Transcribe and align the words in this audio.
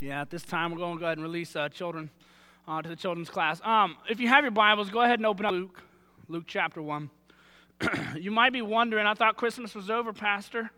Yeah, 0.00 0.22
at 0.22 0.30
this 0.30 0.44
time, 0.44 0.70
we're 0.70 0.78
going 0.78 0.96
to 0.96 0.98
go 0.98 1.04
ahead 1.04 1.18
and 1.18 1.26
release 1.26 1.54
uh, 1.54 1.68
children 1.68 2.08
uh, 2.66 2.80
to 2.80 2.88
the 2.88 2.96
children's 2.96 3.28
class. 3.28 3.60
Um, 3.62 3.98
if 4.08 4.18
you 4.18 4.28
have 4.28 4.44
your 4.44 4.50
Bibles, 4.50 4.88
go 4.88 5.02
ahead 5.02 5.18
and 5.18 5.26
open 5.26 5.44
up 5.44 5.52
Luke, 5.52 5.82
Luke 6.26 6.44
chapter 6.46 6.80
1. 6.80 7.10
you 8.16 8.30
might 8.30 8.54
be 8.54 8.62
wondering, 8.62 9.06
I 9.06 9.12
thought 9.12 9.36
Christmas 9.36 9.74
was 9.74 9.90
over, 9.90 10.14
Pastor. 10.14 10.70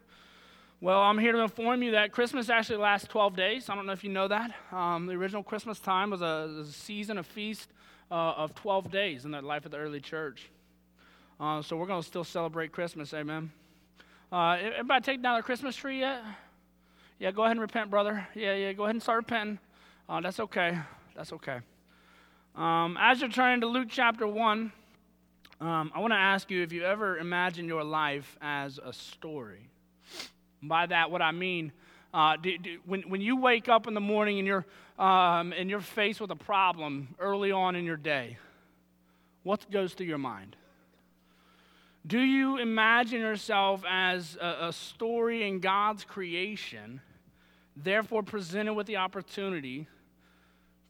Well, 0.80 1.00
I'm 1.00 1.18
here 1.18 1.30
to 1.30 1.38
inform 1.38 1.84
you 1.84 1.92
that 1.92 2.10
Christmas 2.10 2.50
actually 2.50 2.78
lasts 2.78 3.06
12 3.06 3.36
days. 3.36 3.68
I 3.68 3.76
don't 3.76 3.86
know 3.86 3.92
if 3.92 4.02
you 4.02 4.10
know 4.10 4.26
that. 4.26 4.56
Um, 4.72 5.06
the 5.06 5.12
original 5.12 5.44
Christmas 5.44 5.78
time 5.78 6.10
was 6.10 6.20
a, 6.20 6.52
was 6.56 6.70
a 6.70 6.72
season, 6.72 7.18
a 7.18 7.22
feast 7.22 7.68
uh, 8.10 8.14
of 8.14 8.56
12 8.56 8.90
days 8.90 9.24
in 9.24 9.30
the 9.30 9.40
life 9.40 9.64
of 9.64 9.70
the 9.70 9.78
early 9.78 10.00
church. 10.00 10.50
Uh, 11.38 11.62
so 11.62 11.76
we're 11.76 11.86
going 11.86 12.02
to 12.02 12.06
still 12.06 12.24
celebrate 12.24 12.72
Christmas, 12.72 13.14
amen. 13.14 13.52
Uh, 14.32 14.58
everybody 14.60 15.04
take 15.04 15.22
down 15.22 15.34
their 15.34 15.42
Christmas 15.44 15.76
tree 15.76 16.00
yet? 16.00 16.24
Yeah, 17.22 17.30
go 17.30 17.44
ahead 17.44 17.52
and 17.52 17.60
repent, 17.60 17.88
brother. 17.88 18.26
Yeah, 18.34 18.56
yeah, 18.56 18.72
go 18.72 18.82
ahead 18.82 18.96
and 18.96 19.00
start 19.00 19.18
repenting. 19.18 19.60
Uh, 20.08 20.20
that's 20.20 20.40
okay. 20.40 20.76
That's 21.14 21.32
okay. 21.34 21.58
Um, 22.56 22.98
as 23.00 23.20
you're 23.20 23.30
turning 23.30 23.60
to 23.60 23.68
Luke 23.68 23.86
chapter 23.88 24.26
1, 24.26 24.72
um, 25.60 25.92
I 25.94 26.00
want 26.00 26.12
to 26.12 26.16
ask 26.16 26.50
you 26.50 26.64
if 26.64 26.72
you 26.72 26.82
ever 26.82 27.18
imagine 27.18 27.66
your 27.66 27.84
life 27.84 28.36
as 28.42 28.80
a 28.84 28.92
story. 28.92 29.68
By 30.64 30.86
that, 30.86 31.12
what 31.12 31.22
I 31.22 31.30
mean, 31.30 31.70
uh, 32.12 32.38
do, 32.38 32.58
do, 32.58 32.80
when, 32.86 33.02
when 33.02 33.20
you 33.20 33.36
wake 33.36 33.68
up 33.68 33.86
in 33.86 33.94
the 33.94 34.00
morning 34.00 34.40
and 34.40 34.46
you're, 34.48 34.66
um, 34.98 35.52
and 35.52 35.70
you're 35.70 35.78
faced 35.78 36.20
with 36.20 36.32
a 36.32 36.36
problem 36.36 37.14
early 37.20 37.52
on 37.52 37.76
in 37.76 37.84
your 37.84 37.96
day, 37.96 38.36
what 39.44 39.70
goes 39.70 39.94
through 39.94 40.06
your 40.06 40.18
mind? 40.18 40.56
Do 42.04 42.18
you 42.18 42.58
imagine 42.58 43.20
yourself 43.20 43.84
as 43.88 44.36
a, 44.40 44.56
a 44.62 44.72
story 44.72 45.46
in 45.46 45.60
God's 45.60 46.02
creation 46.02 47.00
therefore 47.76 48.22
presented 48.22 48.74
with 48.74 48.86
the 48.86 48.96
opportunity 48.96 49.86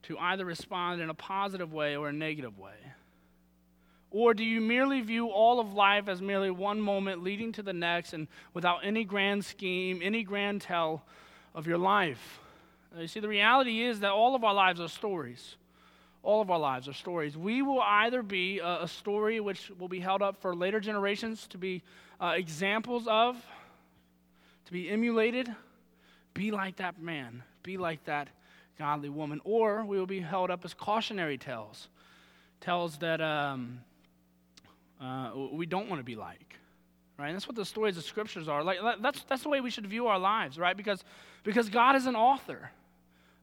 to 0.04 0.18
either 0.18 0.45
respond 0.45 1.00
in 1.00 1.10
a 1.10 1.14
positive 1.14 1.72
way 1.72 1.96
or 1.96 2.08
a 2.08 2.12
negative 2.12 2.58
way? 2.58 2.75
Or 4.11 4.34
do 4.34 4.44
you 4.44 4.61
merely 4.61 5.00
view 5.00 5.28
all 5.28 5.58
of 5.58 5.72
life 5.72 6.06
as 6.06 6.20
merely 6.20 6.50
one 6.50 6.80
moment 6.80 7.22
leading 7.22 7.53
to 7.53 7.62
the 7.62 7.72
next 7.72 8.12
and 8.12 8.28
without 8.53 8.80
any 8.84 9.05
grand 9.05 9.44
scheme, 9.44 10.00
any 10.03 10.22
grand 10.22 10.60
tell 10.60 11.03
of 11.55 11.66
your 11.66 11.78
life? 11.78 12.41
You 12.98 13.06
see, 13.06 13.20
the 13.20 13.28
reality 13.28 13.83
is 13.83 14.00
that 14.00 14.10
all 14.10 14.34
of 14.34 14.44
our 14.44 14.53
lives 14.53 14.80
are 14.80 14.88
stories. 14.88 15.56
All 16.22 16.42
of 16.42 16.50
our 16.50 16.58
lives 16.58 16.88
are 16.88 16.92
stories. 16.92 17.36
We 17.36 17.62
will 17.62 17.80
either 17.80 18.22
be 18.22 18.58
a, 18.58 18.83
a 18.83 18.88
story 18.88 19.41
which 19.41 19.70
will 19.78 19.88
be 19.88 20.00
held 20.00 20.20
up 20.20 20.41
for 20.42 20.55
later 20.55 20.78
generations 20.78 21.47
to 21.48 21.58
be 21.58 21.83
uh, 22.20 22.34
examples 22.36 23.08
of, 23.08 23.42
to 24.66 24.72
be 24.72 24.91
emulated, 24.91 25.53
be 26.34 26.50
like 26.50 26.77
that 26.77 27.00
man, 27.00 27.42
be 27.62 27.77
like 27.77 28.05
that 28.05 28.28
godly 28.78 29.08
woman. 29.08 29.41
Or 29.44 29.84
we 29.84 29.98
will 29.98 30.06
be 30.06 30.20
held 30.20 30.50
up 30.50 30.64
as 30.64 30.75
cautionary 30.75 31.38
tales, 31.38 31.88
tales 32.61 32.98
that 32.98 33.20
um, 33.20 33.80
uh, 35.00 35.33
we 35.53 35.66
don't 35.66 35.88
want 35.88 36.00
to 36.00 36.05
be 36.05 36.16
like. 36.16 36.56
Right? 37.19 37.28
And 37.28 37.36
that's 37.36 37.47
what 37.47 37.56
the 37.56 37.64
stories 37.64 37.97
of 37.97 38.05
scriptures 38.05 38.48
are. 38.48 38.64
Like 38.64 38.78
that's 39.00 39.22
that's 39.25 39.42
the 39.42 39.48
way 39.48 39.60
we 39.60 39.70
should 39.70 39.86
view 39.86 40.06
our 40.06 40.19
lives, 40.19 40.58
right? 40.58 40.77
Because 40.77 41.05
because 41.44 41.69
God 41.69 41.94
is 41.97 42.06
an 42.06 42.16
author. 42.16 42.70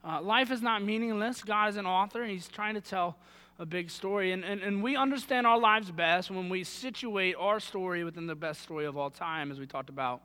Uh, 0.04 0.22
life 0.22 0.50
is 0.52 0.62
not 0.62 0.84
meaningless. 0.84 1.44
God 1.44 1.70
is 1.70 1.76
an 1.76 1.86
author, 1.86 2.22
and 2.22 2.32
He's 2.32 2.48
trying 2.48 2.76
to 2.76 2.82
tell 2.82 3.17
a 3.60 3.66
big 3.66 3.90
story. 3.90 4.32
And, 4.32 4.44
and, 4.45 4.62
and 4.62 4.82
we 4.82 4.95
understand 4.95 5.45
our 5.45 5.60
lives 5.60 5.92
best 5.92 6.32
when 6.32 6.48
we 6.48 6.64
situate 6.64 7.36
our 7.38 7.60
story 7.60 8.06
within 8.06 8.26
the 8.26 8.36
best 8.36 8.62
story 8.62 8.86
of 8.86 8.98
all 8.98 9.10
time, 9.10 9.52
as 9.52 9.60
we 9.60 9.67
talked 9.67 9.90
about 9.90 10.22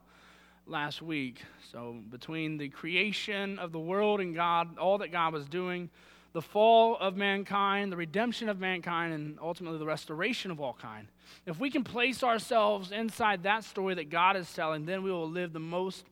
last 0.66 1.02
week. 1.02 1.42
So, 1.72 1.96
between 2.10 2.56
the 2.56 2.68
creation 2.68 3.58
of 3.58 3.72
the 3.72 3.78
world 3.78 4.20
and 4.20 4.34
God, 4.34 4.78
all 4.78 4.98
that 4.98 5.12
God 5.12 5.32
was 5.32 5.46
doing, 5.46 5.90
the 6.32 6.42
fall 6.42 6.96
of 6.98 7.16
mankind, 7.16 7.92
the 7.92 7.96
redemption 7.96 8.48
of 8.48 8.58
mankind, 8.58 9.12
and 9.12 9.38
ultimately 9.40 9.78
the 9.78 9.86
restoration 9.86 10.50
of 10.50 10.60
all 10.60 10.74
kind. 10.74 11.06
If 11.46 11.58
we 11.58 11.70
can 11.70 11.84
place 11.84 12.22
ourselves 12.22 12.92
inside 12.92 13.44
that 13.44 13.64
story 13.64 13.94
that 13.94 14.10
God 14.10 14.36
is 14.36 14.52
telling, 14.52 14.86
then 14.86 15.02
we 15.02 15.10
will 15.10 15.30
live 15.30 15.52
the 15.52 15.60
most 15.60 16.04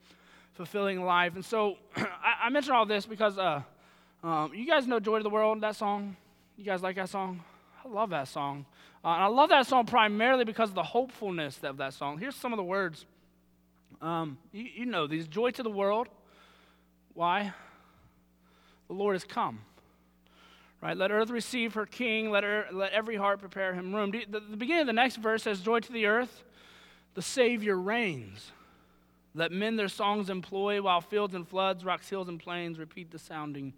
fulfilling 0.54 1.04
life. 1.04 1.34
And 1.34 1.44
so, 1.44 1.76
I, 1.96 2.44
I 2.44 2.50
mention 2.50 2.74
all 2.74 2.86
this 2.86 3.06
because 3.06 3.38
uh, 3.38 3.62
um, 4.22 4.52
you 4.54 4.66
guys 4.66 4.86
know 4.86 5.00
Joy 5.00 5.18
to 5.18 5.22
the 5.22 5.30
World, 5.30 5.60
that 5.62 5.76
song? 5.76 6.16
You 6.56 6.64
guys 6.64 6.82
like 6.82 6.96
that 6.96 7.08
song? 7.08 7.42
I 7.84 7.88
love 7.88 8.10
that 8.10 8.28
song. 8.28 8.66
Uh, 9.04 9.08
and 9.08 9.24
I 9.24 9.26
love 9.26 9.48
that 9.48 9.66
song 9.66 9.86
primarily 9.86 10.44
because 10.44 10.68
of 10.68 10.76
the 10.76 10.82
hopefulness 10.82 11.58
of 11.64 11.78
that 11.78 11.94
song. 11.94 12.18
Here's 12.18 12.36
some 12.36 12.52
of 12.52 12.56
the 12.56 12.62
words 12.62 13.06
um, 14.00 14.38
you, 14.52 14.64
you 14.74 14.86
know 14.86 15.06
these 15.06 15.26
joy 15.26 15.50
to 15.50 15.62
the 15.62 15.70
world. 15.70 16.08
Why? 17.14 17.52
The 18.88 18.94
Lord 18.94 19.14
has 19.14 19.24
come. 19.24 19.60
Right? 20.80 20.96
Let 20.96 21.12
earth 21.12 21.30
receive 21.30 21.74
her 21.74 21.86
king. 21.86 22.30
Let, 22.30 22.42
her, 22.42 22.66
let 22.72 22.92
every 22.92 23.16
heart 23.16 23.38
prepare 23.38 23.72
him 23.72 23.94
room. 23.94 24.10
The, 24.10 24.26
the 24.28 24.56
beginning 24.56 24.82
of 24.82 24.86
the 24.88 24.92
next 24.92 25.16
verse 25.16 25.44
says, 25.44 25.60
Joy 25.60 25.80
to 25.80 25.92
the 25.92 26.06
earth. 26.06 26.42
The 27.14 27.22
Savior 27.22 27.78
reigns. 27.78 28.50
Let 29.34 29.52
men 29.52 29.76
their 29.76 29.88
songs 29.88 30.28
employ 30.28 30.82
while 30.82 31.00
fields 31.00 31.34
and 31.34 31.46
floods, 31.46 31.84
rocks, 31.84 32.08
hills, 32.08 32.28
and 32.28 32.38
plains 32.38 32.78
repeat 32.78 33.10
the 33.10 33.18
sounding 33.18 33.72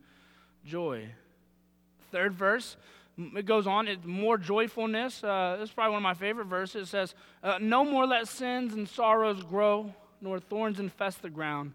joy. 0.65 1.11
Third 2.11 2.35
verse, 2.35 2.77
it 3.19 3.47
goes 3.47 3.67
on, 3.67 3.87
it's 3.87 4.05
more 4.05 4.37
joyfulness. 4.39 5.23
Uh, 5.23 5.57
this 5.61 5.69
is 5.69 5.75
probably 5.75 5.93
one 5.93 5.99
of 5.99 6.03
my 6.03 6.15
favorite 6.15 6.47
verses. 6.47 6.89
It 6.89 6.91
says, 6.91 7.15
uh, 7.43 7.59
No 7.61 7.85
more 7.85 8.07
let 8.07 8.27
sins 8.27 8.75
and 8.75 8.89
sorrows 8.89 9.43
grow 9.43 9.95
nor 10.25 10.41
thorns 10.41 10.81
infest 10.81 11.23
the 11.23 11.31
ground. 11.31 11.73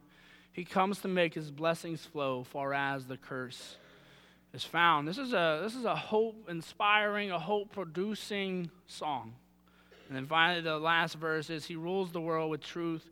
He 0.51 0.65
comes 0.65 0.99
to 1.01 1.07
make 1.07 1.35
his 1.35 1.51
blessings 1.51 2.03
flow 2.03 2.43
far 2.43 2.73
as 2.73 3.05
the 3.05 3.15
curse 3.15 3.77
is 4.53 4.63
found. 4.63 5.07
This 5.07 5.17
is 5.17 5.31
a, 5.31 5.61
this 5.63 5.75
is 5.75 5.85
a 5.85 5.95
hope 5.95 6.49
inspiring, 6.49 7.31
a 7.31 7.39
hope 7.39 7.71
producing 7.71 8.71
song. 8.87 9.33
And 10.07 10.17
then 10.17 10.25
finally, 10.25 10.61
the 10.61 10.79
last 10.79 11.15
verse 11.15 11.49
is 11.51 11.65
He 11.65 11.75
rules 11.75 12.11
the 12.11 12.19
world 12.19 12.49
with 12.49 12.61
truth 12.61 13.07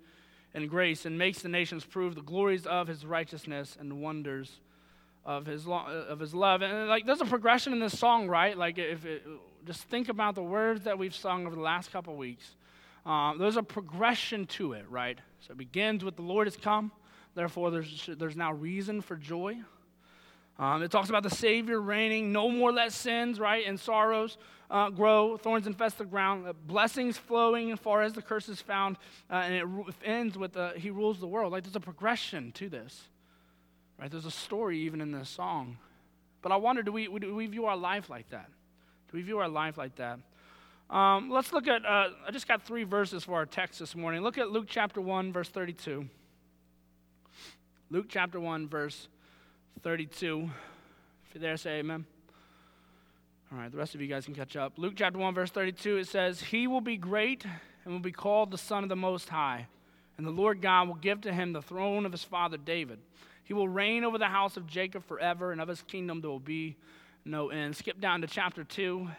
and 0.55 0.67
grace 0.67 1.05
and 1.05 1.17
makes 1.17 1.43
the 1.43 1.49
nations 1.49 1.85
prove 1.85 2.15
the 2.15 2.21
glories 2.21 2.65
of 2.65 2.87
His 2.87 3.05
righteousness 3.05 3.77
and 3.79 4.01
wonders 4.01 4.59
of 5.23 5.45
His, 5.45 5.67
lo- 5.67 5.85
of 6.09 6.19
his 6.19 6.33
love. 6.33 6.63
And 6.63 6.89
like, 6.89 7.05
there's 7.05 7.21
a 7.21 7.25
progression 7.25 7.71
in 7.71 7.79
this 7.79 7.97
song, 7.97 8.27
right? 8.27 8.57
Like, 8.57 8.79
if 8.79 9.05
it, 9.05 9.23
just 9.65 9.83
think 9.83 10.09
about 10.09 10.33
the 10.33 10.43
words 10.43 10.85
that 10.85 10.97
we've 10.97 11.13
sung 11.15 11.45
over 11.45 11.55
the 11.55 11.61
last 11.61 11.91
couple 11.91 12.13
of 12.13 12.19
weeks. 12.19 12.55
Um, 13.05 13.37
there's 13.37 13.57
a 13.57 13.63
progression 13.63 14.47
to 14.47 14.73
it, 14.73 14.85
right? 14.89 15.19
So 15.39 15.51
it 15.51 15.57
begins 15.57 16.03
with 16.03 16.15
the 16.15 16.21
Lord 16.23 16.47
has 16.47 16.57
come, 16.57 16.91
therefore 17.35 17.71
there's, 17.71 18.09
there's 18.17 18.35
now 18.35 18.51
reason 18.51 19.01
for 19.01 19.15
joy. 19.15 19.57
Um, 20.59 20.81
it 20.81 20.89
talks 20.89 21.09
about 21.09 21.21
the 21.21 21.29
Savior 21.29 21.79
reigning, 21.79 22.31
no 22.31 22.49
more 22.49 22.71
let 22.71 22.91
sins, 22.91 23.39
right, 23.39 23.65
and 23.67 23.79
sorrows 23.79 24.37
uh, 24.71 24.89
grow, 24.89 25.37
thorns 25.37 25.67
infest 25.67 25.99
the 25.99 26.05
ground, 26.05 26.47
uh, 26.47 26.53
blessings 26.65 27.17
flowing 27.17 27.71
as 27.71 27.79
far 27.79 28.01
as 28.01 28.13
the 28.13 28.21
curse 28.21 28.49
is 28.49 28.59
found, 28.59 28.97
uh, 29.29 29.35
and 29.35 29.53
it 29.53 29.95
ends 30.03 30.37
with 30.37 30.57
uh, 30.57 30.73
He 30.73 30.89
rules 30.89 31.19
the 31.19 31.27
world. 31.27 31.51
Like 31.51 31.63
there's 31.63 31.75
a 31.75 31.79
progression 31.79 32.51
to 32.53 32.69
this, 32.69 33.03
right? 33.99 34.09
There's 34.09 34.25
a 34.25 34.31
story 34.31 34.79
even 34.79 34.99
in 34.99 35.11
this 35.11 35.29
song. 35.29 35.77
But 36.41 36.51
I 36.51 36.55
wonder, 36.55 36.81
do 36.81 36.91
we, 36.91 37.07
do 37.07 37.35
we 37.35 37.45
view 37.45 37.65
our 37.65 37.77
life 37.77 38.09
like 38.09 38.29
that? 38.29 38.49
Do 39.11 39.17
we 39.17 39.21
view 39.21 39.37
our 39.39 39.47
life 39.47 39.77
like 39.77 39.95
that? 39.97 40.19
Um, 40.89 41.29
let's 41.29 41.51
look 41.51 41.67
at, 41.67 41.85
uh, 41.85 42.09
I 42.25 42.31
just 42.31 42.47
got 42.47 42.63
three 42.63 42.85
verses 42.85 43.25
for 43.25 43.33
our 43.33 43.45
text 43.45 43.79
this 43.79 43.93
morning. 43.93 44.21
Look 44.21 44.37
at 44.37 44.51
Luke 44.51 44.67
chapter 44.69 45.01
1, 45.01 45.33
verse 45.33 45.49
32. 45.49 46.07
Luke 47.89 48.05
chapter 48.07 48.39
1, 48.39 48.69
verse 48.69 49.09
32. 49.83 50.49
If 51.27 51.35
you're 51.35 51.41
there, 51.41 51.57
say 51.57 51.79
amen. 51.79 52.05
All 53.51 53.57
right, 53.57 53.69
the 53.69 53.77
rest 53.77 53.95
of 53.95 54.01
you 54.01 54.07
guys 54.07 54.25
can 54.25 54.33
catch 54.33 54.55
up. 54.55 54.73
Luke 54.77 54.93
chapter 54.95 55.19
1, 55.19 55.33
verse 55.33 55.51
32, 55.51 55.97
it 55.97 56.07
says, 56.07 56.41
He 56.41 56.67
will 56.67 56.81
be 56.81 56.95
great 56.95 57.45
and 57.83 57.93
will 57.93 57.99
be 57.99 58.11
called 58.13 58.51
the 58.51 58.57
Son 58.57 58.83
of 58.83 58.89
the 58.89 58.95
Most 58.95 59.27
High, 59.27 59.67
and 60.17 60.25
the 60.25 60.31
Lord 60.31 60.61
God 60.61 60.87
will 60.87 60.95
give 60.95 61.21
to 61.21 61.33
him 61.33 61.51
the 61.51 61.61
throne 61.61 62.05
of 62.05 62.13
his 62.13 62.23
father 62.23 62.57
David. 62.57 62.99
He 63.43 63.53
will 63.53 63.69
reign 63.69 64.05
over 64.05 64.17
the 64.17 64.25
house 64.27 64.55
of 64.55 64.67
Jacob 64.67 65.05
forever, 65.05 65.51
and 65.51 65.59
of 65.59 65.67
his 65.67 65.81
kingdom 65.81 66.21
there 66.21 66.29
will 66.29 66.39
be 66.39 66.77
no 67.25 67.49
end. 67.49 67.75
Skip 67.75 67.99
down 67.99 68.21
to 68.21 68.27
chapter 68.27 68.63
2. 68.63 69.09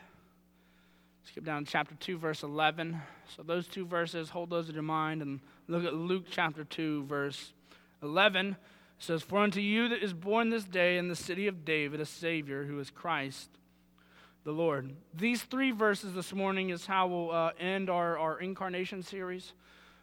Skip 1.25 1.45
down 1.45 1.65
to 1.65 1.71
chapter 1.71 1.95
2, 1.95 2.19
verse 2.19 2.43
11. 2.43 3.01
So, 3.37 3.43
those 3.43 3.67
two 3.67 3.85
verses, 3.85 4.31
hold 4.31 4.51
those 4.51 4.69
in 4.69 4.75
your 4.75 4.83
mind 4.83 5.23
and 5.23 5.41
look 5.67 5.85
at 5.85 5.95
Luke 5.95 6.25
chapter 6.31 6.65
2, 6.65 7.05
verse 7.05 7.53
11. 8.03 8.51
It 8.51 8.57
says, 8.99 9.23
For 9.23 9.39
unto 9.39 9.61
you 9.61 9.89
that 9.89 10.03
is 10.03 10.13
born 10.13 10.51
this 10.51 10.65
day 10.65 10.97
in 10.99 11.09
the 11.09 11.17
city 11.17 11.47
of 11.47 11.65
David 11.65 12.01
a 12.01 12.07
Savior 12.07 12.65
who 12.65 12.79
is 12.81 12.91
Christ 12.91 13.51
the 14.45 14.53
Lord. 14.53 14.95
These 15.13 15.43
three 15.43 15.73
verses 15.73 16.15
this 16.15 16.33
morning 16.33 16.71
is 16.71 16.87
how 16.87 17.07
we'll 17.07 17.31
uh, 17.31 17.51
end 17.61 17.91
our, 17.91 18.17
our 18.17 18.41
incarnation 18.41 19.03
series. 19.03 19.53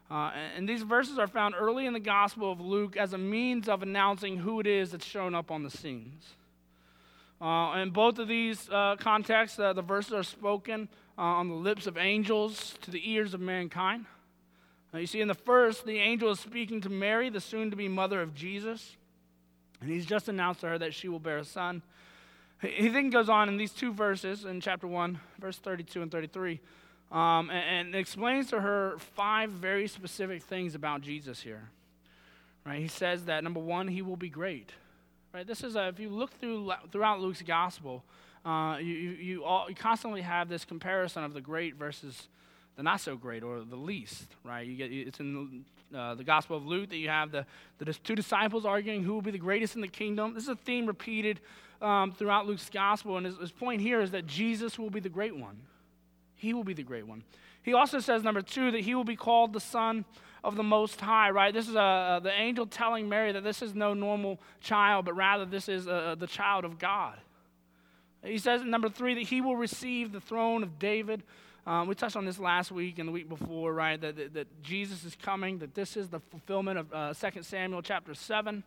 Uh, 0.10 0.32
and 0.56 0.70
these 0.70 0.84
verses 0.84 1.18
are 1.18 1.26
found 1.26 1.56
early 1.58 1.88
in 1.88 1.94
the 1.94 2.00
Gospel 2.00 2.52
of 2.52 2.62
Luke 2.62 2.96
as 2.96 3.14
a 3.14 3.18
means 3.18 3.68
of 3.68 3.82
announcing 3.82 4.38
who 4.38 4.60
it 4.60 4.68
is 4.68 4.92
that's 4.92 5.06
shown 5.06 5.34
up 5.34 5.50
on 5.50 5.64
the 5.64 5.72
scenes. 5.72 6.36
Uh, 7.42 7.78
in 7.78 7.90
both 7.90 8.20
of 8.20 8.28
these 8.28 8.70
uh, 8.70 8.96
contexts, 9.00 9.58
uh, 9.58 9.74
the 9.74 9.82
verses 9.82 10.14
are 10.14 10.24
spoken 10.24 10.88
uh, 11.18 11.22
on 11.22 11.50
the 11.50 11.56
lips 11.56 11.88
of 11.88 11.98
angels 11.98 12.76
to 12.82 12.92
the 12.92 13.12
ears 13.12 13.34
of 13.34 13.42
mankind. 13.42 14.06
Now, 14.94 15.00
you 15.00 15.08
see, 15.08 15.22
in 15.22 15.28
the 15.28 15.34
first, 15.34 15.86
the 15.86 16.00
angel 16.00 16.32
is 16.32 16.40
speaking 16.40 16.82
to 16.82 16.90
Mary, 16.90 17.30
the 17.30 17.42
soon 17.42 17.70
to 17.70 17.76
be 17.76 17.88
mother 17.88 18.22
of 18.22 18.34
Jesus. 18.34 18.96
And 19.82 19.90
he's 19.90 20.06
just 20.06 20.30
announced 20.30 20.62
to 20.62 20.68
her 20.70 20.78
that 20.78 20.94
she 20.94 21.08
will 21.08 21.20
bear 21.20 21.38
a 21.38 21.44
son. 21.44 21.82
He 22.62 22.88
then 22.88 23.10
goes 23.10 23.30
on 23.30 23.50
in 23.50 23.58
these 23.58 23.74
two 23.74 23.92
verses 23.92 24.46
in 24.46 24.62
chapter 24.62 24.88
1, 24.88 25.20
verse 25.40 25.58
32 25.58 26.02
and 26.02 26.12
33, 26.12 26.60
um, 27.12 27.50
and, 27.50 27.88
and 27.88 27.96
explains 27.96 28.50
to 28.52 28.62
her 28.62 28.96
five 28.98 29.52
very 29.52 29.88
specific 29.88 30.42
things 30.42 30.76
about 30.76 31.02
Jesus 31.02 31.42
here. 31.42 31.70
Right? 32.66 32.80
He 32.80 32.88
says 32.88 33.26
that 33.26 33.44
number 33.44 33.60
one, 33.60 33.88
he 33.88 34.02
will 34.02 34.16
be 34.16 34.30
great. 34.30 34.72
Right? 35.34 35.46
This 35.46 35.64
is 35.64 35.76
a, 35.76 35.90
if 35.90 36.00
you 36.00 36.10
look 36.10 36.32
through 36.40 36.72
throughout 36.92 37.20
Luke's 37.20 37.42
gospel, 37.42 38.04
uh, 38.46 38.78
you, 38.78 38.94
you, 38.94 39.44
all, 39.44 39.68
you 39.68 39.76
constantly 39.76 40.22
have 40.22 40.48
this 40.50 40.66
comparison 40.66 41.24
of 41.24 41.34
the 41.34 41.42
great 41.42 41.76
versus 41.76 42.28
the 42.76 42.84
not 42.84 43.02
so 43.02 43.16
great 43.16 43.44
or 43.44 43.62
the 43.62 43.76
least, 43.76 44.28
right? 44.44 44.68
You 44.68 44.76
get 44.76 44.92
it's 44.92 45.20
in 45.20 45.66
uh, 45.96 46.16
the 46.16 46.24
Gospel 46.24 46.58
of 46.58 46.66
Luke 46.66 46.90
that 46.90 46.98
you 46.98 47.10
have 47.10 47.32
the, 47.32 47.46
the 47.80 47.94
two 47.94 48.16
disciples 48.16 48.66
arguing 48.66 49.04
who 49.04 49.14
will 49.14 49.22
be 49.22 49.32
the 49.32 49.38
greatest 49.38 49.76
in 49.76 49.82
the 49.82 49.88
kingdom. 49.88 50.34
This 50.34 50.44
is 50.44 50.50
a 50.50 50.56
theme 50.56 50.86
repeated 50.86 51.40
um, 51.82 52.12
throughout 52.12 52.46
Luke's 52.46 52.70
Gospel, 52.70 53.18
and 53.18 53.26
his, 53.26 53.38
his 53.38 53.52
point 53.52 53.82
here 53.82 54.02
is 54.02 54.12
that 54.12 54.28
Jesus 54.28 54.78
will 54.78 54.90
be 54.90 55.00
the 55.00 55.10
great 55.10 55.36
one. 55.36 55.58
He 56.36 56.54
will 56.54 56.64
be 56.64 56.74
the 56.74 56.84
great 56.84 57.08
one. 57.08 57.24
He 57.64 57.74
also 57.74 58.00
says, 58.00 58.24
number 58.24 58.42
two, 58.42 58.72
that 58.72 58.82
he 58.82 58.94
will 58.94 59.04
be 59.04 59.16
called 59.16 59.54
the 59.54 59.60
Son 59.60 60.06
of 60.44 60.56
the 60.56 60.64
Most 60.64 61.02
High, 61.02 61.32
right? 61.32 61.52
This 61.52 61.68
is 61.68 61.76
a, 61.76 62.20
the 62.22 62.32
angel 62.32 62.68
telling 62.68 63.10
Mary 63.10 63.32
that 63.32 63.44
this 63.44 63.64
is 63.64 63.74
no 63.74 63.96
normal 63.96 64.40
child, 64.62 65.06
but 65.06 65.16
rather 65.16 65.46
this 65.46 65.68
is 65.68 65.88
a, 65.88 66.16
the 66.20 66.28
child 66.28 66.64
of 66.64 66.78
God. 66.78 67.18
He 68.26 68.38
says 68.38 68.64
number 68.64 68.90
three 68.90 69.14
that 69.16 69.24
he 69.24 69.42
will 69.42 69.56
receive 69.56 70.12
the 70.12 70.22
throne 70.22 70.64
of 70.64 70.80
David 70.80 71.24
um, 71.68 71.88
we 71.88 71.96
touched 71.96 72.16
on 72.16 72.26
this 72.26 72.38
last 72.38 72.72
week 72.72 73.00
and 73.00 73.08
the 73.08 73.12
week 73.12 73.28
before, 73.28 73.74
right? 73.74 74.00
That, 74.00 74.16
that, 74.18 74.34
that 74.36 74.62
Jesus 74.62 75.04
is 75.04 75.16
coming, 75.16 75.58
that 75.60 75.74
this 75.74 75.98
is 75.98 76.10
the 76.10 76.20
fulfillment 76.20 76.78
of 76.78 76.94
uh, 76.94 77.14
2 77.14 77.42
Samuel 77.42 77.82
chapter 77.82 78.14
7, 78.14 78.64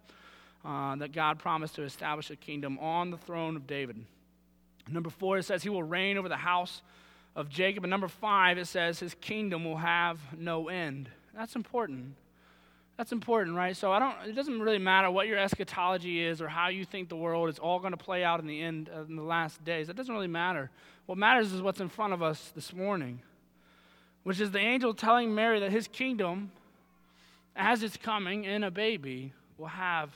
uh, 0.64 0.96
that 0.96 1.12
God 1.12 1.38
promised 1.38 1.76
to 1.76 1.84
establish 1.84 2.28
a 2.30 2.36
kingdom 2.36 2.76
on 2.80 3.12
the 3.12 3.16
throne 3.16 3.54
of 3.54 3.68
David. 3.68 4.04
Number 4.90 5.10
four, 5.10 5.38
it 5.38 5.44
says 5.44 5.62
he 5.62 5.68
will 5.68 5.82
reign 5.82 6.18
over 6.18 6.28
the 6.28 6.36
house 6.36 6.82
of 7.36 7.48
Jacob. 7.48 7.84
And 7.84 7.90
number 7.90 8.08
five, 8.08 8.58
it 8.58 8.66
says 8.66 8.98
his 8.98 9.14
kingdom 9.14 9.64
will 9.64 9.76
have 9.76 10.18
no 10.36 10.68
end. 10.68 11.08
That's 11.36 11.54
important. 11.54 12.14
That's 12.98 13.12
important, 13.12 13.56
right? 13.56 13.76
So 13.76 13.92
I 13.92 14.00
don't. 14.00 14.16
It 14.26 14.32
doesn't 14.32 14.60
really 14.60 14.78
matter 14.78 15.08
what 15.08 15.28
your 15.28 15.38
eschatology 15.38 16.20
is 16.20 16.42
or 16.42 16.48
how 16.48 16.66
you 16.68 16.84
think 16.84 17.08
the 17.08 17.16
world 17.16 17.48
is 17.48 17.60
all 17.60 17.78
going 17.78 17.92
to 17.92 17.96
play 17.96 18.24
out 18.24 18.40
in 18.40 18.46
the 18.48 18.60
end 18.60 18.90
in 19.08 19.14
the 19.14 19.22
last 19.22 19.64
days. 19.64 19.86
That 19.86 19.94
doesn't 19.94 20.12
really 20.12 20.26
matter. 20.26 20.68
What 21.06 21.16
matters 21.16 21.52
is 21.52 21.62
what's 21.62 21.78
in 21.78 21.88
front 21.88 22.12
of 22.12 22.24
us 22.24 22.50
this 22.56 22.74
morning, 22.74 23.22
which 24.24 24.40
is 24.40 24.50
the 24.50 24.58
angel 24.58 24.92
telling 24.94 25.32
Mary 25.32 25.60
that 25.60 25.70
his 25.70 25.86
kingdom, 25.86 26.50
as 27.54 27.84
it's 27.84 27.96
coming 27.96 28.42
in 28.44 28.64
a 28.64 28.70
baby, 28.70 29.32
will 29.58 29.68
have 29.68 30.10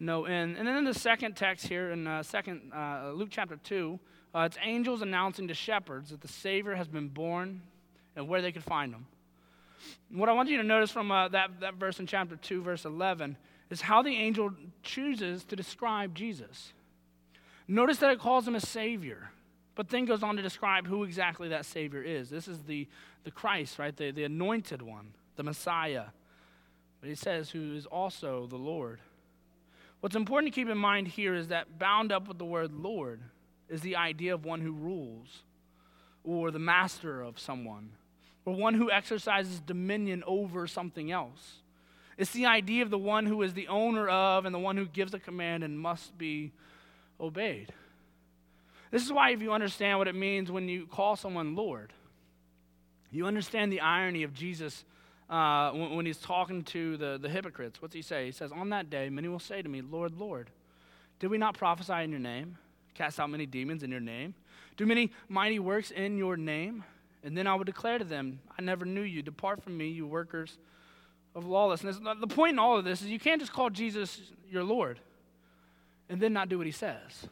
no 0.00 0.24
end. 0.24 0.56
And 0.56 0.66
then 0.66 0.76
in 0.76 0.84
the 0.84 0.94
second 0.94 1.36
text 1.36 1.68
here 1.68 1.92
in 1.92 2.08
uh, 2.08 2.24
second 2.24 2.72
uh, 2.74 3.12
Luke 3.14 3.28
chapter 3.30 3.56
two, 3.56 4.00
uh, 4.34 4.40
it's 4.40 4.58
angels 4.64 5.00
announcing 5.00 5.46
to 5.46 5.54
shepherds 5.54 6.10
that 6.10 6.20
the 6.20 6.28
Savior 6.28 6.74
has 6.74 6.88
been 6.88 7.06
born 7.06 7.62
and 8.16 8.26
where 8.26 8.42
they 8.42 8.50
could 8.50 8.64
find 8.64 8.92
him. 8.92 9.06
What 10.10 10.28
I 10.28 10.32
want 10.32 10.48
you 10.48 10.56
to 10.58 10.62
notice 10.62 10.90
from 10.90 11.10
uh, 11.10 11.28
that, 11.28 11.60
that 11.60 11.74
verse 11.74 12.00
in 12.00 12.06
chapter 12.06 12.36
2, 12.36 12.62
verse 12.62 12.84
11, 12.84 13.36
is 13.70 13.80
how 13.80 14.02
the 14.02 14.14
angel 14.14 14.50
chooses 14.82 15.44
to 15.44 15.56
describe 15.56 16.14
Jesus. 16.14 16.72
Notice 17.66 17.98
that 17.98 18.10
it 18.10 18.18
calls 18.18 18.46
him 18.46 18.54
a 18.54 18.60
Savior, 18.60 19.30
but 19.74 19.88
then 19.88 20.04
goes 20.04 20.22
on 20.22 20.36
to 20.36 20.42
describe 20.42 20.86
who 20.86 21.02
exactly 21.04 21.48
that 21.48 21.64
Savior 21.64 22.02
is. 22.02 22.30
This 22.30 22.46
is 22.46 22.62
the, 22.64 22.86
the 23.24 23.30
Christ, 23.30 23.78
right? 23.78 23.96
The, 23.96 24.10
the 24.10 24.24
anointed 24.24 24.82
one, 24.82 25.14
the 25.36 25.42
Messiah. 25.42 26.06
But 27.00 27.08
he 27.08 27.14
says, 27.14 27.50
who 27.50 27.74
is 27.74 27.86
also 27.86 28.46
the 28.46 28.56
Lord. 28.56 29.00
What's 30.00 30.16
important 30.16 30.52
to 30.52 30.60
keep 30.60 30.68
in 30.68 30.78
mind 30.78 31.08
here 31.08 31.34
is 31.34 31.48
that 31.48 31.78
bound 31.78 32.12
up 32.12 32.28
with 32.28 32.38
the 32.38 32.44
word 32.44 32.72
Lord 32.72 33.22
is 33.68 33.80
the 33.80 33.96
idea 33.96 34.34
of 34.34 34.44
one 34.44 34.60
who 34.60 34.72
rules 34.72 35.42
or 36.22 36.50
the 36.50 36.58
master 36.58 37.22
of 37.22 37.38
someone 37.38 37.90
or 38.44 38.54
one 38.54 38.74
who 38.74 38.90
exercises 38.90 39.60
dominion 39.60 40.22
over 40.26 40.66
something 40.66 41.10
else. 41.10 41.60
It's 42.16 42.32
the 42.32 42.46
idea 42.46 42.82
of 42.82 42.90
the 42.90 42.98
one 42.98 43.26
who 43.26 43.42
is 43.42 43.54
the 43.54 43.68
owner 43.68 44.08
of 44.08 44.44
and 44.44 44.54
the 44.54 44.58
one 44.58 44.76
who 44.76 44.86
gives 44.86 45.14
a 45.14 45.18
command 45.18 45.64
and 45.64 45.78
must 45.78 46.16
be 46.16 46.52
obeyed. 47.20 47.72
This 48.90 49.04
is 49.04 49.12
why, 49.12 49.30
if 49.30 49.42
you 49.42 49.52
understand 49.52 49.98
what 49.98 50.06
it 50.06 50.14
means 50.14 50.50
when 50.50 50.68
you 50.68 50.86
call 50.86 51.16
someone 51.16 51.56
Lord, 51.56 51.92
you 53.10 53.26
understand 53.26 53.72
the 53.72 53.80
irony 53.80 54.22
of 54.22 54.34
Jesus 54.34 54.84
uh, 55.28 55.70
when, 55.72 55.96
when, 55.96 56.06
he's 56.06 56.18
talking 56.18 56.62
to 56.64 56.96
the, 56.96 57.18
the 57.20 57.28
hypocrites. 57.28 57.80
What's 57.80 57.94
he 57.94 58.02
say? 58.02 58.26
He 58.26 58.32
says, 58.32 58.52
On 58.52 58.68
that 58.70 58.90
day, 58.90 59.08
many 59.08 59.26
will 59.26 59.40
say 59.40 59.62
to 59.62 59.68
me, 59.68 59.82
Lord, 59.82 60.16
Lord, 60.18 60.50
did 61.18 61.28
we 61.28 61.38
not 61.38 61.56
prophesy 61.56 62.04
in 62.04 62.10
your 62.10 62.20
name, 62.20 62.58
cast 62.94 63.18
out 63.18 63.30
many 63.30 63.46
demons 63.46 63.82
in 63.82 63.90
your 63.90 64.00
name, 64.00 64.34
do 64.76 64.86
many 64.86 65.10
mighty 65.28 65.58
works 65.58 65.90
in 65.90 66.18
your 66.18 66.36
name? 66.36 66.84
And 67.24 67.36
then 67.36 67.46
I 67.46 67.54
would 67.54 67.66
declare 67.66 67.98
to 67.98 68.04
them, 68.04 68.38
I 68.56 68.62
never 68.62 68.84
knew 68.84 69.00
you. 69.00 69.22
Depart 69.22 69.62
from 69.62 69.76
me, 69.76 69.88
you 69.88 70.06
workers 70.06 70.58
of 71.34 71.46
lawlessness. 71.46 71.98
The 71.98 72.26
point 72.26 72.52
in 72.52 72.58
all 72.58 72.78
of 72.78 72.84
this 72.84 73.00
is 73.00 73.08
you 73.08 73.18
can't 73.18 73.40
just 73.40 73.52
call 73.52 73.70
Jesus 73.70 74.20
your 74.48 74.62
Lord 74.62 75.00
and 76.08 76.20
then 76.20 76.34
not 76.34 76.50
do 76.50 76.58
what 76.58 76.66
he 76.66 76.72
says. 76.72 77.26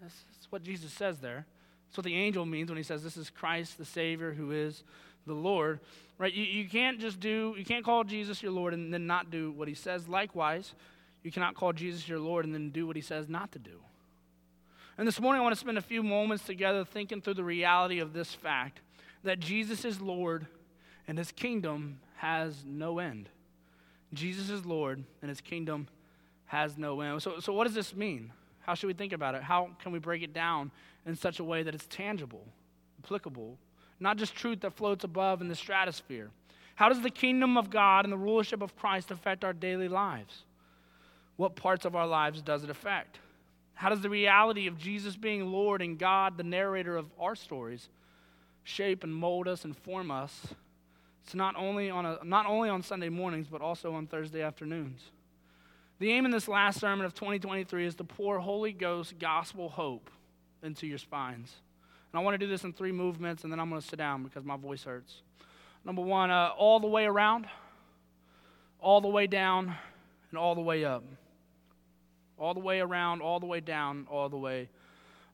That's, 0.00 0.14
what 0.50 0.62
Jesus 0.62 0.92
says 0.92 1.18
there. 1.18 1.44
That's 1.88 1.98
what 1.98 2.04
the 2.04 2.14
angel 2.14 2.46
means 2.46 2.70
when 2.70 2.78
he 2.78 2.82
says 2.82 3.02
this 3.02 3.18
is 3.18 3.28
Christ 3.28 3.76
the 3.76 3.84
Savior 3.84 4.32
who 4.32 4.52
is 4.52 4.82
the 5.26 5.34
Lord. 5.34 5.80
Right? 6.16 6.32
You, 6.32 6.44
you 6.44 6.68
can't 6.68 6.98
just 7.00 7.20
do, 7.20 7.54
you 7.58 7.64
can't 7.64 7.84
call 7.84 8.04
Jesus 8.04 8.42
your 8.42 8.52
Lord 8.52 8.72
and 8.72 8.94
then 8.94 9.06
not 9.06 9.30
do 9.30 9.50
what 9.50 9.68
he 9.68 9.74
says. 9.74 10.08
Likewise, 10.08 10.72
you 11.22 11.30
cannot 11.30 11.54
call 11.54 11.72
Jesus 11.72 12.08
your 12.08 12.18
Lord 12.20 12.46
and 12.46 12.54
then 12.54 12.70
do 12.70 12.86
what 12.86 12.96
he 12.96 13.02
says 13.02 13.28
not 13.28 13.52
to 13.52 13.58
do. 13.58 13.80
And 14.98 15.06
this 15.06 15.20
morning, 15.20 15.40
I 15.40 15.44
want 15.44 15.54
to 15.54 15.60
spend 15.60 15.78
a 15.78 15.82
few 15.82 16.02
moments 16.02 16.44
together 16.44 16.84
thinking 16.84 17.20
through 17.20 17.34
the 17.34 17.44
reality 17.44 18.00
of 18.00 18.12
this 18.12 18.34
fact 18.34 18.80
that 19.22 19.38
Jesus 19.38 19.84
is 19.84 20.00
Lord 20.00 20.48
and 21.06 21.16
his 21.16 21.30
kingdom 21.30 22.00
has 22.16 22.64
no 22.66 22.98
end. 22.98 23.28
Jesus 24.12 24.50
is 24.50 24.66
Lord 24.66 25.04
and 25.22 25.28
his 25.28 25.40
kingdom 25.40 25.86
has 26.46 26.76
no 26.76 27.00
end. 27.00 27.22
So, 27.22 27.38
so 27.38 27.52
what 27.52 27.64
does 27.64 27.74
this 27.74 27.94
mean? 27.94 28.32
How 28.62 28.74
should 28.74 28.88
we 28.88 28.92
think 28.92 29.12
about 29.12 29.36
it? 29.36 29.42
How 29.44 29.70
can 29.80 29.92
we 29.92 30.00
break 30.00 30.24
it 30.24 30.34
down 30.34 30.72
in 31.06 31.14
such 31.14 31.38
a 31.38 31.44
way 31.44 31.62
that 31.62 31.76
it's 31.76 31.86
tangible, 31.86 32.44
applicable, 33.04 33.56
not 34.00 34.16
just 34.16 34.34
truth 34.34 34.60
that 34.62 34.72
floats 34.72 35.04
above 35.04 35.40
in 35.40 35.46
the 35.46 35.54
stratosphere? 35.54 36.30
How 36.74 36.88
does 36.88 37.02
the 37.02 37.10
kingdom 37.10 37.56
of 37.56 37.70
God 37.70 38.04
and 38.04 38.12
the 38.12 38.18
rulership 38.18 38.62
of 38.62 38.76
Christ 38.76 39.12
affect 39.12 39.44
our 39.44 39.52
daily 39.52 39.88
lives? 39.88 40.42
What 41.36 41.54
parts 41.54 41.84
of 41.84 41.94
our 41.94 42.06
lives 42.06 42.42
does 42.42 42.64
it 42.64 42.70
affect? 42.70 43.20
How 43.78 43.90
does 43.90 44.00
the 44.00 44.10
reality 44.10 44.66
of 44.66 44.76
Jesus 44.76 45.14
being 45.14 45.52
Lord 45.52 45.82
and 45.82 45.96
God, 45.96 46.36
the 46.36 46.42
narrator 46.42 46.96
of 46.96 47.06
our 47.16 47.36
stories, 47.36 47.88
shape 48.64 49.04
and 49.04 49.14
mold 49.14 49.46
us 49.46 49.64
and 49.64 49.76
form 49.76 50.10
us? 50.10 50.48
It's 51.22 51.32
not 51.32 51.54
only 51.56 51.88
on, 51.88 52.04
a, 52.04 52.18
not 52.24 52.46
only 52.46 52.68
on 52.68 52.82
Sunday 52.82 53.08
mornings, 53.08 53.46
but 53.46 53.60
also 53.60 53.94
on 53.94 54.08
Thursday 54.08 54.42
afternoons. 54.42 55.12
The 56.00 56.10
aim 56.10 56.24
in 56.24 56.32
this 56.32 56.48
last 56.48 56.80
sermon 56.80 57.06
of 57.06 57.14
2023 57.14 57.86
is 57.86 57.94
to 57.94 58.04
pour 58.04 58.40
Holy 58.40 58.72
Ghost 58.72 59.16
gospel 59.20 59.68
hope 59.68 60.10
into 60.60 60.88
your 60.88 60.98
spines. 60.98 61.54
And 62.12 62.18
I 62.18 62.24
want 62.24 62.34
to 62.34 62.38
do 62.44 62.50
this 62.50 62.64
in 62.64 62.72
three 62.72 62.90
movements, 62.90 63.44
and 63.44 63.52
then 63.52 63.60
I'm 63.60 63.70
going 63.70 63.80
to 63.80 63.86
sit 63.86 64.00
down 64.00 64.24
because 64.24 64.42
my 64.42 64.56
voice 64.56 64.82
hurts. 64.82 65.22
Number 65.84 66.02
one, 66.02 66.32
uh, 66.32 66.50
all 66.58 66.80
the 66.80 66.88
way 66.88 67.04
around, 67.04 67.46
all 68.80 69.00
the 69.00 69.06
way 69.06 69.28
down, 69.28 69.72
and 70.30 70.38
all 70.38 70.56
the 70.56 70.62
way 70.62 70.84
up 70.84 71.04
all 72.38 72.54
the 72.54 72.60
way 72.60 72.80
around, 72.80 73.20
all 73.20 73.40
the 73.40 73.46
way 73.46 73.60
down, 73.60 74.06
all 74.10 74.28
the 74.28 74.36
way. 74.36 74.68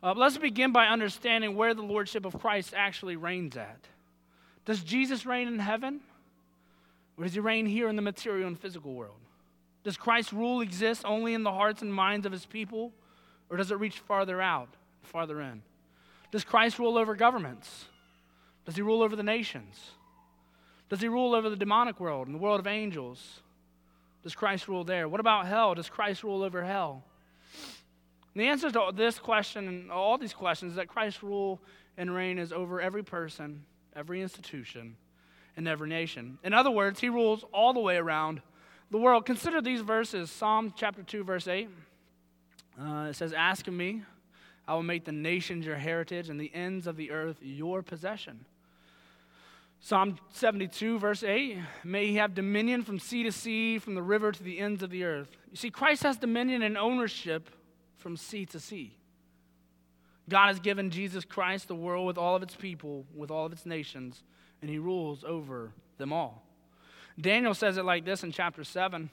Let's 0.02 0.36
begin 0.36 0.72
by 0.72 0.86
understanding 0.86 1.56
where 1.56 1.74
the 1.74 1.82
Lordship 1.82 2.24
of 2.24 2.38
Christ 2.38 2.74
actually 2.76 3.16
reigns 3.16 3.56
at. 3.56 3.80
Does 4.64 4.82
Jesus 4.82 5.24
reign 5.24 5.48
in 5.48 5.58
heaven? 5.58 6.00
Or 7.16 7.24
does 7.24 7.34
he 7.34 7.40
reign 7.40 7.66
here 7.66 7.88
in 7.88 7.96
the 7.96 8.02
material 8.02 8.48
and 8.48 8.58
physical 8.58 8.92
world? 8.92 9.16
Does 9.82 9.96
Christ's 9.96 10.32
rule 10.32 10.62
exist 10.62 11.04
only 11.04 11.34
in 11.34 11.42
the 11.42 11.52
hearts 11.52 11.82
and 11.82 11.94
minds 11.94 12.26
of 12.26 12.32
his 12.32 12.44
people? 12.46 12.92
Or 13.50 13.56
does 13.56 13.70
it 13.70 13.78
reach 13.78 13.98
farther 13.98 14.40
out, 14.40 14.68
farther 15.02 15.40
in? 15.40 15.62
Does 16.32 16.44
Christ 16.44 16.78
rule 16.78 16.98
over 16.98 17.14
governments? 17.14 17.84
Does 18.64 18.76
he 18.76 18.82
rule 18.82 19.02
over 19.02 19.14
the 19.14 19.22
nations? 19.22 19.90
Does 20.88 21.00
he 21.00 21.08
rule 21.08 21.34
over 21.34 21.48
the 21.48 21.56
demonic 21.56 22.00
world 22.00 22.26
and 22.26 22.34
the 22.34 22.40
world 22.40 22.60
of 22.60 22.66
angels? 22.66 23.40
Does 24.24 24.34
Christ 24.34 24.68
rule 24.68 24.84
there? 24.84 25.06
What 25.06 25.20
about 25.20 25.46
hell? 25.46 25.74
Does 25.74 25.88
Christ 25.88 26.24
rule 26.24 26.42
over 26.42 26.64
hell? 26.64 27.04
And 28.34 28.42
the 28.42 28.48
answer 28.48 28.70
to 28.70 28.90
this 28.92 29.18
question 29.18 29.68
and 29.68 29.92
all 29.92 30.18
these 30.18 30.32
questions 30.32 30.72
is 30.72 30.76
that 30.76 30.88
Christ's 30.88 31.22
rule 31.22 31.60
and 31.96 32.12
reign 32.12 32.38
is 32.38 32.52
over 32.52 32.80
every 32.80 33.04
person, 33.04 33.64
every 33.94 34.22
institution, 34.22 34.96
and 35.56 35.68
every 35.68 35.88
nation. 35.88 36.38
In 36.42 36.52
other 36.54 36.70
words, 36.70 37.00
he 37.00 37.10
rules 37.10 37.44
all 37.52 37.72
the 37.72 37.80
way 37.80 37.96
around 37.96 38.40
the 38.90 38.98
world. 38.98 39.26
Consider 39.26 39.60
these 39.60 39.82
verses 39.82 40.30
Psalm 40.30 40.72
chapter 40.74 41.02
2, 41.02 41.22
verse 41.22 41.46
8. 41.46 41.68
Uh, 42.80 43.06
it 43.10 43.14
says, 43.14 43.32
Ask 43.32 43.68
of 43.68 43.74
me, 43.74 44.02
I 44.66 44.74
will 44.74 44.82
make 44.82 45.04
the 45.04 45.12
nations 45.12 45.66
your 45.66 45.76
heritage 45.76 46.28
and 46.28 46.40
the 46.40 46.50
ends 46.54 46.86
of 46.86 46.96
the 46.96 47.10
earth 47.10 47.36
your 47.40 47.82
possession. 47.82 48.46
Psalm 49.84 50.16
72, 50.30 50.98
verse 50.98 51.22
8 51.22 51.58
May 51.84 52.06
he 52.06 52.14
have 52.14 52.34
dominion 52.34 52.84
from 52.84 52.98
sea 52.98 53.22
to 53.24 53.30
sea, 53.30 53.78
from 53.78 53.94
the 53.94 54.00
river 54.02 54.32
to 54.32 54.42
the 54.42 54.58
ends 54.58 54.82
of 54.82 54.88
the 54.88 55.04
earth. 55.04 55.28
You 55.50 55.58
see, 55.58 55.68
Christ 55.68 56.04
has 56.04 56.16
dominion 56.16 56.62
and 56.62 56.78
ownership 56.78 57.50
from 57.98 58.16
sea 58.16 58.46
to 58.46 58.58
sea. 58.58 58.96
God 60.26 60.46
has 60.46 60.58
given 60.58 60.88
Jesus 60.88 61.26
Christ 61.26 61.68
the 61.68 61.74
world 61.74 62.06
with 62.06 62.16
all 62.16 62.34
of 62.34 62.42
its 62.42 62.54
people, 62.54 63.04
with 63.14 63.30
all 63.30 63.44
of 63.44 63.52
its 63.52 63.66
nations, 63.66 64.22
and 64.62 64.70
he 64.70 64.78
rules 64.78 65.22
over 65.22 65.70
them 65.98 66.14
all. 66.14 66.46
Daniel 67.20 67.52
says 67.52 67.76
it 67.76 67.84
like 67.84 68.06
this 68.06 68.24
in 68.24 68.32
chapter 68.32 68.64
7 68.64 69.10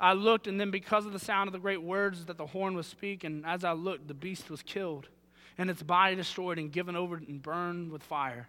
I 0.00 0.14
looked, 0.14 0.46
and 0.46 0.58
then 0.58 0.70
because 0.70 1.04
of 1.04 1.12
the 1.12 1.18
sound 1.18 1.48
of 1.48 1.52
the 1.52 1.58
great 1.58 1.82
words 1.82 2.24
that 2.24 2.38
the 2.38 2.46
horn 2.46 2.74
was 2.74 2.86
speaking, 2.86 3.42
as 3.44 3.62
I 3.62 3.72
looked, 3.72 4.08
the 4.08 4.14
beast 4.14 4.48
was 4.48 4.62
killed, 4.62 5.06
and 5.58 5.68
its 5.68 5.82
body 5.82 6.16
destroyed 6.16 6.58
and 6.58 6.72
given 6.72 6.96
over 6.96 7.16
and 7.16 7.42
burned 7.42 7.92
with 7.92 8.02
fire. 8.02 8.48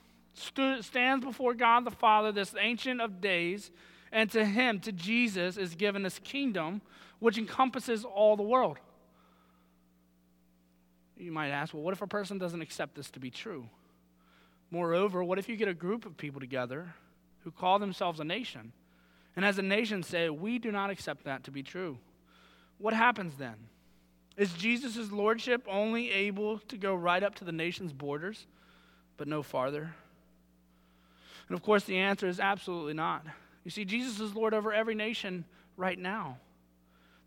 stands 0.33 1.25
before 1.25 1.53
God 1.53 1.85
the 1.85 1.91
Father, 1.91 2.31
this 2.31 2.55
ancient 2.59 3.01
of 3.01 3.21
days, 3.21 3.71
and 4.11 4.29
to 4.31 4.45
him, 4.45 4.79
to 4.81 4.91
Jesus, 4.91 5.57
is 5.57 5.75
given 5.75 6.03
this 6.03 6.19
kingdom 6.19 6.81
which 7.19 7.37
encompasses 7.37 8.03
all 8.03 8.35
the 8.35 8.43
world. 8.43 8.77
You 11.17 11.31
might 11.31 11.49
ask, 11.49 11.73
well, 11.73 11.83
what 11.83 11.93
if 11.93 12.01
a 12.01 12.07
person 12.07 12.37
doesn't 12.39 12.61
accept 12.61 12.95
this 12.95 13.11
to 13.11 13.19
be 13.19 13.29
true? 13.29 13.69
Moreover, 14.71 15.23
what 15.23 15.37
if 15.37 15.47
you 15.47 15.55
get 15.55 15.67
a 15.67 15.73
group 15.73 16.05
of 16.05 16.17
people 16.17 16.39
together 16.39 16.93
who 17.43 17.51
call 17.51 17.77
themselves 17.77 18.19
a 18.19 18.23
nation? 18.23 18.71
And 19.35 19.45
as 19.45 19.57
a 19.59 19.61
nation 19.61 20.01
say, 20.01 20.29
we 20.29 20.59
do 20.59 20.71
not 20.71 20.89
accept 20.89 21.25
that 21.25 21.43
to 21.43 21.51
be 21.51 21.61
true. 21.61 21.97
What 22.79 22.93
happens 22.93 23.35
then? 23.35 23.55
Is 24.35 24.51
Jesus' 24.53 25.11
lordship 25.11 25.65
only 25.69 26.09
able 26.09 26.57
to 26.59 26.77
go 26.77 26.95
right 26.95 27.21
up 27.21 27.35
to 27.35 27.43
the 27.43 27.51
nation's 27.51 27.93
borders, 27.93 28.47
but 29.17 29.27
no 29.27 29.43
farther? 29.43 29.93
And 31.51 31.59
of 31.59 31.65
course, 31.65 31.83
the 31.83 31.97
answer 31.97 32.29
is 32.29 32.39
absolutely 32.39 32.93
not. 32.93 33.25
You 33.65 33.71
see, 33.71 33.83
Jesus 33.83 34.21
is 34.21 34.33
Lord 34.33 34.53
over 34.53 34.71
every 34.71 34.95
nation 34.95 35.43
right 35.75 35.99
now. 35.99 36.37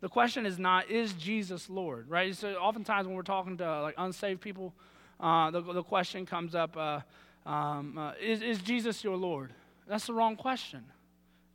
The 0.01 0.09
question 0.09 0.47
is 0.47 0.57
not, 0.57 0.89
is 0.89 1.13
Jesus 1.13 1.69
Lord, 1.69 2.09
right? 2.09 2.35
So 2.35 2.55
oftentimes 2.55 3.05
when 3.05 3.15
we're 3.15 3.21
talking 3.21 3.57
to 3.57 3.81
like 3.83 3.93
unsaved 3.99 4.41
people, 4.41 4.73
uh, 5.19 5.51
the, 5.51 5.61
the 5.61 5.83
question 5.83 6.25
comes 6.25 6.55
up, 6.55 6.75
uh, 6.75 7.01
um, 7.45 7.99
uh, 7.99 8.13
is, 8.19 8.41
is 8.41 8.57
Jesus 8.63 9.03
your 9.03 9.15
Lord? 9.15 9.51
That's 9.87 10.07
the 10.07 10.13
wrong 10.13 10.37
question. 10.37 10.83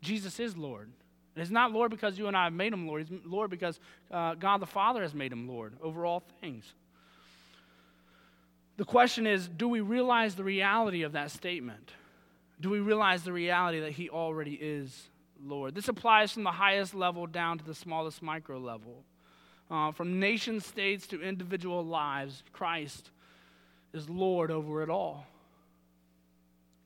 Jesus 0.01 0.39
is 0.39 0.57
Lord. 0.57 0.91
And 1.35 1.43
It's 1.43 1.51
not 1.51 1.73
Lord 1.73 1.91
because 1.91 2.21
you 2.21 2.29
and 2.29 2.37
I 2.37 2.45
have 2.45 2.53
made 2.53 2.73
him 2.73 2.87
Lord. 2.87 3.05
He's 3.05 3.19
Lord 3.27 3.51
because 3.51 3.81
uh, 4.13 4.35
God 4.37 4.61
the 4.61 4.67
Father 4.67 5.03
has 5.03 5.13
made 5.13 5.33
him 5.33 5.49
Lord 5.49 5.75
over 5.83 6.07
all 6.07 6.23
things. 6.41 6.73
The 8.77 8.85
question 8.85 9.27
is 9.27 9.49
do 9.49 9.69
we 9.69 9.81
realize 9.81 10.37
the 10.37 10.45
reality 10.45 11.03
of 11.03 11.11
that 11.15 11.33
statement? 11.33 11.95
Do 12.61 12.71
we 12.71 12.81
realize 12.81 13.23
the 13.23 13.33
reality 13.33 13.81
that 13.81 13.93
he 13.93 14.11
already 14.11 14.55
is 14.55 15.09
Lord? 15.43 15.75
This 15.75 15.89
applies 15.89 16.33
from 16.33 16.45
the 16.45 16.53
highest 16.53 16.95
level 16.95 17.27
down 17.27 17.59
to 17.59 17.65
the 17.65 17.75
smallest 17.75 18.23
micro 18.23 18.59
level. 18.59 19.05
Uh, 19.71 19.93
from 19.93 20.21
nation 20.21 20.61
states 20.61 21.07
to 21.09 21.23
individual 21.23 21.85
lives, 21.85 22.43
Christ 22.53 23.11
is 23.93 24.09
Lord 24.11 24.51
over 24.51 24.83
it 24.83 24.91
all 24.91 25.27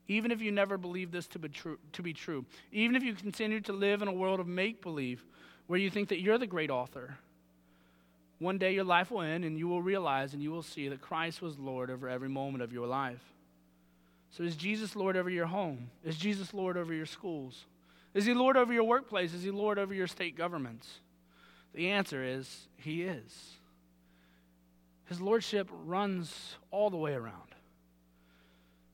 even 0.09 0.31
if 0.31 0.43
you 0.43 0.53
never 0.53 0.77
believe 0.77 1.11
this 1.11 1.27
to 1.29 1.39
be, 1.39 1.49
true, 1.49 1.79
to 1.93 2.03
be 2.03 2.13
true, 2.13 2.45
even 2.73 2.97
if 2.97 3.03
you 3.03 3.15
continue 3.15 3.61
to 3.63 3.73
live 3.73 4.03
in 4.03 4.09
a 4.09 4.13
world 4.13 4.41
of 4.41 4.47
make 4.47 4.83
believe 4.83 5.25
where 5.67 5.79
you 5.79 5.91
think 5.91 6.11
that 6.11 6.21
you're 6.21 6.39
the 6.39 6.47
great 6.47 6.71
author, 6.71 7.17
one 8.39 8.59
day 8.59 8.75
your 8.75 8.85
life 8.85 9.11
will 9.11 9.23
end 9.23 9.45
and 9.45 9.59
you 9.59 9.67
will 9.67 9.81
realize 9.81 10.35
and 10.35 10.43
you 10.43 10.51
will 10.51 10.63
see 10.63 10.89
that 10.89 11.01
Christ 11.01 11.41
was 11.41 11.59
Lord 11.59 11.91
over 11.91 12.09
every 12.09 12.29
moment 12.29 12.63
of 12.63 12.73
your 12.73 12.87
life. 12.87 13.23
So, 14.37 14.43
is 14.43 14.57
Jesus 14.57 14.97
Lord 14.97 15.17
over 15.17 15.31
your 15.31 15.47
home? 15.47 15.91
Is 16.05 16.17
Jesus 16.17 16.53
Lord 16.53 16.77
over 16.77 16.93
your 16.93 17.07
schools? 17.07 17.67
Is 18.15 18.25
he 18.25 18.35
Lord 18.35 18.57
over 18.57 18.73
your 18.73 18.83
workplace? 18.83 19.33
Is 19.33 19.45
he 19.45 19.53
Lord 19.53 19.79
over 19.79 19.95
your 19.95 20.09
state 20.09 20.37
governments? 20.37 20.99
The 21.73 21.91
answer 21.91 22.25
is 22.25 22.67
he 22.77 23.03
is. 23.03 23.53
His 25.07 25.21
lordship 25.21 25.69
runs 25.85 26.57
all 26.73 26.91
the 26.91 26.97
way 26.97 27.13
around. 27.13 27.55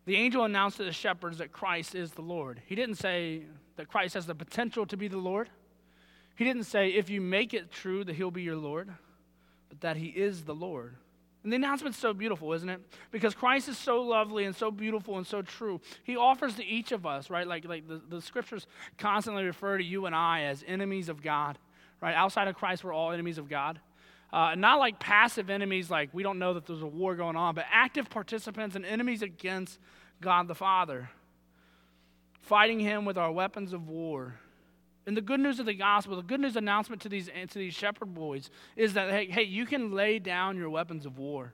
The 0.05 0.17
angel 0.17 0.45
announced 0.45 0.77
to 0.77 0.85
the 0.85 0.93
shepherds 0.93 1.39
that 1.39 1.53
Christ 1.53 1.95
is 1.95 2.13
the 2.13 2.23
Lord. 2.23 2.61
He 2.67 2.75
didn't 2.75 2.97
say 2.97 3.43
that 3.77 3.89
Christ 3.89 4.15
has 4.15 4.27
the 4.27 4.35
potential 4.35 4.85
to 4.87 4.97
be 4.97 5.09
the 5.09 5.17
Lord. 5.17 5.49
He 6.37 6.45
didn't 6.45 6.65
say, 6.65 6.89
if 6.89 7.09
you 7.09 7.23
make 7.23 7.55
it 7.55 7.71
true, 7.71 8.05
that 8.05 8.15
he'll 8.15 8.31
be 8.31 8.43
your 8.43 8.57
Lord, 8.57 8.91
but 9.71 9.81
that 9.81 9.97
he 9.97 10.09
is 10.09 10.45
the 10.45 10.55
Lord. 10.55 10.97
And 11.43 11.53
the 11.53 11.57
announcement's 11.57 11.99
so 11.99 12.13
beautiful, 12.13 12.53
isn't 12.53 12.69
it? 12.69 12.81
Because 13.11 13.35
Christ 13.35 13.69
is 13.69 13.79
so 13.79 14.03
lovely 14.03 14.45
and 14.45 14.55
so 14.55 14.71
beautiful 14.71 15.17
and 15.17 15.27
so 15.27 15.41
true. 15.41 15.81
He 16.05 16.17
offers 16.17 16.57
to 16.57 16.65
each 16.65 16.93
of 16.93 17.07
us, 17.07 17.31
right? 17.31 17.47
Like, 17.47 17.65
like 17.65 17.89
the, 17.89 18.01
the 18.09 18.21
scriptures 18.21 18.67
constantly 18.99 19.45
refer 19.45 19.79
to 19.79 19.85
you 19.85 20.05
and 20.05 20.15
I 20.15 20.43
as 20.43 20.63
enemies 20.67 21.09
of 21.09 21.23
God, 21.23 21.59
right? 22.03 22.15
Outside 22.15 22.49
of 22.49 22.57
Christ, 22.57 22.85
we're 22.85 22.93
all 22.93 23.11
enemies 23.13 23.39
of 23.39 23.49
God. 23.49 23.81
Uh, 24.33 24.55
not 24.55 24.79
like 24.79 25.01
passive 25.01 25.51
enemies, 25.51 25.91
like 25.91 26.11
we 26.13 26.23
don't 26.23 26.39
know 26.39 26.55
that 26.55 26.67
there's 26.67 26.83
a 26.83 26.87
war 26.87 27.17
going 27.17 27.37
on, 27.37 27.55
but 27.55 27.65
active 27.71 28.11
participants 28.11 28.77
and 28.77 28.85
enemies 28.85 29.23
against 29.23 29.79
God 30.21 30.47
the 30.47 30.55
Father, 30.55 31.11
fighting 32.43 32.79
him 32.79 33.05
with 33.05 33.17
our 33.17 33.33
weapons 33.33 33.73
of 33.73 33.89
war. 33.89 34.35
And 35.11 35.17
the 35.17 35.23
good 35.23 35.41
news 35.41 35.59
of 35.59 35.67
the 35.67 35.75
gospel, 35.75 36.15
the 36.15 36.23
good 36.23 36.39
news 36.39 36.55
announcement 36.55 37.03
to 37.03 37.09
these, 37.09 37.29
to 37.49 37.59
these 37.59 37.75
shepherd 37.75 38.15
boys 38.15 38.49
is 38.77 38.95
that, 38.95 39.11
hey, 39.11 39.27
hey, 39.27 39.43
you 39.43 39.67
can 39.67 39.91
lay 39.91 40.21
down 40.21 40.57
your 40.57 40.71
weapons 40.71 41.05
of 41.05 41.19
war. 41.19 41.53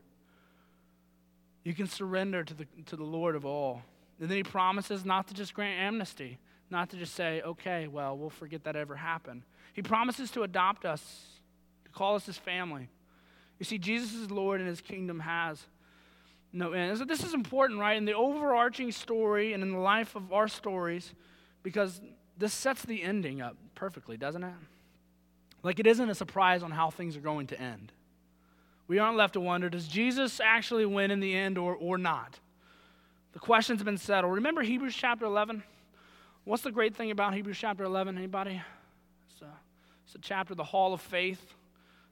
You 1.65 1.73
can 1.73 1.87
surrender 1.87 2.45
to 2.45 2.53
the, 2.53 2.67
to 2.85 2.97
the 2.97 3.05
Lord 3.05 3.35
of 3.35 3.47
all. 3.47 3.81
And 4.21 4.29
then 4.29 4.37
he 4.37 4.43
promises 4.43 5.07
not 5.07 5.29
to 5.29 5.35
just 5.35 5.55
grant 5.55 5.81
amnesty, 5.81 6.37
not 6.69 6.91
to 6.91 6.99
just 6.99 7.15
say, 7.15 7.41
okay, 7.41 7.89
well, 7.89 8.19
we'll 8.19 8.29
forget 8.29 8.63
that 8.65 8.77
ever 8.77 8.95
happened. 8.95 9.41
He 9.73 9.81
promises 9.81 10.31
to 10.33 10.43
adopt 10.43 10.85
us, 10.85 11.41
to 11.87 11.91
call 11.93 12.15
us 12.15 12.27
his 12.27 12.37
family. 12.37 12.91
You 13.59 13.65
see, 13.65 13.79
Jesus 13.79 14.13
is 14.13 14.31
Lord 14.31 14.61
and 14.61 14.69
his 14.69 14.83
kingdom 14.83 15.21
has 15.21 15.65
no 16.53 16.73
end. 16.73 16.99
So 16.99 17.07
this 17.07 17.25
is 17.25 17.33
important, 17.33 17.81
right? 17.81 17.97
In 17.97 18.05
the 18.05 18.13
overarching 18.13 18.93
story 18.93 19.55
and 19.55 19.63
in 19.63 19.73
the 19.73 19.79
life 19.79 20.15
of 20.15 20.31
our 20.31 20.47
stories, 20.47 21.15
because 21.63 22.03
this 22.39 22.53
sets 22.53 22.83
the 22.83 23.03
ending 23.03 23.41
up 23.41 23.57
perfectly, 23.75 24.17
doesn't 24.17 24.43
it? 24.43 24.53
Like 25.63 25.79
it 25.81 25.87
isn't 25.87 26.09
a 26.09 26.15
surprise 26.15 26.63
on 26.63 26.71
how 26.71 26.91
things 26.91 27.17
are 27.17 27.21
going 27.21 27.47
to 27.49 27.61
end. 27.61 27.93
We 28.89 28.99
aren't 28.99 29.17
left 29.17 29.35
to 29.35 29.41
wonder 29.41 29.69
does 29.69 29.89
Jesus 29.89 30.41
actually 30.41 30.87
win 30.87 31.11
in 31.11 31.21
the 31.21 31.35
end 31.35 31.59
or, 31.59 31.75
or 31.75 31.99
not? 31.99 32.39
The 33.33 33.39
question's 33.39 33.83
been 33.83 33.99
settled. 33.99 34.35
Remember 34.35 34.63
Hebrews 34.63 34.95
chapter 34.95 35.27
11? 35.27 35.63
What's 36.45 36.63
the 36.63 36.71
great 36.71 36.95
thing 36.95 37.11
about 37.11 37.35
Hebrews 37.35 37.59
chapter 37.59 37.85
11? 37.85 38.17
Anybody? 38.17 38.63
It's 39.31 39.43
a, 39.43 39.53
it's 40.07 40.15
a 40.15 40.19
chapter, 40.19 40.55
the 40.55 40.65
hall 40.65 40.95
of 40.95 41.01
faith. 41.01 41.55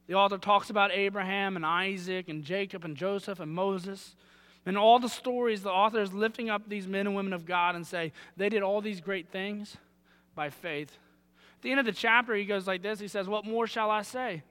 The 0.07 0.15
author 0.15 0.37
talks 0.37 0.69
about 0.69 0.91
Abraham 0.93 1.57
and 1.57 1.65
Isaac 1.65 2.29
and 2.29 2.45
Jacob 2.45 2.85
and 2.85 2.97
Joseph 2.97 3.41
and 3.41 3.53
Moses. 3.53 4.17
And 4.67 4.77
all 4.77 4.99
the 4.99 5.09
stories, 5.09 5.63
the 5.63 5.71
author 5.71 6.01
is 6.01 6.13
lifting 6.13 6.51
up 6.51 6.69
these 6.69 6.87
men 6.87 7.07
and 7.07 7.15
women 7.15 7.33
of 7.33 7.47
God 7.47 7.75
and 7.75 7.87
say, 7.87 8.13
they 8.37 8.49
did 8.49 8.63
all 8.63 8.81
these 8.81 9.01
great 9.01 9.29
things 9.29 9.77
by 10.35 10.51
faith. 10.51 10.91
At 11.57 11.63
the 11.63 11.71
end 11.71 11.81
of 11.81 11.87
the 11.87 11.93
chapter, 11.93 12.35
he 12.35 12.45
goes 12.45 12.67
like 12.67 12.83
this 12.83 13.01
He 13.01 13.09
says, 13.09 13.29
What 13.29 13.45
more 13.45 13.67
shall 13.67 13.91
I 13.91 14.03
say? 14.03 14.43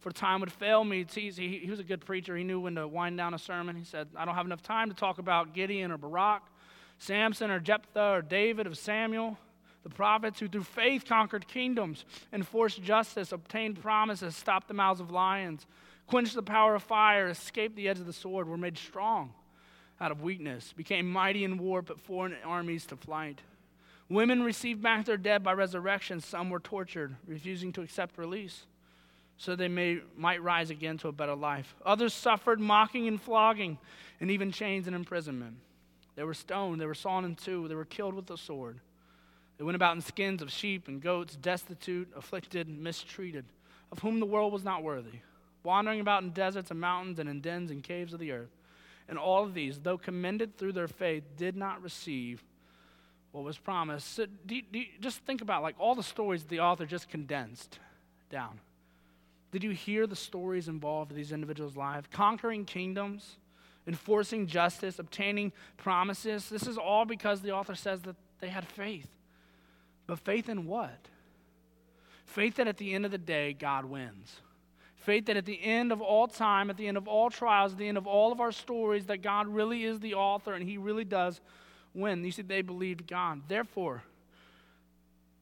For 0.00 0.10
time 0.10 0.40
would 0.40 0.50
fail 0.50 0.82
me. 0.82 1.06
He, 1.08 1.66
was 1.70 1.78
a 1.78 1.84
good 1.84 2.04
preacher. 2.04 2.36
He 2.36 2.42
knew 2.42 2.58
when 2.58 2.74
to 2.74 2.88
wind 2.88 3.16
down 3.16 3.34
a 3.34 3.38
sermon. 3.38 3.76
He 3.76 3.84
said, 3.84 4.08
I 4.16 4.24
don't 4.24 4.34
have 4.34 4.46
enough 4.46 4.62
time 4.62 4.88
to 4.88 4.96
talk 4.96 5.18
about 5.18 5.54
Gideon 5.54 5.92
or 5.92 5.96
Barak, 5.96 6.42
Samson 6.98 7.52
or 7.52 7.60
Jephthah 7.60 8.14
or 8.14 8.22
David 8.22 8.66
or 8.66 8.74
Samuel 8.74 9.38
the 9.82 9.90
prophets 9.90 10.38
who 10.38 10.48
through 10.48 10.62
faith 10.62 11.04
conquered 11.04 11.48
kingdoms, 11.48 12.04
enforced 12.32 12.82
justice, 12.82 13.32
obtained 13.32 13.80
promises, 13.82 14.36
stopped 14.36 14.68
the 14.68 14.74
mouths 14.74 15.00
of 15.00 15.10
lions, 15.10 15.66
quenched 16.06 16.34
the 16.34 16.42
power 16.42 16.74
of 16.74 16.82
fire, 16.82 17.28
escaped 17.28 17.76
the 17.76 17.88
edge 17.88 17.98
of 17.98 18.06
the 18.06 18.12
sword, 18.12 18.48
were 18.48 18.56
made 18.56 18.78
strong 18.78 19.32
out 20.00 20.12
of 20.12 20.22
weakness, 20.22 20.72
became 20.72 21.10
mighty 21.10 21.44
in 21.44 21.58
war, 21.58 21.82
put 21.82 22.00
foreign 22.00 22.34
armies 22.44 22.86
to 22.86 22.96
flight. 22.96 23.40
Women 24.12 24.42
received 24.42 24.82
back 24.82 25.06
their 25.06 25.16
dead 25.16 25.42
by 25.42 25.54
resurrection. 25.54 26.20
Some 26.20 26.50
were 26.50 26.60
tortured, 26.60 27.16
refusing 27.26 27.72
to 27.72 27.80
accept 27.80 28.18
release, 28.18 28.66
so 29.38 29.56
they 29.56 29.68
may, 29.68 30.00
might 30.18 30.42
rise 30.42 30.68
again 30.68 30.98
to 30.98 31.08
a 31.08 31.12
better 31.12 31.34
life. 31.34 31.74
Others 31.86 32.12
suffered 32.12 32.60
mocking 32.60 33.08
and 33.08 33.18
flogging, 33.18 33.78
and 34.20 34.30
even 34.30 34.52
chains 34.52 34.86
and 34.86 34.94
imprisonment. 34.94 35.56
They 36.14 36.24
were 36.24 36.34
stoned, 36.34 36.78
they 36.78 36.84
were 36.84 36.92
sawn 36.92 37.24
in 37.24 37.36
two, 37.36 37.68
they 37.68 37.74
were 37.74 37.86
killed 37.86 38.12
with 38.12 38.26
the 38.26 38.36
sword. 38.36 38.80
They 39.56 39.64
went 39.64 39.76
about 39.76 39.96
in 39.96 40.02
skins 40.02 40.42
of 40.42 40.52
sheep 40.52 40.88
and 40.88 41.00
goats, 41.00 41.34
destitute, 41.36 42.12
afflicted, 42.14 42.68
mistreated, 42.68 43.46
of 43.90 44.00
whom 44.00 44.20
the 44.20 44.26
world 44.26 44.52
was 44.52 44.62
not 44.62 44.82
worthy, 44.82 45.20
wandering 45.62 46.00
about 46.00 46.22
in 46.22 46.32
deserts 46.32 46.70
and 46.70 46.78
mountains 46.78 47.18
and 47.18 47.30
in 47.30 47.40
dens 47.40 47.70
and 47.70 47.82
caves 47.82 48.12
of 48.12 48.20
the 48.20 48.32
earth. 48.32 48.50
And 49.08 49.16
all 49.16 49.42
of 49.42 49.54
these, 49.54 49.78
though 49.78 49.96
commended 49.96 50.58
through 50.58 50.72
their 50.72 50.86
faith, 50.86 51.24
did 51.38 51.56
not 51.56 51.82
receive 51.82 52.42
what 53.32 53.44
was 53.44 53.58
promised. 53.58 54.14
So 54.14 54.26
do 54.46 54.56
you, 54.56 54.62
do 54.70 54.78
you, 54.78 54.86
just 55.00 55.18
think 55.20 55.40
about 55.40 55.62
like 55.62 55.74
all 55.78 55.94
the 55.94 56.02
stories 56.02 56.44
the 56.44 56.60
author 56.60 56.86
just 56.86 57.08
condensed 57.08 57.78
down. 58.30 58.60
Did 59.50 59.64
you 59.64 59.70
hear 59.70 60.06
the 60.06 60.16
stories 60.16 60.68
involved 60.68 61.10
in 61.10 61.16
these 61.16 61.32
individuals' 61.32 61.76
lives? 61.76 62.06
Conquering 62.10 62.64
kingdoms, 62.64 63.36
enforcing 63.86 64.46
justice, 64.46 64.98
obtaining 64.98 65.52
promises. 65.76 66.48
This 66.48 66.66
is 66.66 66.78
all 66.78 67.04
because 67.04 67.40
the 67.40 67.50
author 67.50 67.74
says 67.74 68.00
that 68.02 68.16
they 68.40 68.48
had 68.48 68.66
faith. 68.66 69.08
But 70.06 70.18
faith 70.18 70.48
in 70.48 70.66
what? 70.66 71.08
Faith 72.24 72.56
that 72.56 72.66
at 72.66 72.78
the 72.78 72.94
end 72.94 73.04
of 73.04 73.10
the 73.10 73.18
day, 73.18 73.52
God 73.52 73.84
wins. 73.84 74.40
Faith 74.96 75.26
that 75.26 75.36
at 75.36 75.44
the 75.44 75.62
end 75.62 75.92
of 75.92 76.00
all 76.00 76.28
time, 76.28 76.70
at 76.70 76.76
the 76.76 76.88
end 76.88 76.96
of 76.96 77.08
all 77.08 77.28
trials, 77.28 77.72
at 77.72 77.78
the 77.78 77.88
end 77.88 77.98
of 77.98 78.06
all 78.06 78.32
of 78.32 78.40
our 78.40 78.52
stories, 78.52 79.06
that 79.06 79.18
God 79.18 79.48
really 79.48 79.84
is 79.84 80.00
the 80.00 80.14
author 80.14 80.54
and 80.54 80.66
He 80.66 80.78
really 80.78 81.04
does 81.04 81.40
win. 81.94 82.24
You 82.24 82.30
see, 82.30 82.42
they 82.42 82.62
believed 82.62 83.06
God. 83.06 83.42
Therefore, 83.48 84.02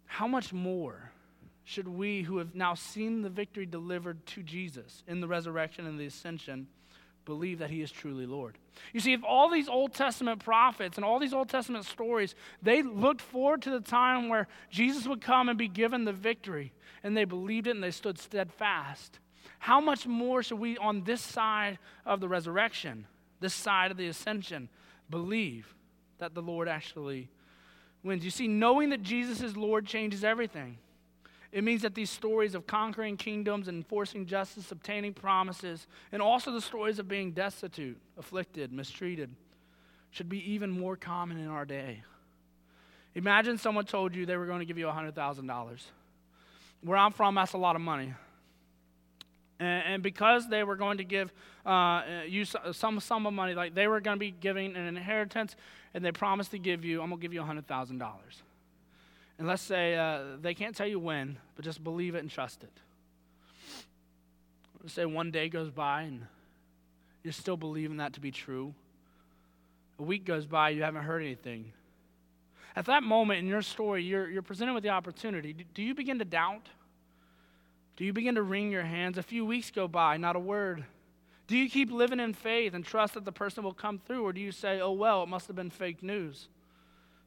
how 0.06 0.26
much 0.26 0.52
more 0.52 1.12
should 1.64 1.88
we 1.88 2.22
who 2.22 2.38
have 2.38 2.54
now 2.54 2.74
seen 2.74 3.22
the 3.22 3.28
victory 3.28 3.66
delivered 3.66 4.26
to 4.26 4.42
Jesus 4.42 5.02
in 5.06 5.20
the 5.20 5.28
resurrection 5.28 5.86
and 5.86 5.98
the 5.98 6.06
ascension? 6.06 6.66
believe 7.24 7.60
that 7.60 7.70
he 7.70 7.80
is 7.80 7.92
truly 7.92 8.26
Lord. 8.26 8.58
You 8.92 8.98
see, 8.98 9.12
if 9.12 9.22
all 9.22 9.48
these 9.48 9.68
Old 9.68 9.94
Testament 9.94 10.42
prophets 10.44 10.96
and 10.98 11.04
all 11.04 11.20
these 11.20 11.32
Old 11.32 11.48
Testament 11.48 11.84
stories, 11.84 12.34
they 12.60 12.82
looked 12.82 13.20
forward 13.20 13.62
to 13.62 13.70
the 13.70 13.80
time 13.80 14.28
where 14.28 14.48
Jesus 14.68 15.06
would 15.06 15.20
come 15.20 15.48
and 15.48 15.56
be 15.56 15.68
given 15.68 16.04
the 16.04 16.12
victory, 16.12 16.72
and 17.04 17.16
they 17.16 17.24
believed 17.24 17.68
it 17.68 17.76
and 17.76 17.84
they 17.84 17.92
stood 17.92 18.18
steadfast. 18.18 19.20
How 19.60 19.80
much 19.80 20.06
more 20.06 20.42
should 20.42 20.58
we, 20.58 20.76
on 20.78 21.04
this 21.04 21.20
side 21.20 21.78
of 22.04 22.20
the 22.20 22.28
resurrection, 22.28 23.06
this 23.38 23.54
side 23.54 23.90
of 23.90 23.96
the 23.96 24.08
ascension, 24.08 24.68
believe 25.08 25.74
that 26.20 26.34
the 26.34 26.42
Lord 26.42 26.68
actually 26.68 27.28
wins? 28.02 28.24
You 28.24 28.30
see, 28.30 28.48
knowing 28.48 28.90
that 28.90 29.02
Jesus 29.02 29.42
is 29.42 29.56
Lord 29.56 29.86
changes 29.86 30.24
everything. 30.24 30.78
It 31.52 31.64
means 31.64 31.82
that 31.82 31.94
these 31.94 32.10
stories 32.10 32.54
of 32.54 32.66
conquering 32.66 33.16
kingdoms 33.16 33.66
and 33.66 33.76
enforcing 33.76 34.24
justice, 34.24 34.70
obtaining 34.70 35.14
promises, 35.14 35.88
and 36.12 36.22
also 36.22 36.52
the 36.52 36.60
stories 36.60 37.00
of 37.00 37.08
being 37.08 37.32
destitute, 37.32 37.98
afflicted, 38.16 38.72
mistreated, 38.72 39.30
should 40.12 40.28
be 40.28 40.52
even 40.52 40.70
more 40.70 40.96
common 40.96 41.38
in 41.38 41.48
our 41.48 41.64
day. 41.64 42.02
Imagine 43.16 43.58
someone 43.58 43.84
told 43.84 44.14
you 44.14 44.26
they 44.26 44.36
were 44.36 44.46
going 44.46 44.60
to 44.60 44.64
give 44.64 44.78
you 44.78 44.86
$100,000. 44.86 45.80
Where 46.82 46.96
I'm 46.96 47.12
from, 47.12 47.34
that's 47.34 47.52
a 47.54 47.58
lot 47.58 47.74
of 47.74 47.82
money. 47.82 48.14
And, 49.60 50.02
because 50.02 50.48
they 50.48 50.64
were 50.64 50.76
going 50.76 50.98
to 50.98 51.04
give 51.04 51.30
uh, 51.66 52.02
you 52.26 52.46
some 52.46 52.98
sum 52.98 53.26
of 53.26 53.34
money, 53.34 53.54
like 53.54 53.74
they 53.74 53.86
were 53.86 54.00
going 54.00 54.16
to 54.16 54.18
be 54.18 54.30
giving 54.30 54.74
an 54.74 54.86
inheritance, 54.86 55.54
and 55.92 56.02
they 56.02 56.12
promised 56.12 56.52
to 56.52 56.58
give 56.58 56.82
you, 56.82 57.02
I'm 57.02 57.10
going 57.10 57.20
to 57.20 57.22
give 57.22 57.34
you 57.34 57.42
$100,000. 57.42 58.10
And 59.38 59.46
let's 59.46 59.62
say 59.62 59.96
uh, 59.96 60.38
they 60.40 60.54
can't 60.54 60.74
tell 60.74 60.86
you 60.86 60.98
when, 60.98 61.36
but 61.56 61.64
just 61.64 61.84
believe 61.84 62.14
it 62.14 62.20
and 62.20 62.30
trust 62.30 62.62
it. 62.62 62.72
Let's 64.82 64.94
say 64.94 65.04
one 65.04 65.30
day 65.30 65.50
goes 65.50 65.70
by 65.70 66.02
and 66.02 66.26
you're 67.22 67.32
still 67.32 67.56
believing 67.56 67.98
that 67.98 68.14
to 68.14 68.20
be 68.20 68.30
true. 68.30 68.74
A 69.98 70.02
week 70.02 70.24
goes 70.24 70.46
by, 70.46 70.70
you 70.70 70.82
haven't 70.82 71.02
heard 71.04 71.22
anything. 71.22 71.72
At 72.76 72.86
that 72.86 73.02
moment 73.02 73.40
in 73.40 73.46
your 73.46 73.62
story, 73.62 74.04
you're, 74.04 74.30
you're 74.30 74.42
presented 74.42 74.72
with 74.72 74.82
the 74.82 74.88
opportunity. 74.88 75.54
Do 75.74 75.82
you 75.82 75.94
begin 75.94 76.18
to 76.18 76.24
doubt? 76.24 76.68
Do 78.00 78.06
you 78.06 78.14
begin 78.14 78.36
to 78.36 78.42
wring 78.42 78.70
your 78.70 78.82
hands? 78.82 79.18
A 79.18 79.22
few 79.22 79.44
weeks 79.44 79.70
go 79.70 79.86
by, 79.86 80.16
not 80.16 80.34
a 80.34 80.38
word. 80.38 80.86
Do 81.46 81.54
you 81.54 81.68
keep 81.68 81.92
living 81.92 82.18
in 82.18 82.32
faith 82.32 82.72
and 82.72 82.82
trust 82.82 83.12
that 83.12 83.26
the 83.26 83.30
person 83.30 83.62
will 83.62 83.74
come 83.74 83.98
through, 83.98 84.24
or 84.24 84.32
do 84.32 84.40
you 84.40 84.52
say, 84.52 84.80
oh, 84.80 84.92
well, 84.92 85.22
it 85.22 85.28
must 85.28 85.48
have 85.48 85.56
been 85.56 85.68
fake 85.68 86.02
news? 86.02 86.48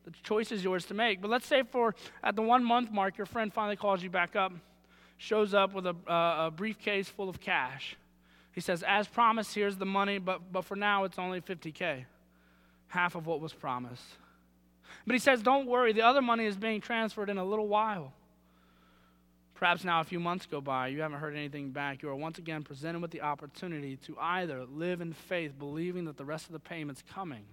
The 0.03 0.09
choice 0.23 0.51
is 0.51 0.63
yours 0.63 0.85
to 0.85 0.95
make. 0.95 1.21
But 1.21 1.29
let's 1.29 1.45
say 1.45 1.61
for 1.61 1.93
at 2.23 2.35
the 2.35 2.41
one 2.41 2.63
month 2.63 2.89
mark, 2.89 3.19
your 3.19 3.27
friend 3.27 3.53
finally 3.53 3.75
calls 3.75 4.01
you 4.01 4.09
back 4.09 4.35
up, 4.35 4.51
shows 5.17 5.53
up 5.53 5.75
with 5.75 5.85
a, 5.85 5.95
uh, 6.09 6.47
a 6.47 6.51
briefcase 6.51 7.07
full 7.07 7.29
of 7.29 7.39
cash. 7.39 7.95
He 8.51 8.59
says, 8.59 8.81
As 8.81 9.07
promised, 9.07 9.53
here's 9.53 9.77
the 9.77 9.85
money, 9.85 10.17
but, 10.17 10.51
but 10.51 10.65
for 10.65 10.75
now 10.75 11.03
it's 11.03 11.19
only 11.19 11.39
50K, 11.39 12.05
half 12.87 13.13
of 13.13 13.27
what 13.27 13.39
was 13.39 13.53
promised. 13.53 14.05
But 15.05 15.13
he 15.13 15.19
says, 15.19 15.43
Don't 15.43 15.67
worry, 15.67 15.93
the 15.93 16.01
other 16.01 16.23
money 16.23 16.47
is 16.47 16.57
being 16.57 16.81
transferred 16.81 17.29
in 17.29 17.37
a 17.37 17.45
little 17.45 17.67
while. 17.67 18.11
Perhaps 19.63 19.85
now 19.85 20.01
a 20.01 20.03
few 20.03 20.19
months 20.19 20.45
go 20.45 20.59
by, 20.59 20.89
you 20.89 20.99
haven't 20.99 21.21
heard 21.21 21.37
anything 21.37 21.71
back. 21.71 22.01
You 22.01 22.09
are 22.09 22.15
once 22.17 22.37
again 22.37 22.63
presented 22.63 23.01
with 23.01 23.11
the 23.11 23.21
opportunity 23.21 23.95
to 24.05 24.17
either 24.19 24.65
live 24.65 24.99
in 24.99 25.13
faith, 25.13 25.57
believing 25.57 26.03
that 26.03 26.17
the 26.17 26.25
rest 26.25 26.47
of 26.47 26.51
the 26.51 26.59
payment's 26.59 27.01
coming, 27.01 27.45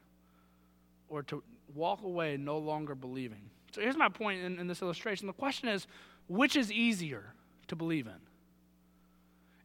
or 1.09 1.23
to 1.23 1.40
walk 1.73 2.03
away 2.03 2.37
no 2.37 2.59
longer 2.59 2.96
believing. 2.96 3.49
So 3.70 3.81
here's 3.81 3.96
my 3.96 4.09
point 4.09 4.42
in, 4.42 4.59
in 4.59 4.66
this 4.66 4.83
illustration. 4.83 5.29
The 5.29 5.33
question 5.33 5.68
is 5.68 5.87
which 6.27 6.57
is 6.57 6.73
easier 6.73 7.33
to 7.68 7.77
believe 7.77 8.09
in? 8.09 8.20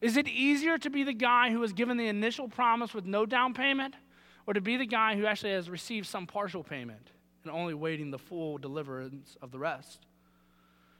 Is 0.00 0.16
it 0.16 0.28
easier 0.28 0.78
to 0.78 0.88
be 0.88 1.02
the 1.02 1.12
guy 1.12 1.50
who 1.50 1.58
was 1.58 1.72
given 1.72 1.96
the 1.96 2.06
initial 2.06 2.46
promise 2.46 2.94
with 2.94 3.06
no 3.06 3.26
down 3.26 3.54
payment, 3.54 3.96
or 4.46 4.54
to 4.54 4.60
be 4.60 4.76
the 4.76 4.86
guy 4.86 5.16
who 5.16 5.26
actually 5.26 5.50
has 5.50 5.68
received 5.68 6.06
some 6.06 6.28
partial 6.28 6.62
payment 6.62 7.10
and 7.42 7.50
only 7.50 7.74
waiting 7.74 8.12
the 8.12 8.20
full 8.20 8.56
deliverance 8.56 9.36
of 9.42 9.50
the 9.50 9.58
rest? 9.58 10.06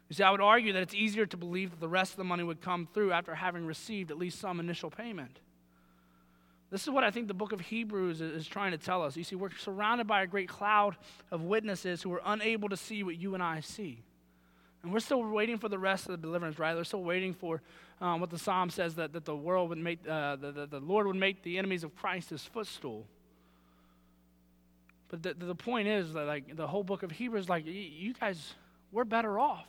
You 0.09 0.15
see, 0.15 0.23
I 0.23 0.31
would 0.31 0.41
argue 0.41 0.73
that 0.73 0.83
it's 0.83 0.95
easier 0.95 1.27
to 1.27 1.37
believe 1.37 1.71
that 1.71 1.81
the 1.81 1.89
rest 1.89 2.13
of 2.13 2.17
the 2.19 2.25
money 2.25 2.45
would 2.45 2.61
come 2.61 2.89
through 2.95 3.13
after 3.13 3.35
having 3.35 3.67
received 3.67 4.11
at 4.11 4.19
least 4.19 4.39
some 4.39 4.61
initial 4.61 4.91
payment. 4.91 5.41
This 6.71 6.83
is 6.83 6.91
what 6.91 7.05
I 7.05 7.11
think 7.11 7.29
the 7.29 7.35
book 7.35 7.53
of 7.53 7.61
Hebrews 7.61 8.21
is 8.21 8.47
trying 8.47 8.73
to 8.73 8.79
tell 8.79 9.03
us. 9.03 9.17
You 9.17 9.25
see, 9.25 9.37
we're 9.37 9.51
surrounded 9.57 10.07
by 10.07 10.23
a 10.23 10.27
great 10.27 10.49
cloud 10.49 10.97
of 11.31 11.43
witnesses 11.43 12.03
who 12.03 12.13
are 12.13 12.23
unable 12.25 12.69
to 12.69 12.77
see 12.77 13.03
what 13.03 13.17
you 13.17 13.35
and 13.35 13.43
I 13.43 13.61
see. 13.61 14.03
And 14.83 14.93
we're 14.93 15.01
still 15.01 15.23
waiting 15.23 15.59
for 15.59 15.69
the 15.69 15.79
rest 15.79 16.07
of 16.07 16.13
the 16.13 16.17
deliverance, 16.17 16.59
right? 16.59 16.77
We're 16.77 16.85
still 16.85 17.03
waiting 17.03 17.35
for 17.35 17.63
um, 18.01 18.21
what 18.21 18.31
the 18.31 18.39
psalm 18.39 18.71
says 18.71 18.97
that, 18.97 19.13
that 19.13 19.25
the 19.25 19.35
world 19.35 19.71
would 19.71 19.79
make, 19.79 20.01
uh, 20.09 20.37
the, 20.37 20.53
the, 20.53 20.67
the, 20.67 20.81
Lord 20.81 21.07
would 21.07 21.17
make 21.17 21.43
the 21.43 21.59
enemies 21.59 21.83
of 21.83 21.97
Christ 21.97 22.31
his 22.31 22.43
footstool. 22.43 23.07
But 25.09 25.23
the, 25.23 25.35
the 25.35 25.55
point 25.55 25.89
is 25.89 26.13
that, 26.13 26.27
like, 26.27 26.57
the 26.57 26.67
whole 26.67 26.85
book 26.85 27.03
of 27.03 27.13
Hebrews, 27.13 27.49
like, 27.49 27.65
you 27.67 28.13
guys, 28.15 28.55
we're 28.93 29.05
better 29.05 29.39
off. 29.39 29.67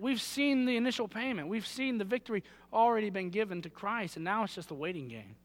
We've 0.00 0.20
seen 0.20 0.64
the 0.64 0.76
initial 0.76 1.08
payment, 1.08 1.48
we've 1.48 1.66
seen 1.66 1.98
the 1.98 2.04
victory 2.04 2.42
already 2.72 3.10
been 3.10 3.30
given 3.30 3.62
to 3.62 3.70
Christ, 3.70 4.16
and 4.16 4.24
now 4.24 4.44
it's 4.44 4.54
just 4.54 4.70
a 4.70 4.74
waiting 4.74 5.08
game. 5.08 5.36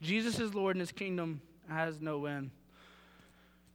Jesus 0.00 0.38
is 0.38 0.54
Lord 0.54 0.76
and 0.76 0.80
his 0.80 0.92
kingdom 0.92 1.40
has 1.68 2.00
no 2.00 2.26
end. 2.26 2.50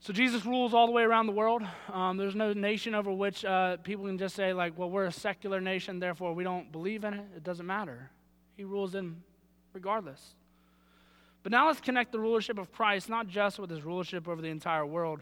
So 0.00 0.12
Jesus 0.12 0.44
rules 0.44 0.74
all 0.74 0.86
the 0.86 0.92
way 0.92 1.02
around 1.02 1.26
the 1.26 1.32
world. 1.32 1.62
Um, 1.90 2.18
there's 2.18 2.34
no 2.34 2.52
nation 2.52 2.94
over 2.94 3.10
which 3.10 3.44
uh, 3.44 3.78
people 3.78 4.06
can 4.06 4.18
just 4.18 4.36
say, 4.36 4.52
like, 4.52 4.78
well, 4.78 4.90
we're 4.90 5.06
a 5.06 5.12
secular 5.12 5.60
nation, 5.60 5.98
therefore 5.98 6.34
we 6.34 6.44
don't 6.44 6.70
believe 6.70 7.04
in 7.04 7.14
it. 7.14 7.24
It 7.36 7.44
doesn't 7.44 7.66
matter. 7.66 8.10
He 8.56 8.64
rules 8.64 8.94
in 8.94 9.16
regardless. 9.72 10.34
But 11.42 11.52
now 11.52 11.66
let's 11.66 11.80
connect 11.80 12.12
the 12.12 12.20
rulership 12.20 12.58
of 12.58 12.72
Christ 12.72 13.08
not 13.08 13.28
just 13.28 13.58
with 13.58 13.70
his 13.70 13.82
rulership 13.82 14.28
over 14.28 14.40
the 14.40 14.48
entire 14.48 14.86
world, 14.86 15.20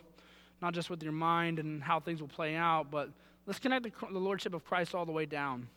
not 0.60 0.74
just 0.74 0.88
with 0.90 1.02
your 1.02 1.12
mind 1.12 1.58
and 1.58 1.82
how 1.82 1.98
things 1.98 2.20
will 2.20 2.28
play 2.28 2.54
out, 2.54 2.90
but 2.90 3.10
let's 3.46 3.59
connect 3.59 3.85
the, 3.85 4.18
lordship 4.18 4.55
of 4.55 4.64
Christ 4.64 4.94
all 4.94 5.07
the 5.07 5.12
way 5.12 5.26
down. 5.26 5.68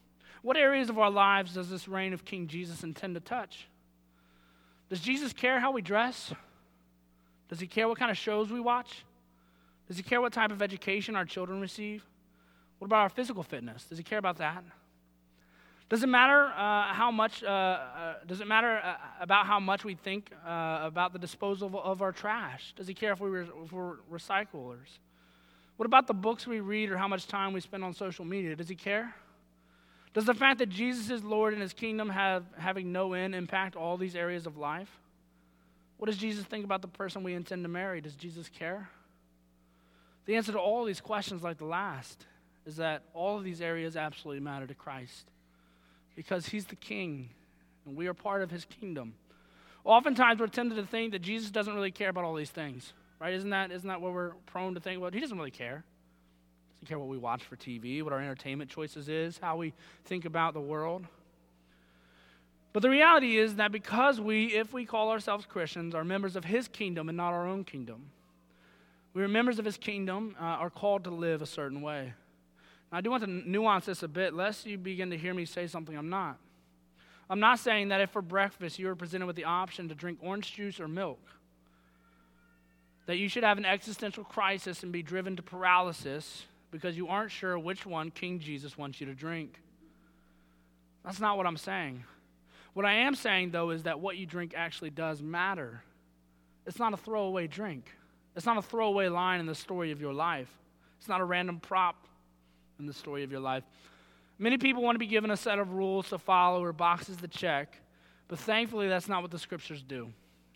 What 0.41 0.57
areas 0.57 0.89
of 0.89 0.99
our 0.99 1.09
lives 1.09 1.55
does 1.55 1.69
this 1.69 1.87
reign 1.87 2.13
of 2.13 2.25
King 2.25 2.47
Jesus 2.47 2.83
intend 2.83 3.15
to 3.15 3.19
touch? 3.19 3.67
Does 4.89 4.99
Jesus 4.99 5.33
care 5.33 5.59
how 5.59 5.71
we 5.71 5.81
dress? 5.81 6.33
Does 7.49 7.59
he 7.59 7.67
care 7.67 7.87
what 7.87 7.97
kind 7.97 8.11
of 8.11 8.17
shows 8.17 8.51
we 8.51 8.59
watch? 8.59 9.03
Does 9.87 9.97
he 9.97 10.03
care 10.03 10.21
what 10.21 10.33
type 10.33 10.51
of 10.51 10.61
education 10.61 11.15
our 11.15 11.25
children 11.25 11.59
receive? 11.59 12.03
What 12.79 12.85
about 12.87 13.01
our 13.01 13.09
physical 13.09 13.43
fitness? 13.43 13.85
Does 13.85 13.97
he 13.97 14.03
care 14.03 14.19
about 14.19 14.37
that? 14.37 14.63
Does 15.87 16.01
it 16.01 16.09
matter 16.09 16.47
uh, 16.47 16.93
how 16.93 17.11
much? 17.11 17.43
Uh, 17.43 17.47
uh, 17.47 18.13
does 18.25 18.41
it 18.41 18.47
matter 18.47 18.79
uh, 18.83 18.95
about 19.19 19.45
how 19.45 19.59
much 19.59 19.85
we 19.85 19.93
think 19.93 20.31
uh, 20.45 20.79
about 20.81 21.13
the 21.13 21.19
disposal 21.19 21.67
of, 21.67 21.75
of, 21.75 22.01
our 22.01 22.11
trash? 22.11 22.73
Does 22.75 22.87
he 22.87 22.95
care 22.95 23.13
if, 23.13 23.19
we 23.19 23.29
re- 23.29 23.47
if 23.63 23.71
we're 23.71 23.97
recyclers? 24.11 24.97
What 25.77 25.85
about 25.85 26.07
the 26.07 26.13
books 26.13 26.47
we 26.47 26.59
read 26.59 26.89
or 26.89 26.97
how 26.97 27.07
much 27.07 27.27
time 27.27 27.53
we 27.53 27.59
spend 27.59 27.83
on 27.83 27.93
social 27.93 28.25
media? 28.25 28.55
Does 28.55 28.69
he 28.69 28.75
care? 28.75 29.13
Does 30.13 30.25
the 30.25 30.33
fact 30.33 30.59
that 30.59 30.69
Jesus 30.69 31.09
is 31.09 31.23
Lord 31.23 31.53
and 31.53 31.61
his 31.61 31.73
kingdom 31.73 32.09
have 32.09 32.45
having 32.57 32.93
no 32.93 33.13
end 33.13 33.35
impact 33.35 33.75
all 33.75 33.97
these 33.97 34.15
areas 34.15 34.45
of 34.45 34.57
life? 34.57 34.89
What 35.97 36.07
does 36.07 36.17
Jesus 36.17 36.45
think 36.45 36.63
about 36.63 36.81
the 36.81 36.87
person 36.87 37.23
we 37.23 37.33
intend 37.33 37.63
to 37.63 37.69
marry? 37.69 37.99
Does 37.99 38.15
Jesus 38.15 38.49
care? 38.49 38.89
The 40.25 40.35
answer 40.35 40.53
to 40.53 40.59
all 40.59 40.85
these 40.85 41.01
questions, 41.01 41.43
like 41.43 41.57
the 41.57 41.65
last, 41.65 42.25
is 42.65 42.77
that 42.77 43.03
all 43.13 43.37
of 43.37 43.43
these 43.43 43.61
areas 43.61 43.95
absolutely 43.95 44.41
matter 44.41 44.65
to 44.67 44.73
Christ 44.73 45.29
because 46.15 46.47
he's 46.47 46.65
the 46.65 46.75
king 46.75 47.29
and 47.85 47.95
we 47.95 48.07
are 48.07 48.13
part 48.13 48.41
of 48.41 48.51
his 48.51 48.65
kingdom. 48.65 49.13
Oftentimes, 49.83 50.39
we're 50.39 50.47
tempted 50.47 50.75
to 50.75 50.85
think 50.85 51.11
that 51.11 51.21
Jesus 51.21 51.51
doesn't 51.51 51.75
really 51.75 51.91
care 51.91 52.09
about 52.09 52.23
all 52.23 52.33
these 52.33 52.49
things. 52.49 52.93
Right? 53.19 53.33
Isn't 53.33 53.49
that, 53.51 53.71
isn't 53.71 53.87
that 53.87 54.01
what 54.01 54.13
we're 54.13 54.31
prone 54.45 54.73
to 54.75 54.79
think? 54.79 55.01
Well, 55.01 55.11
he 55.11 55.19
doesn't 55.19 55.37
really 55.37 55.51
care. 55.51 55.83
He 56.67 56.85
doesn't 56.85 56.87
care 56.87 56.99
what 56.99 57.07
we 57.07 57.17
watch 57.17 57.43
for 57.43 57.55
TV, 57.55 58.03
what 58.03 58.13
our 58.13 58.19
entertainment 58.19 58.69
choices 58.69 59.09
is, 59.09 59.37
how 59.37 59.57
we 59.57 59.73
think 60.05 60.25
about 60.25 60.53
the 60.53 60.61
world. 60.61 61.05
But 62.73 62.81
the 62.81 62.89
reality 62.89 63.37
is 63.37 63.55
that 63.55 63.71
because 63.71 64.19
we, 64.19 64.47
if 64.47 64.73
we 64.73 64.85
call 64.85 65.09
ourselves 65.09 65.45
Christians, 65.45 65.95
are 65.95 66.03
members 66.03 66.35
of 66.35 66.43
his 66.43 66.67
kingdom 66.67 67.07
and 67.07 67.15
not 67.15 67.31
our 67.31 67.47
own 67.47 67.63
kingdom, 67.63 68.07
we 69.13 69.23
are 69.23 69.29
members 69.29 69.59
of 69.59 69.65
his 69.65 69.77
kingdom, 69.77 70.35
uh, 70.37 70.43
are 70.43 70.69
called 70.69 71.05
to 71.05 71.09
live 71.09 71.41
a 71.41 71.45
certain 71.45 71.81
way. 71.81 72.13
Now, 72.91 72.97
I 72.97 73.01
do 73.01 73.11
want 73.11 73.23
to 73.23 73.29
nuance 73.29 73.85
this 73.85 74.03
a 74.03 74.09
bit, 74.09 74.33
lest 74.33 74.65
you 74.65 74.77
begin 74.77 75.09
to 75.11 75.17
hear 75.17 75.33
me 75.33 75.45
say 75.45 75.67
something 75.67 75.97
I'm 75.97 76.09
not. 76.09 76.37
I'm 77.29 77.39
not 77.39 77.59
saying 77.59 77.87
that 77.87 78.01
if 78.01 78.09
for 78.09 78.21
breakfast 78.21 78.77
you 78.77 78.89
are 78.89 78.95
presented 78.95 79.25
with 79.25 79.37
the 79.37 79.45
option 79.45 79.87
to 79.87 79.95
drink 79.95 80.19
orange 80.21 80.53
juice 80.53 80.79
or 80.79 80.89
milk, 80.89 81.19
that 83.05 83.17
you 83.17 83.29
should 83.29 83.43
have 83.43 83.57
an 83.57 83.65
existential 83.65 84.23
crisis 84.23 84.83
and 84.83 84.91
be 84.91 85.03
driven 85.03 85.35
to 85.35 85.43
paralysis 85.43 86.45
because 86.71 86.97
you 86.97 87.07
aren't 87.07 87.31
sure 87.31 87.57
which 87.57 87.85
one 87.85 88.11
King 88.11 88.39
Jesus 88.39 88.77
wants 88.77 88.99
you 88.99 89.07
to 89.07 89.13
drink. 89.13 89.61
That's 91.03 91.19
not 91.19 91.37
what 91.37 91.45
I'm 91.45 91.57
saying. 91.57 92.03
What 92.73 92.85
I 92.85 92.93
am 92.93 93.15
saying, 93.15 93.51
though, 93.51 93.69
is 93.69 93.83
that 93.83 93.99
what 93.99 94.17
you 94.17 94.25
drink 94.25 94.53
actually 94.55 94.89
does 94.89 95.21
matter. 95.21 95.81
It's 96.65 96.79
not 96.79 96.93
a 96.93 96.97
throwaway 96.97 97.47
drink, 97.47 97.91
it's 98.35 98.45
not 98.45 98.57
a 98.57 98.61
throwaway 98.61 99.07
line 99.07 99.39
in 99.39 99.45
the 99.45 99.55
story 99.55 99.91
of 99.91 100.01
your 100.01 100.13
life, 100.13 100.49
it's 100.97 101.07
not 101.07 101.21
a 101.21 101.23
random 101.23 101.59
prop 101.59 102.07
in 102.79 102.85
the 102.87 102.93
story 102.93 103.23
of 103.23 103.31
your 103.31 103.39
life. 103.39 103.63
Many 104.37 104.57
people 104.57 104.81
want 104.81 104.95
to 104.95 104.99
be 104.99 105.07
given 105.07 105.31
a 105.31 105.37
set 105.37 105.59
of 105.59 105.71
rules 105.71 106.09
to 106.09 106.17
follow 106.17 106.61
or 106.61 106.73
boxes 106.73 107.17
to 107.17 107.27
check, 107.27 107.77
but 108.27 108.39
thankfully, 108.39 108.89
that's 108.89 109.07
not 109.07 109.21
what 109.21 109.31
the 109.31 109.39
scriptures 109.39 109.81
do. 109.81 110.11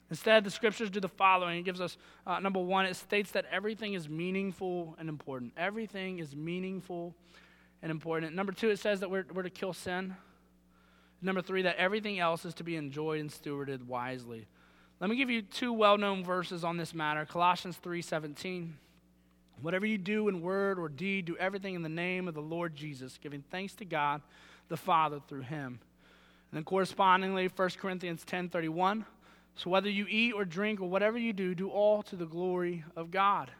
Instead, 0.09 0.43
the 0.43 0.51
scriptures 0.51 0.89
do 0.89 0.99
the 0.99 1.07
following. 1.07 1.59
It 1.59 1.63
gives 1.63 1.81
us, 1.81 1.97
uh, 2.25 2.39
number 2.39 2.59
one, 2.59 2.85
it 2.85 2.95
states 2.95 3.31
that 3.31 3.45
everything 3.51 3.93
is 3.93 4.09
meaningful 4.09 4.95
and 4.99 5.07
important. 5.07 5.53
Everything 5.55 6.19
is 6.19 6.35
meaningful 6.35 7.13
and 7.81 7.91
important. 7.91 8.35
Number 8.35 8.51
two, 8.51 8.69
it 8.69 8.79
says 8.79 9.01
that 9.01 9.11
we're, 9.11 9.25
we're 9.33 9.43
to 9.43 9.49
kill 9.49 9.73
sin. 9.73 10.15
Number 11.21 11.41
three, 11.41 11.61
that 11.63 11.75
everything 11.75 12.19
else 12.19 12.45
is 12.45 12.53
to 12.55 12.63
be 12.63 12.75
enjoyed 12.75 13.19
and 13.19 13.29
stewarded 13.29 13.85
wisely. 13.85 14.47
Let 14.99 15.09
me 15.09 15.15
give 15.15 15.29
you 15.29 15.41
two 15.41 15.71
well-known 15.71 16.23
verses 16.23 16.63
on 16.63 16.77
this 16.77 16.93
matter. 16.93 17.25
Colossians 17.25 17.77
3:17. 17.77 18.73
Whatever 19.61 19.85
you 19.85 19.97
do 19.97 20.29
in 20.29 20.41
word 20.41 20.79
or 20.79 20.87
deed, 20.87 21.25
do 21.25 21.37
everything 21.37 21.75
in 21.75 21.81
the 21.83 21.89
name 21.89 22.29
of 22.29 22.33
the 22.33 22.41
Lord 22.41 22.75
Jesus, 22.75 23.17
giving 23.17 23.43
thanks 23.51 23.75
to 23.75 23.85
God 23.85 24.21
the 24.69 24.77
Father 24.77 25.19
through 25.27 25.41
him. 25.41 25.79
And 26.51 26.57
then 26.57 26.63
correspondingly, 26.63 27.49
1 27.49 27.77
Corinthians 27.77 28.23
10:31. 28.23 29.05
So 29.59 29.69
whether 29.69 29.89
you 29.89 30.05
eat 30.09 30.31
or 30.31 30.45
drink 30.45 30.79
or 30.79 30.87
whatever 30.87 31.17
you 31.17 31.33
do, 31.33 31.53
do 31.53 31.69
all 31.69 32.01
to 32.03 32.15
the 32.15 32.25
glory 32.25 32.85
of 32.95 33.11
God. 33.11 33.51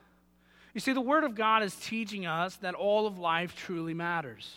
You 0.73 0.79
see, 0.79 0.93
the 0.93 1.01
Word 1.01 1.25
of 1.25 1.35
God 1.35 1.61
is 1.61 1.75
teaching 1.75 2.25
us 2.25 2.55
that 2.57 2.73
all 2.73 3.05
of 3.05 3.19
life 3.19 3.53
truly 3.53 3.93
matters. 3.93 4.49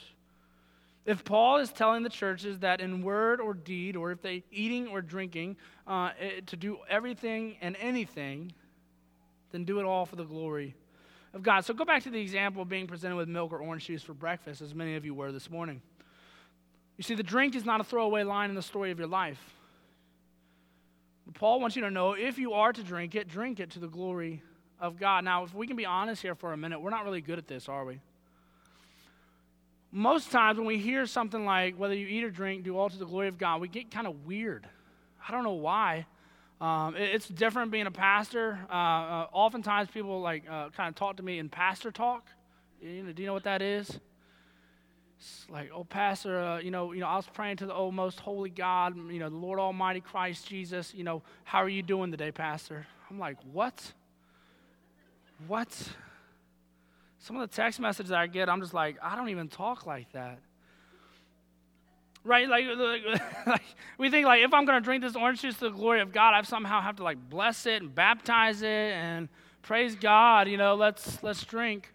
If 1.05 1.25
Paul 1.25 1.57
is 1.57 1.73
telling 1.73 2.05
the 2.05 2.11
churches 2.11 2.61
that 2.61 2.81
in 2.81 3.03
word 3.03 3.41
or 3.41 3.55
deed, 3.55 3.97
or 3.97 4.13
if 4.13 4.23
they 4.23 4.45
eating 4.53 4.87
or 4.87 5.03
drinking, 5.03 5.57
uh, 5.85 6.11
to 6.47 6.57
do 6.57 6.79
everything 6.89 7.57
and 7.61 7.77
anything, 7.81 8.53
then 9.51 9.65
do 9.65 9.81
it 9.81 9.85
all 9.85 10.07
for 10.07 10.15
the 10.15 10.23
glory 10.23 10.77
of 11.35 11.43
God. 11.43 11.65
So 11.65 11.75
go 11.75 11.85
back 11.85 12.05
to 12.05 12.11
the 12.11 12.21
example 12.21 12.63
of 12.63 12.69
being 12.69 12.87
presented 12.87 13.17
with 13.17 13.29
milk 13.29 13.53
or 13.53 13.59
orange 13.59 13.87
juice 13.87 14.05
for 14.05 14.15
breakfast, 14.15 14.63
as 14.63 14.77
many 14.77 14.95
of 14.95 15.05
you 15.05 15.13
were 15.13 15.33
this 15.33 15.51
morning. 15.51 15.83
You 16.99 17.03
see, 17.03 17.17
the 17.17 17.25
drink 17.25 17.57
is 17.57 17.65
not 17.65 17.81
a 17.81 17.85
throwaway 17.85 18.23
line 18.23 18.49
in 18.49 18.55
the 18.55 18.63
story 18.63 18.93
of 18.93 19.01
your 19.01 19.09
life. 19.09 19.43
Paul 21.35 21.61
wants 21.61 21.77
you 21.77 21.83
to 21.83 21.91
know 21.91 22.13
if 22.13 22.39
you 22.39 22.53
are 22.53 22.73
to 22.73 22.83
drink 22.83 23.15
it, 23.15 23.29
drink 23.29 23.61
it 23.61 23.71
to 23.71 23.79
the 23.79 23.89
glory 23.89 24.43
of 24.81 24.99
God. 24.99 25.25
Now, 25.25 25.45
if 25.45 25.55
we 25.55 25.67
can 25.67 25.77
be 25.77 25.87
honest 25.87 26.23
here 26.23 26.35
for 26.35 26.53
a 26.53 26.57
minute, 26.57 26.81
we're 26.81 26.91
not 26.91 27.05
really 27.05 27.21
good 27.21 27.39
at 27.39 27.47
this, 27.47 27.69
are 27.69 27.85
we? 27.85 28.01
Most 29.93 30.31
times 30.33 30.59
when 30.59 30.67
we 30.67 30.79
hear 30.79 31.07
something 31.07 31.45
like, 31.45 31.79
whether 31.79 31.95
you 31.95 32.07
eat 32.07 32.25
or 32.25 32.31
drink, 32.31 32.65
do 32.65 32.77
all 32.77 32.91
to 32.91 32.99
the 32.99 33.05
glory 33.07 33.29
of 33.29 33.39
God, 33.39 33.61
we 33.61 33.69
get 33.69 33.91
kind 33.91 34.07
of 34.07 34.27
weird. 34.27 34.67
I 35.27 35.31
don't 35.31 35.45
know 35.45 35.53
why. 35.53 36.07
Um, 36.61 36.97
it, 36.97 37.15
it's 37.15 37.29
different 37.29 37.71
being 37.71 37.87
a 37.87 37.91
pastor. 37.91 38.59
Uh, 38.71 38.73
uh, 38.73 39.27
oftentimes 39.33 39.91
people 39.91 40.21
like 40.21 40.45
uh, 40.49 40.71
kind 40.71 40.89
of 40.89 40.95
talk 40.95 41.17
to 41.17 41.23
me 41.23 41.39
in 41.39 41.49
pastor 41.49 41.91
talk. 41.91 42.27
You 42.81 43.03
know, 43.03 43.13
do 43.13 43.23
you 43.23 43.27
know 43.27 43.35
what 43.35 43.45
that 43.45 43.63
is? 43.63 43.99
It's 45.23 45.47
like, 45.49 45.71
oh, 45.73 45.85
pastor, 45.85 46.37
uh, 46.37 46.59
you 46.59 46.73
know, 46.73 46.91
you 46.91 46.99
know, 46.99 47.07
I 47.07 47.15
was 47.15 47.29
praying 47.33 47.59
to 47.59 47.67
the 47.67 47.75
oh, 47.75 47.93
most 47.93 48.19
holy 48.19 48.51
God, 48.51 48.97
you 49.09 49.21
know, 49.21 49.29
the 49.29 49.37
Lord 49.37 49.61
Almighty 49.61 50.01
Christ 50.01 50.49
Jesus. 50.49 50.93
You 50.93 51.05
know, 51.05 51.23
how 51.45 51.59
are 51.63 51.69
you 51.69 51.81
doing 51.81 52.11
today, 52.11 52.33
pastor? 52.33 52.89
I'm 53.09 53.21
like, 53.21 53.37
what? 53.53 53.93
What? 55.47 55.71
Some 57.21 57.37
of 57.37 57.49
the 57.49 57.55
text 57.55 57.79
messages 57.79 58.11
I 58.11 58.27
get, 58.27 58.49
I'm 58.49 58.61
just 58.61 58.75
like, 58.75 58.97
I 59.01 59.15
don't 59.15 59.29
even 59.29 59.47
talk 59.47 59.87
like 59.87 60.11
that. 60.11 60.41
Right? 62.25 62.49
Like, 62.49 62.65
like, 62.77 63.47
like 63.47 63.63
we 63.99 64.11
think 64.11 64.27
like 64.27 64.43
if 64.43 64.53
I'm 64.53 64.65
going 64.65 64.83
to 64.83 64.85
drink 64.85 65.05
this 65.05 65.15
orange 65.15 65.43
juice 65.43 65.55
to 65.59 65.67
the 65.67 65.71
glory 65.71 66.01
of 66.01 66.13
God, 66.13 66.35
I 66.35 66.43
somehow 66.43 66.81
have 66.81 66.97
to 66.97 67.05
like 67.05 67.31
bless 67.31 67.67
it 67.67 67.81
and 67.81 67.95
baptize 67.95 68.63
it 68.63 68.67
and 68.67 69.29
praise 69.63 69.95
God. 69.95 70.49
You 70.49 70.57
know, 70.57 70.75
let's 70.75 71.23
let's 71.23 71.45
drink. 71.45 71.93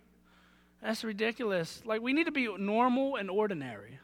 That's 0.82 1.04
ridiculous. 1.04 1.82
Like 1.86 2.02
we 2.02 2.14
need 2.14 2.26
to 2.26 2.32
be 2.32 2.48
normal 2.58 3.16
and 3.16 3.30
ordinary. 3.30 4.00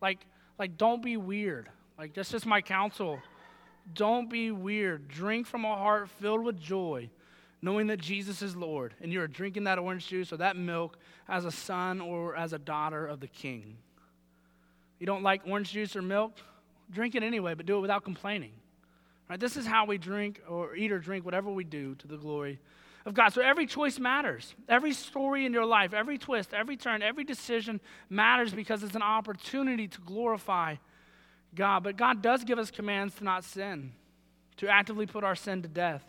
Like 0.00 0.26
like 0.58 0.76
don't 0.76 1.02
be 1.02 1.16
weird. 1.16 1.68
Like 1.98 2.14
that's 2.14 2.30
just 2.30 2.46
my 2.46 2.60
counsel. 2.60 3.20
Don't 3.94 4.30
be 4.30 4.50
weird. 4.50 5.08
Drink 5.08 5.46
from 5.46 5.64
a 5.64 5.74
heart 5.74 6.08
filled 6.20 6.44
with 6.44 6.60
joy, 6.60 7.10
knowing 7.60 7.88
that 7.88 7.98
Jesus 7.98 8.40
is 8.40 8.54
Lord, 8.54 8.94
and 9.00 9.12
you're 9.12 9.26
drinking 9.26 9.64
that 9.64 9.78
orange 9.78 10.06
juice 10.06 10.32
or 10.32 10.36
that 10.36 10.56
milk 10.56 10.98
as 11.28 11.44
a 11.44 11.50
son 11.50 12.00
or 12.00 12.36
as 12.36 12.52
a 12.52 12.58
daughter 12.58 13.06
of 13.06 13.18
the 13.18 13.26
King. 13.26 13.76
You 15.00 15.06
don't 15.06 15.24
like 15.24 15.42
orange 15.48 15.72
juice 15.72 15.96
or 15.96 16.02
milk? 16.02 16.34
Drink 16.92 17.16
it 17.16 17.24
anyway, 17.24 17.54
but 17.54 17.66
do 17.66 17.76
it 17.76 17.80
without 17.80 18.04
complaining. 18.04 18.52
Right? 19.28 19.40
This 19.40 19.56
is 19.56 19.66
how 19.66 19.86
we 19.86 19.98
drink 19.98 20.40
or 20.48 20.76
eat 20.76 20.92
or 20.92 21.00
drink 21.00 21.24
whatever 21.24 21.50
we 21.50 21.64
do 21.64 21.96
to 21.96 22.06
the 22.06 22.16
glory 22.16 22.60
of 23.04 23.14
God. 23.14 23.32
So 23.32 23.42
every 23.42 23.66
choice 23.66 23.98
matters. 23.98 24.54
Every 24.68 24.92
story 24.92 25.44
in 25.46 25.52
your 25.52 25.66
life, 25.66 25.92
every 25.92 26.18
twist, 26.18 26.54
every 26.54 26.76
turn, 26.76 27.02
every 27.02 27.24
decision 27.24 27.80
matters 28.08 28.52
because 28.52 28.82
it's 28.82 28.94
an 28.94 29.02
opportunity 29.02 29.88
to 29.88 30.00
glorify 30.00 30.76
God. 31.54 31.82
But 31.82 31.96
God 31.96 32.22
does 32.22 32.44
give 32.44 32.58
us 32.58 32.70
commands 32.70 33.14
to 33.16 33.24
not 33.24 33.44
sin, 33.44 33.92
to 34.58 34.68
actively 34.68 35.06
put 35.06 35.24
our 35.24 35.34
sin 35.34 35.62
to 35.62 35.68
death. 35.68 36.04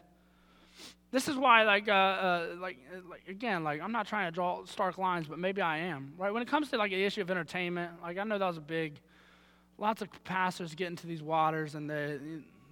This 1.12 1.28
is 1.28 1.36
why, 1.36 1.64
like, 1.64 1.88
uh, 1.88 1.92
uh, 1.92 2.48
like, 2.60 2.78
uh, 2.92 3.08
like, 3.08 3.28
again, 3.28 3.64
like, 3.64 3.82
I'm 3.82 3.92
not 3.92 4.08
trying 4.08 4.28
to 4.28 4.32
draw 4.32 4.66
stark 4.66 4.98
lines, 4.98 5.28
but 5.28 5.38
maybe 5.38 5.62
I 5.62 5.78
am, 5.78 6.14
right? 6.18 6.32
When 6.34 6.42
it 6.42 6.48
comes 6.48 6.72
to 6.72 6.78
like 6.78 6.90
the 6.90 7.04
issue 7.04 7.22
of 7.22 7.30
entertainment, 7.30 7.92
like, 8.02 8.18
I 8.18 8.24
know 8.24 8.40
that 8.40 8.48
was 8.48 8.58
a 8.58 8.62
big. 8.62 9.00
Lots 9.78 10.02
of 10.02 10.10
pastors 10.24 10.74
get 10.74 10.88
into 10.88 11.06
these 11.06 11.22
waters 11.22 11.76
and 11.76 11.90
they 11.90 12.20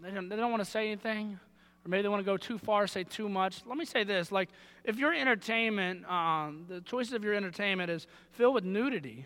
they 0.02 0.12
don't, 0.12 0.30
they 0.30 0.36
don't 0.36 0.52
want 0.52 0.64
to 0.64 0.70
say 0.70 0.88
anything 0.88 1.40
or 1.84 1.90
maybe 1.90 2.04
they 2.04 2.10
want 2.10 2.20
to 2.22 2.26
go 2.26 2.38
too 2.38 2.58
far, 2.58 2.86
say 2.88 3.04
too 3.04 3.28
much. 3.28 3.62
Let 3.66 3.78
me 3.78 3.86
say 3.86 4.04
this: 4.04 4.32
like, 4.32 4.50
if 4.84 4.98
your 4.98 5.14
entertainment, 5.14 6.10
um, 6.10 6.66
the 6.68 6.82
choices 6.82 7.14
of 7.14 7.24
your 7.24 7.34
entertainment 7.34 7.90
is 7.90 8.08
filled 8.32 8.54
with 8.54 8.64
nudity, 8.64 9.26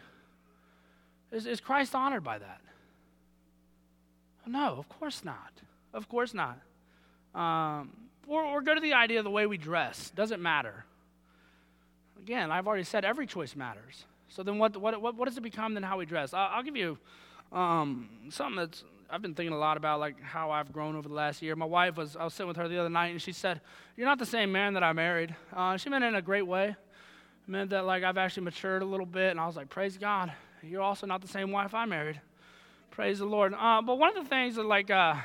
is, 1.31 1.45
is 1.45 1.59
Christ 1.59 1.93
honored 1.95 2.23
by 2.23 2.37
that? 2.39 2.61
No, 4.47 4.75
of 4.77 4.87
course 4.87 5.25
not. 5.25 5.51
Of 5.93 6.07
course 6.07 6.33
not. 6.33 6.59
Um, 7.33 7.91
or, 8.27 8.43
or 8.43 8.61
go 8.61 8.73
to 8.73 8.81
the 8.81 8.93
idea 8.93 9.19
of 9.19 9.23
the 9.23 9.31
way 9.31 9.45
we 9.45 9.57
dress. 9.57 10.11
Doesn't 10.11 10.41
matter. 10.41 10.85
Again, 12.19 12.51
I've 12.51 12.67
already 12.67 12.83
said 12.83 13.05
every 13.05 13.27
choice 13.27 13.55
matters. 13.55 14.05
So 14.29 14.43
then, 14.43 14.57
what, 14.57 14.77
what, 14.77 14.99
what, 15.01 15.15
what 15.15 15.27
does 15.27 15.37
it 15.37 15.41
become 15.41 15.73
then 15.73 15.83
how 15.83 15.97
we 15.97 16.05
dress? 16.05 16.33
I'll, 16.33 16.57
I'll 16.57 16.63
give 16.63 16.75
you 16.75 16.97
um, 17.51 18.09
something 18.29 18.55
that's 18.57 18.83
I've 19.09 19.21
been 19.21 19.35
thinking 19.35 19.53
a 19.53 19.57
lot 19.57 19.77
about 19.77 19.99
like 19.99 20.21
how 20.21 20.51
I've 20.51 20.71
grown 20.71 20.95
over 20.95 21.07
the 21.07 21.13
last 21.13 21.41
year. 21.41 21.55
My 21.55 21.65
wife 21.65 21.97
was 21.97 22.15
I 22.15 22.23
was 22.23 22.33
sitting 22.33 22.47
with 22.47 22.57
her 22.57 22.67
the 22.67 22.79
other 22.79 22.89
night 22.89 23.07
and 23.07 23.21
she 23.21 23.31
said, 23.31 23.61
"You're 23.95 24.07
not 24.07 24.19
the 24.19 24.25
same 24.25 24.51
man 24.51 24.73
that 24.73 24.83
I 24.83 24.93
married." 24.93 25.35
Uh, 25.53 25.77
she 25.77 25.89
meant 25.89 26.03
it 26.03 26.07
in 26.07 26.15
a 26.15 26.21
great 26.21 26.47
way. 26.47 26.69
It 26.69 26.75
meant 27.47 27.69
that 27.69 27.85
like 27.85 28.03
I've 28.03 28.17
actually 28.17 28.43
matured 28.43 28.81
a 28.81 28.85
little 28.85 29.05
bit, 29.05 29.31
and 29.31 29.39
I 29.39 29.45
was 29.45 29.55
like, 29.55 29.69
"Praise 29.69 29.97
God, 29.97 30.31
you're 30.63 30.81
also 30.81 31.05
not 31.05 31.21
the 31.21 31.27
same 31.27 31.51
wife 31.51 31.73
I 31.73 31.85
married." 31.85 32.19
Praise 32.91 33.19
the 33.19 33.25
Lord. 33.25 33.53
Uh, 33.53 33.81
but 33.81 33.97
one 33.97 34.17
of 34.17 34.23
the 34.23 34.29
things 34.29 34.55
that 34.55 34.65
like 34.65 34.89
uh, 34.89 35.15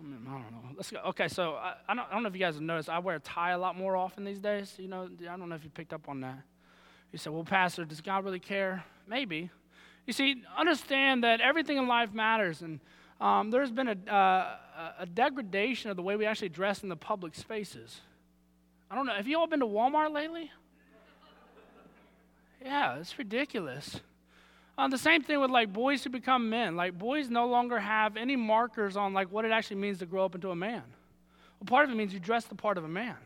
I, 0.00 0.02
mean, 0.02 0.26
I 0.26 0.32
don't 0.32 0.50
know. 0.50 0.62
Let's 0.76 0.90
go. 0.90 0.98
Okay, 1.08 1.28
so 1.28 1.54
I, 1.54 1.74
I, 1.88 1.94
don't, 1.94 2.06
I 2.08 2.14
don't 2.14 2.22
know 2.22 2.28
if 2.28 2.34
you 2.34 2.40
guys 2.40 2.54
have 2.54 2.62
noticed. 2.62 2.88
I 2.88 3.00
wear 3.00 3.16
a 3.16 3.20
tie 3.20 3.50
a 3.50 3.58
lot 3.58 3.76
more 3.76 3.96
often 3.96 4.24
these 4.24 4.38
days. 4.38 4.74
You 4.78 4.88
know, 4.88 5.08
I 5.28 5.36
don't 5.36 5.48
know 5.48 5.54
if 5.54 5.64
you 5.64 5.70
picked 5.70 5.92
up 5.92 6.08
on 6.08 6.20
that. 6.20 6.38
You 7.12 7.18
said, 7.18 7.32
"Well, 7.32 7.44
Pastor, 7.44 7.84
does 7.84 8.00
God 8.00 8.24
really 8.24 8.38
care?" 8.38 8.84
Maybe. 9.06 9.50
You 10.06 10.12
see, 10.12 10.42
understand 10.56 11.24
that 11.24 11.40
everything 11.40 11.76
in 11.76 11.86
life 11.86 12.12
matters, 12.12 12.62
and 12.62 12.80
um, 13.20 13.50
there's 13.50 13.70
been 13.70 13.88
a, 13.88 14.12
uh, 14.12 14.92
a 15.00 15.06
degradation 15.06 15.90
of 15.90 15.96
the 15.96 16.02
way 16.02 16.16
we 16.16 16.26
actually 16.26 16.48
dress 16.48 16.82
in 16.82 16.88
the 16.88 16.96
public 16.96 17.34
spaces. 17.34 18.00
I 18.90 18.94
don't 18.94 19.06
know. 19.06 19.14
Have 19.14 19.28
you 19.28 19.38
all 19.38 19.46
been 19.46 19.60
to 19.60 19.66
Walmart 19.66 20.12
lately? 20.12 20.50
Yeah, 22.64 22.96
it's 22.96 23.18
ridiculous. 23.18 24.00
Uh, 24.76 24.88
the 24.88 24.98
same 24.98 25.22
thing 25.22 25.40
with 25.40 25.50
like 25.50 25.72
boys 25.72 26.02
who 26.02 26.10
become 26.10 26.48
men. 26.48 26.76
Like 26.76 26.98
boys 26.98 27.28
no 27.28 27.46
longer 27.46 27.78
have 27.78 28.16
any 28.16 28.36
markers 28.36 28.96
on 28.96 29.12
like 29.12 29.30
what 29.30 29.44
it 29.44 29.52
actually 29.52 29.76
means 29.76 29.98
to 29.98 30.06
grow 30.06 30.24
up 30.24 30.34
into 30.34 30.50
a 30.50 30.56
man. 30.56 30.82
Well, 31.58 31.66
part 31.66 31.84
of 31.84 31.90
it 31.90 31.96
means 31.96 32.14
you 32.14 32.20
dress 32.20 32.44
the 32.44 32.54
part 32.54 32.78
of 32.78 32.84
a 32.84 32.88
man. 32.88 33.16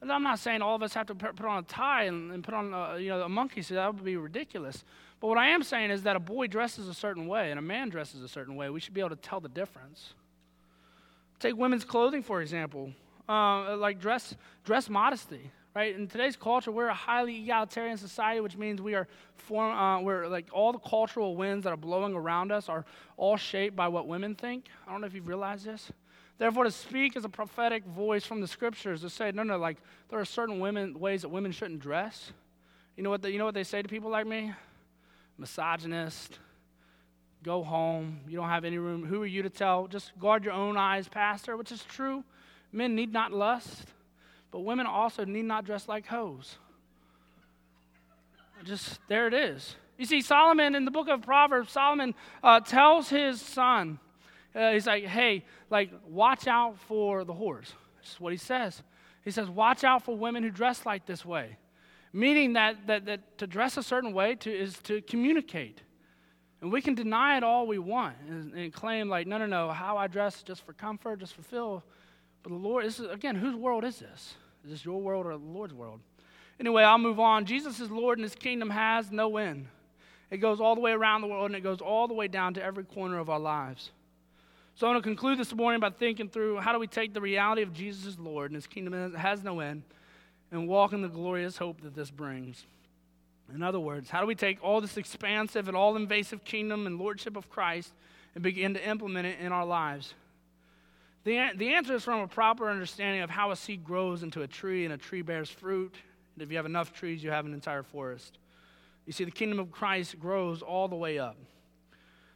And 0.00 0.12
I'm 0.12 0.22
not 0.22 0.38
saying 0.38 0.62
all 0.62 0.76
of 0.76 0.82
us 0.82 0.94
have 0.94 1.06
to 1.06 1.14
put 1.14 1.40
on 1.40 1.58
a 1.58 1.62
tie 1.62 2.04
and, 2.04 2.30
and 2.30 2.44
put 2.44 2.54
on 2.54 2.72
a, 2.72 2.98
you 2.98 3.08
know, 3.08 3.22
a 3.22 3.28
monkey 3.28 3.62
suit. 3.62 3.74
That 3.74 3.94
would 3.94 4.04
be 4.04 4.16
ridiculous. 4.16 4.84
But 5.24 5.28
what 5.28 5.38
I 5.38 5.48
am 5.48 5.62
saying 5.62 5.90
is 5.90 6.02
that 6.02 6.16
a 6.16 6.20
boy 6.20 6.48
dresses 6.48 6.86
a 6.86 6.92
certain 6.92 7.26
way 7.26 7.48
and 7.48 7.58
a 7.58 7.62
man 7.62 7.88
dresses 7.88 8.20
a 8.20 8.28
certain 8.28 8.56
way. 8.56 8.68
We 8.68 8.78
should 8.78 8.92
be 8.92 9.00
able 9.00 9.08
to 9.08 9.16
tell 9.16 9.40
the 9.40 9.48
difference. 9.48 10.12
Take 11.40 11.56
women's 11.56 11.86
clothing, 11.86 12.22
for 12.22 12.42
example. 12.42 12.92
Uh, 13.26 13.74
like 13.78 13.98
dress, 13.98 14.36
dress 14.66 14.90
modesty, 14.90 15.50
right? 15.74 15.96
In 15.96 16.08
today's 16.08 16.36
culture, 16.36 16.70
we're 16.70 16.88
a 16.88 16.94
highly 16.94 17.40
egalitarian 17.40 17.96
society, 17.96 18.42
which 18.42 18.58
means 18.58 18.82
we 18.82 18.94
are 18.94 19.08
form, 19.36 19.74
uh, 19.74 20.02
we're 20.02 20.28
like 20.28 20.44
all 20.52 20.72
the 20.72 20.78
cultural 20.78 21.36
winds 21.36 21.64
that 21.64 21.72
are 21.72 21.78
blowing 21.78 22.14
around 22.14 22.52
us 22.52 22.68
are 22.68 22.84
all 23.16 23.38
shaped 23.38 23.74
by 23.74 23.88
what 23.88 24.06
women 24.06 24.34
think. 24.34 24.66
I 24.86 24.92
don't 24.92 25.00
know 25.00 25.06
if 25.06 25.14
you've 25.14 25.26
realized 25.26 25.64
this. 25.64 25.90
Therefore, 26.36 26.64
to 26.64 26.70
speak 26.70 27.16
as 27.16 27.24
a 27.24 27.30
prophetic 27.30 27.86
voice 27.86 28.26
from 28.26 28.42
the 28.42 28.46
scriptures 28.46 29.00
to 29.00 29.08
say, 29.08 29.32
no, 29.32 29.42
no, 29.42 29.56
like 29.56 29.78
there 30.10 30.20
are 30.20 30.26
certain 30.26 30.60
women 30.60 31.00
ways 31.00 31.22
that 31.22 31.30
women 31.30 31.50
shouldn't 31.50 31.80
dress. 31.80 32.30
You 32.98 33.02
know 33.02 33.08
what? 33.08 33.24
You 33.24 33.38
know 33.38 33.46
what 33.46 33.54
they 33.54 33.64
say 33.64 33.80
to 33.80 33.88
people 33.88 34.10
like 34.10 34.26
me? 34.26 34.52
Misogynist. 35.38 36.38
Go 37.42 37.62
home. 37.62 38.20
You 38.28 38.36
don't 38.36 38.48
have 38.48 38.64
any 38.64 38.78
room. 38.78 39.04
Who 39.04 39.22
are 39.22 39.26
you 39.26 39.42
to 39.42 39.50
tell? 39.50 39.86
Just 39.86 40.18
guard 40.18 40.44
your 40.44 40.54
own 40.54 40.76
eyes, 40.76 41.08
pastor, 41.08 41.56
which 41.56 41.72
is 41.72 41.82
true. 41.84 42.24
Men 42.72 42.94
need 42.94 43.12
not 43.12 43.32
lust, 43.32 43.86
but 44.50 44.60
women 44.60 44.86
also 44.86 45.24
need 45.24 45.44
not 45.44 45.64
dress 45.64 45.86
like 45.86 46.06
hoes. 46.06 46.56
Just 48.64 48.98
there 49.08 49.26
it 49.26 49.34
is. 49.34 49.76
You 49.98 50.06
see, 50.06 50.22
Solomon 50.22 50.74
in 50.74 50.84
the 50.84 50.90
book 50.90 51.08
of 51.08 51.22
Proverbs, 51.22 51.70
Solomon 51.70 52.14
uh, 52.42 52.60
tells 52.60 53.08
his 53.08 53.40
son, 53.40 53.98
uh, 54.54 54.72
he's 54.72 54.86
like, 54.86 55.04
hey, 55.04 55.44
like, 55.70 55.90
watch 56.08 56.46
out 56.46 56.78
for 56.88 57.24
the 57.24 57.32
whores. 57.32 57.72
That's 57.96 58.18
what 58.18 58.32
he 58.32 58.38
says. 58.38 58.82
He 59.24 59.30
says, 59.30 59.48
watch 59.48 59.84
out 59.84 60.04
for 60.04 60.16
women 60.16 60.42
who 60.42 60.50
dress 60.50 60.84
like 60.86 61.06
this 61.06 61.24
way. 61.24 61.58
Meaning 62.14 62.52
that, 62.52 62.86
that, 62.86 63.06
that 63.06 63.38
to 63.38 63.46
dress 63.48 63.76
a 63.76 63.82
certain 63.82 64.12
way 64.12 64.36
to, 64.36 64.48
is 64.48 64.78
to 64.84 65.02
communicate. 65.02 65.82
And 66.60 66.70
we 66.70 66.80
can 66.80 66.94
deny 66.94 67.36
it 67.36 67.42
all 67.42 67.66
we 67.66 67.80
want 67.80 68.14
and, 68.28 68.54
and, 68.54 68.72
claim, 68.72 69.08
like, 69.08 69.26
no, 69.26 69.36
no, 69.36 69.46
no, 69.46 69.72
how 69.72 69.96
I 69.96 70.06
dress 70.06 70.44
just 70.44 70.64
for 70.64 70.74
comfort, 70.74 71.18
just 71.18 71.34
fulfill. 71.34 71.82
But 72.44 72.50
the 72.50 72.58
Lord, 72.58 72.84
this 72.84 73.00
is, 73.00 73.10
again, 73.10 73.34
whose 73.34 73.56
world 73.56 73.82
is 73.82 73.98
this? 73.98 74.36
Is 74.64 74.70
this 74.70 74.84
your 74.84 75.02
world 75.02 75.26
or 75.26 75.32
the 75.32 75.38
Lord's 75.38 75.74
world? 75.74 75.98
Anyway, 76.60 76.84
I'll 76.84 76.98
move 76.98 77.18
on. 77.18 77.46
Jesus 77.46 77.80
is 77.80 77.90
Lord 77.90 78.18
and 78.18 78.24
his 78.24 78.36
kingdom 78.36 78.70
has 78.70 79.10
no 79.10 79.36
end. 79.36 79.66
It 80.30 80.36
goes 80.36 80.60
all 80.60 80.76
the 80.76 80.80
way 80.80 80.92
around 80.92 81.22
the 81.22 81.26
world 81.26 81.46
and 81.46 81.56
it 81.56 81.64
goes 81.64 81.80
all 81.80 82.06
the 82.06 82.14
way 82.14 82.28
down 82.28 82.54
to 82.54 82.62
every 82.62 82.84
corner 82.84 83.18
of 83.18 83.28
our 83.28 83.40
lives. 83.40 83.90
So 84.76 84.86
I 84.86 84.90
want 84.90 85.02
to 85.02 85.08
conclude 85.08 85.36
this 85.36 85.52
morning 85.52 85.80
by 85.80 85.90
thinking 85.90 86.28
through 86.28 86.58
how 86.58 86.72
do 86.72 86.78
we 86.78 86.86
take 86.86 87.12
the 87.12 87.20
reality 87.20 87.62
of 87.62 87.72
Jesus 87.72 88.16
Lord 88.20 88.52
and 88.52 88.54
his 88.54 88.68
kingdom 88.68 89.14
has 89.16 89.42
no 89.42 89.58
end 89.58 89.82
and 90.54 90.68
walk 90.68 90.92
in 90.92 91.02
the 91.02 91.08
glorious 91.08 91.58
hope 91.58 91.80
that 91.82 91.96
this 91.96 92.10
brings. 92.10 92.64
In 93.52 93.62
other 93.62 93.80
words, 93.80 94.08
how 94.08 94.20
do 94.20 94.26
we 94.26 94.36
take 94.36 94.62
all 94.62 94.80
this 94.80 94.96
expansive 94.96 95.66
and 95.66 95.76
all 95.76 95.96
invasive 95.96 96.44
kingdom 96.44 96.86
and 96.86 96.96
lordship 96.96 97.36
of 97.36 97.50
Christ 97.50 97.92
and 98.34 98.42
begin 98.42 98.72
to 98.74 98.88
implement 98.88 99.26
it 99.26 99.40
in 99.40 99.50
our 99.50 99.66
lives? 99.66 100.14
The, 101.24 101.50
the 101.56 101.74
answer 101.74 101.94
is 101.94 102.04
from 102.04 102.20
a 102.20 102.28
proper 102.28 102.70
understanding 102.70 103.22
of 103.22 103.30
how 103.30 103.50
a 103.50 103.56
seed 103.56 103.84
grows 103.84 104.22
into 104.22 104.42
a 104.42 104.46
tree 104.46 104.84
and 104.84 104.94
a 104.94 104.96
tree 104.96 105.22
bears 105.22 105.50
fruit. 105.50 105.94
And 106.34 106.42
if 106.42 106.50
you 106.50 106.56
have 106.56 106.66
enough 106.66 106.92
trees, 106.92 107.22
you 107.22 107.30
have 107.30 107.46
an 107.46 107.52
entire 107.52 107.82
forest. 107.82 108.38
You 109.06 109.12
see, 109.12 109.24
the 109.24 109.32
kingdom 109.32 109.58
of 109.58 109.72
Christ 109.72 110.20
grows 110.20 110.62
all 110.62 110.86
the 110.86 110.96
way 110.96 111.18
up. 111.18 111.36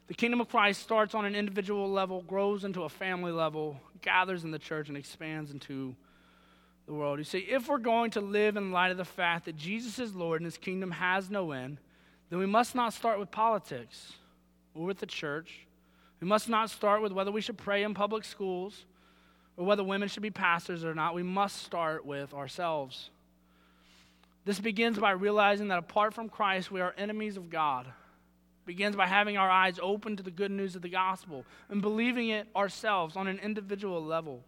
The 0.07 0.13
kingdom 0.13 0.41
of 0.41 0.49
Christ 0.49 0.81
starts 0.81 1.15
on 1.15 1.23
an 1.23 1.35
individual 1.35 1.89
level, 1.89 2.23
grows 2.23 2.65
into 2.65 2.83
a 2.83 2.89
family 2.89 3.31
level, 3.31 3.79
gathers 4.01 4.43
in 4.43 4.51
the 4.51 4.59
church, 4.59 4.89
and 4.89 4.97
expands 4.97 5.51
into 5.51 5.95
the 6.89 6.95
world. 6.95 7.19
You 7.19 7.23
see, 7.23 7.37
if 7.37 7.67
we're 7.67 7.77
going 7.77 8.09
to 8.11 8.21
live 8.21 8.57
in 8.57 8.71
light 8.71 8.89
of 8.89 8.97
the 8.97 9.05
fact 9.05 9.45
that 9.45 9.55
Jesus 9.55 9.99
is 9.99 10.15
Lord 10.15 10.41
and 10.41 10.45
his 10.45 10.57
kingdom 10.57 10.89
has 10.89 11.29
no 11.29 11.51
end, 11.51 11.77
then 12.31 12.39
we 12.39 12.47
must 12.47 12.73
not 12.73 12.93
start 12.93 13.19
with 13.19 13.29
politics 13.29 14.13
or 14.73 14.85
with 14.85 14.97
the 14.97 15.05
church. 15.05 15.67
We 16.19 16.27
must 16.27 16.49
not 16.49 16.71
start 16.71 17.03
with 17.03 17.11
whether 17.11 17.31
we 17.31 17.41
should 17.41 17.59
pray 17.59 17.83
in 17.83 17.93
public 17.93 18.23
schools 18.25 18.85
or 19.55 19.65
whether 19.65 19.83
women 19.83 20.09
should 20.09 20.23
be 20.23 20.31
pastors 20.31 20.83
or 20.83 20.95
not. 20.95 21.13
We 21.13 21.21
must 21.21 21.61
start 21.61 22.07
with 22.07 22.33
ourselves. 22.33 23.11
This 24.45 24.59
begins 24.59 24.97
by 24.97 25.11
realizing 25.11 25.67
that 25.67 25.77
apart 25.77 26.15
from 26.15 26.27
Christ, 26.27 26.71
we 26.71 26.81
are 26.81 26.95
enemies 26.97 27.37
of 27.37 27.51
God 27.51 27.85
begins 28.65 28.95
by 28.95 29.07
having 29.07 29.35
our 29.37 29.49
eyes 29.49 29.79
open 29.81 30.15
to 30.15 30.21
the 30.21 30.29
good 30.29 30.51
news 30.51 30.75
of 30.75 30.81
the 30.83 30.89
gospel 30.89 31.43
and 31.69 31.81
believing 31.81 32.29
it 32.29 32.47
ourselves 32.55 33.15
on 33.15 33.27
an 33.27 33.39
individual 33.39 34.03
level, 34.03 34.43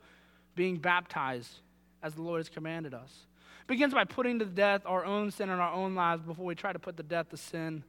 being 0.55 0.77
baptized 0.77 1.59
as 2.03 2.15
the 2.15 2.21
Lord 2.21 2.39
has 2.39 2.49
commanded 2.49 2.93
us. 2.93 3.27
It 3.61 3.67
begins 3.67 3.93
by 3.93 4.05
putting 4.05 4.39
to 4.39 4.45
death 4.45 4.81
our 4.85 5.05
own 5.05 5.31
sin 5.31 5.49
in 5.49 5.59
our 5.59 5.73
own 5.73 5.95
lives 5.95 6.23
before 6.23 6.45
we 6.45 6.55
try 6.55 6.73
to 6.73 6.79
put 6.79 6.97
to 6.97 7.03
death 7.03 7.27
the 7.29 7.37
sin 7.37 7.83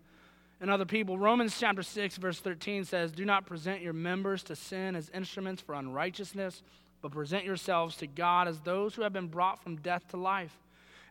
in 0.60 0.68
other 0.68 0.84
people. 0.84 1.18
Romans 1.18 1.58
chapter 1.58 1.82
6 1.82 2.16
verse 2.16 2.38
13 2.38 2.84
says, 2.84 3.10
"Do 3.10 3.24
not 3.24 3.46
present 3.46 3.82
your 3.82 3.92
members 3.92 4.42
to 4.44 4.56
sin 4.56 4.94
as 4.94 5.10
instruments 5.10 5.62
for 5.62 5.74
unrighteousness, 5.74 6.62
but 7.00 7.10
present 7.10 7.44
yourselves 7.44 7.96
to 7.96 8.06
God 8.06 8.46
as 8.46 8.60
those 8.60 8.94
who 8.94 9.02
have 9.02 9.12
been 9.12 9.28
brought 9.28 9.62
from 9.62 9.76
death 9.76 10.06
to 10.08 10.16
life, 10.16 10.56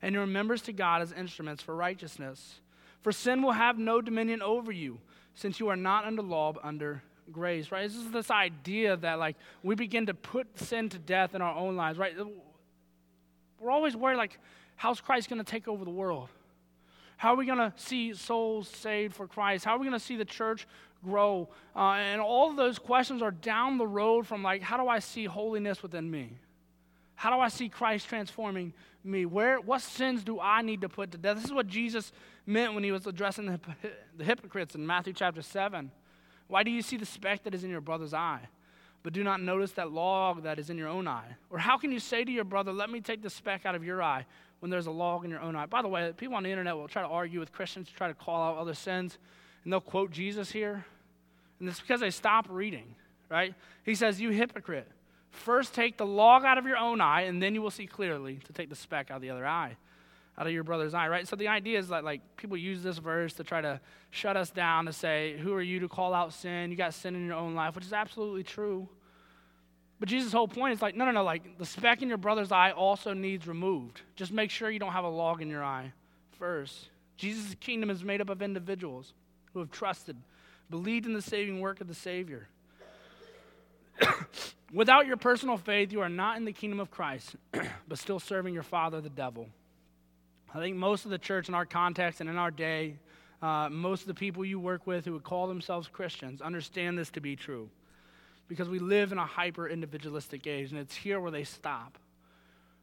and 0.01 0.15
your 0.15 0.25
members 0.25 0.61
to 0.63 0.73
God 0.73 1.01
as 1.01 1.11
instruments 1.11 1.61
for 1.61 1.75
righteousness." 1.75 2.61
For 3.01 3.11
sin 3.11 3.41
will 3.41 3.53
have 3.53 3.79
no 3.79 3.99
dominion 3.99 4.41
over 4.41 4.71
you, 4.71 5.01
since 5.33 5.59
you 5.59 5.67
are 5.69 5.75
not 5.75 6.05
under 6.05 6.21
law, 6.21 6.53
but 6.53 6.63
under 6.63 7.01
grace, 7.31 7.71
right? 7.71 7.87
This 7.87 7.97
is 7.97 8.11
this 8.11 8.29
idea 8.29 8.95
that, 8.97 9.17
like, 9.17 9.35
we 9.63 9.75
begin 9.75 10.05
to 10.05 10.13
put 10.13 10.59
sin 10.59 10.87
to 10.89 10.99
death 10.99 11.33
in 11.33 11.41
our 11.41 11.55
own 11.55 11.75
lives, 11.75 11.97
right? 11.97 12.15
We're 13.61 13.71
always 13.71 13.95
worried, 13.95 14.17
like, 14.17 14.39
how's 14.75 14.99
Christ 14.99 15.29
going 15.29 15.43
to 15.43 15.49
take 15.49 15.67
over 15.67 15.85
the 15.85 15.91
world? 15.91 16.29
How 17.17 17.33
are 17.33 17.37
we 17.37 17.45
going 17.45 17.59
to 17.59 17.71
see 17.75 18.15
souls 18.15 18.67
saved 18.67 19.15
for 19.15 19.27
Christ? 19.27 19.63
How 19.63 19.75
are 19.75 19.77
we 19.77 19.85
going 19.85 19.97
to 19.97 20.03
see 20.03 20.15
the 20.15 20.25
church 20.25 20.67
grow? 21.03 21.47
Uh, 21.75 21.91
and 21.91 22.19
all 22.19 22.49
of 22.49 22.55
those 22.55 22.79
questions 22.79 23.21
are 23.21 23.29
down 23.29 23.77
the 23.77 23.85
road 23.85 24.25
from, 24.25 24.41
like, 24.41 24.63
how 24.63 24.77
do 24.77 24.87
I 24.87 24.97
see 24.97 25.25
holiness 25.25 25.83
within 25.83 26.09
me? 26.09 26.31
How 27.13 27.29
do 27.29 27.39
I 27.39 27.49
see 27.49 27.69
Christ 27.69 28.09
transforming 28.09 28.73
me? 29.03 29.27
Where, 29.27 29.59
what 29.59 29.81
sins 29.81 30.23
do 30.23 30.39
I 30.39 30.63
need 30.63 30.81
to 30.81 30.89
put 30.89 31.11
to 31.11 31.19
death? 31.19 31.35
This 31.35 31.45
is 31.45 31.53
what 31.53 31.67
Jesus 31.67 32.11
meant 32.47 32.73
when 32.73 32.83
he 32.83 32.91
was 32.91 33.05
addressing 33.05 33.45
the, 33.45 33.59
the 34.17 34.23
hypocrites 34.23 34.73
in 34.73 34.87
Matthew 34.87 35.13
chapter 35.13 35.43
7. 35.43 35.91
Why 36.47 36.63
do 36.63 36.71
you 36.71 36.81
see 36.81 36.97
the 36.97 37.05
speck 37.05 37.43
that 37.43 37.53
is 37.53 37.63
in 37.63 37.69
your 37.69 37.79
brother's 37.79 38.15
eye, 38.15 38.41
but 39.03 39.13
do 39.13 39.23
not 39.23 39.41
notice 39.41 39.71
that 39.73 39.91
log 39.91 40.43
that 40.43 40.59
is 40.59 40.69
in 40.69 40.77
your 40.77 40.87
own 40.87 41.07
eye? 41.07 41.35
Or 41.49 41.57
how 41.57 41.77
can 41.77 41.91
you 41.91 41.99
say 41.99 42.23
to 42.23 42.31
your 42.31 42.43
brother, 42.43 42.71
Let 42.71 42.89
me 42.89 43.01
take 43.01 43.21
the 43.21 43.29
speck 43.29 43.65
out 43.65 43.75
of 43.75 43.83
your 43.83 44.01
eye, 44.01 44.25
when 44.59 44.69
there's 44.69 44.87
a 44.87 44.91
log 44.91 45.25
in 45.25 45.31
your 45.31 45.41
own 45.41 45.55
eye? 45.55 45.65
By 45.65 45.81
the 45.81 45.87
way, 45.87 46.11
people 46.15 46.35
on 46.35 46.43
the 46.43 46.49
internet 46.49 46.75
will 46.75 46.87
try 46.87 47.01
to 47.01 47.07
argue 47.07 47.39
with 47.39 47.51
Christians, 47.51 47.89
try 47.95 48.07
to 48.07 48.13
call 48.13 48.41
out 48.41 48.57
other 48.57 48.73
sins, 48.73 49.17
and 49.63 49.73
they'll 49.73 49.81
quote 49.81 50.11
Jesus 50.11 50.51
here. 50.51 50.85
And 51.59 51.69
it's 51.69 51.79
because 51.79 51.99
they 51.99 52.09
stop 52.09 52.47
reading, 52.49 52.95
right? 53.29 53.53
He 53.83 53.95
says, 53.95 54.21
You 54.21 54.29
hypocrite. 54.29 54.87
First, 55.31 55.73
take 55.73 55.97
the 55.97 56.05
log 56.05 56.43
out 56.43 56.57
of 56.57 56.65
your 56.65 56.77
own 56.77 56.99
eye, 56.99 57.21
and 57.21 57.41
then 57.41 57.55
you 57.55 57.61
will 57.61 57.71
see 57.71 57.87
clearly 57.87 58.39
to 58.45 58.53
take 58.53 58.69
the 58.69 58.75
speck 58.75 59.09
out 59.09 59.15
of 59.15 59.21
the 59.21 59.29
other 59.29 59.47
eye, 59.47 59.77
out 60.37 60.47
of 60.47 60.53
your 60.53 60.63
brother's 60.63 60.93
eye, 60.93 61.07
right? 61.07 61.27
So 61.27 61.35
the 61.35 61.49
idea 61.49 61.77
is 61.77 61.89
that, 61.89 62.03
like, 62.03 62.21
people 62.37 62.57
use 62.57 62.81
this 62.81 62.97
verse 62.97 63.33
to 63.33 63.43
try 63.43 63.61
to 63.61 63.79
shut 64.09 64.37
us 64.37 64.49
down 64.49 64.85
to 64.85 64.93
say, 64.93 65.37
Who 65.37 65.53
are 65.53 65.61
you 65.61 65.79
to 65.81 65.87
call 65.87 66.13
out 66.13 66.33
sin? 66.33 66.71
You 66.71 66.77
got 66.77 66.93
sin 66.93 67.15
in 67.15 67.25
your 67.25 67.35
own 67.35 67.53
life, 67.53 67.75
which 67.75 67.85
is 67.85 67.93
absolutely 67.93 68.43
true. 68.43 68.87
But 70.01 70.09
Jesus' 70.09 70.33
whole 70.33 70.47
point 70.47 70.73
is 70.73 70.81
like, 70.81 70.95
no, 70.95 71.05
no, 71.05 71.11
no, 71.11 71.23
like, 71.23 71.59
the 71.59 71.65
speck 71.65 72.01
in 72.01 72.09
your 72.09 72.17
brother's 72.17 72.51
eye 72.51 72.71
also 72.71 73.13
needs 73.13 73.45
removed. 73.45 74.01
Just 74.15 74.31
make 74.31 74.49
sure 74.49 74.71
you 74.71 74.79
don't 74.79 74.93
have 74.93 75.03
a 75.03 75.09
log 75.09 75.43
in 75.43 75.47
your 75.47 75.63
eye 75.63 75.93
first. 76.39 76.89
Jesus' 77.17 77.55
kingdom 77.59 77.91
is 77.91 78.03
made 78.03 78.19
up 78.19 78.29
of 78.29 78.41
individuals 78.41 79.13
who 79.53 79.59
have 79.59 79.69
trusted, 79.69 80.17
believed 80.71 81.05
in 81.05 81.13
the 81.13 81.21
saving 81.21 81.59
work 81.59 81.81
of 81.81 81.87
the 81.87 81.93
Savior. 81.93 82.47
Without 84.73 85.05
your 85.05 85.17
personal 85.17 85.57
faith, 85.57 85.91
you 85.91 86.01
are 86.01 86.09
not 86.09 86.35
in 86.37 86.45
the 86.45 86.51
kingdom 86.51 86.79
of 86.79 86.89
Christ, 86.89 87.35
but 87.87 87.99
still 87.99 88.19
serving 88.19 88.55
your 88.55 88.63
father, 88.63 89.01
the 89.01 89.09
devil. 89.09 89.49
I 90.53 90.59
think 90.59 90.75
most 90.75 91.05
of 91.05 91.11
the 91.11 91.17
church 91.17 91.47
in 91.47 91.55
our 91.55 91.65
context 91.65 92.19
and 92.19 92.29
in 92.29 92.35
our 92.35 92.51
day, 92.51 92.95
uh, 93.41 93.69
most 93.71 94.01
of 94.01 94.07
the 94.07 94.13
people 94.13 94.43
you 94.43 94.59
work 94.59 94.85
with 94.85 95.05
who 95.05 95.13
would 95.13 95.23
call 95.23 95.47
themselves 95.47 95.87
Christians 95.87 96.41
understand 96.41 96.97
this 96.97 97.09
to 97.11 97.21
be 97.21 97.35
true. 97.37 97.69
Because 98.49 98.67
we 98.67 98.79
live 98.79 99.13
in 99.13 99.17
a 99.17 99.25
hyper 99.25 99.69
individualistic 99.69 100.45
age, 100.45 100.71
and 100.71 100.79
it's 100.79 100.95
here 100.95 101.21
where 101.21 101.31
they 101.31 101.45
stop. 101.45 101.97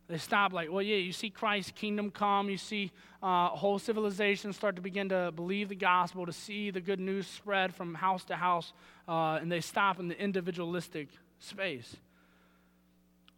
They 0.09 0.17
stop, 0.17 0.55
like, 0.55 0.73
well, 0.73 0.81
yeah, 0.81 0.97
you 0.97 1.13
see 1.13 1.29
Christ's 1.29 1.73
kingdom 1.73 2.11
come, 2.11 2.49
you 2.49 2.57
see 2.57 2.91
uh, 3.23 3.49
whole 3.49 3.79
civilizations 3.79 4.57
start 4.57 4.77
to 4.77 4.83
begin 4.83 5.11
to 5.11 5.31
believe 5.37 5.69
the 5.69 5.75
gospel, 5.75 6.25
to 6.25 6.33
see 6.33 6.71
the 6.71 6.81
good 6.81 6.99
news 6.99 7.27
spread 7.27 7.75
from 7.75 7.95
house 7.95 8.25
to 8.25 8.37
house, 8.37 8.73
uh, 9.07 9.39
and 9.43 9.53
they 9.53 9.61
stop 9.61 10.01
in 10.01 10.09
the 10.09 10.19
individualistic 10.19 11.09
space. 11.39 11.97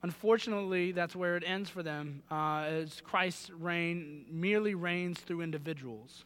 Unfortunately, 0.02 0.92
that's 0.92 1.14
where 1.14 1.36
it 1.36 1.44
ends 1.46 1.68
for 1.68 1.82
them, 1.82 2.22
uh, 2.30 2.60
as 2.62 3.02
Christ's 3.02 3.50
reign 3.50 4.24
merely 4.30 4.74
reigns 4.74 5.20
through 5.20 5.42
individuals. 5.42 6.24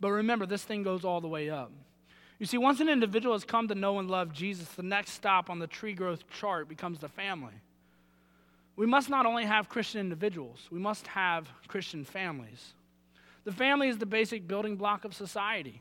But 0.00 0.10
remember, 0.10 0.46
this 0.46 0.64
thing 0.64 0.82
goes 0.82 1.04
all 1.04 1.20
the 1.20 1.28
way 1.28 1.48
up. 1.48 1.70
You 2.40 2.46
see, 2.46 2.58
once 2.58 2.80
an 2.80 2.88
individual 2.88 3.34
has 3.34 3.44
come 3.44 3.68
to 3.68 3.74
know 3.76 4.00
and 4.00 4.10
love 4.10 4.32
Jesus, 4.32 4.68
the 4.70 4.82
next 4.82 5.12
stop 5.12 5.48
on 5.48 5.60
the 5.60 5.68
tree 5.68 5.94
growth 5.94 6.24
chart 6.28 6.68
becomes 6.68 6.98
the 6.98 7.08
family. 7.08 7.54
we 8.76 8.86
must 8.86 9.08
not 9.08 9.24
only 9.24 9.44
have 9.44 9.68
Christian 9.68 10.00
individuals, 10.00 10.66
we 10.70 10.80
must 10.80 11.06
have 11.06 11.48
Christian 11.68 12.04
families. 12.04 12.74
The 13.44 13.52
family 13.52 13.88
is 13.88 13.98
the 13.98 14.06
basic 14.06 14.48
building 14.48 14.76
block 14.76 15.04
of 15.04 15.14
society. 15.14 15.80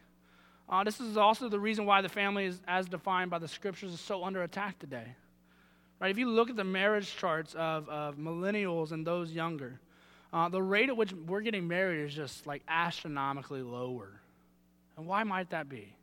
Uh, 0.70 0.84
this 0.84 1.02
is 1.02 1.18
also 1.18 1.50
the 1.50 1.60
reason 1.60 1.86
why 1.86 2.02
the 2.02 2.10
family, 2.10 2.46
is, 2.46 2.62
as 2.68 2.88
defined 2.88 3.32
by 3.32 3.40
the 3.40 3.48
scriptures, 3.48 3.94
is 3.94 4.00
so 4.00 4.24
under 4.24 4.44
attack 4.44 4.78
today. 4.78 5.16
Right? 6.04 6.12
If 6.12 6.18
you 6.18 6.30
look 6.30 6.50
at 6.50 6.58
the 6.58 6.66
marriage 6.66 7.16
charts 7.16 7.54
of, 7.54 7.88
of 7.88 8.18
millennials 8.18 8.92
and 8.92 9.08
those 9.08 9.32
younger, 9.32 9.80
uh, 10.34 10.50
the 10.50 10.62
rate 10.62 10.90
at 10.90 10.98
which 10.98 11.14
we're 11.14 11.40
getting 11.40 11.66
married 11.66 12.04
is 12.04 12.14
just 12.14 12.46
like 12.46 12.62
astronomically 12.68 13.62
lower. 13.62 14.10
And 14.98 15.08
why 15.08 15.24
might 15.24 15.52
that 15.52 15.70
be? 15.70 15.96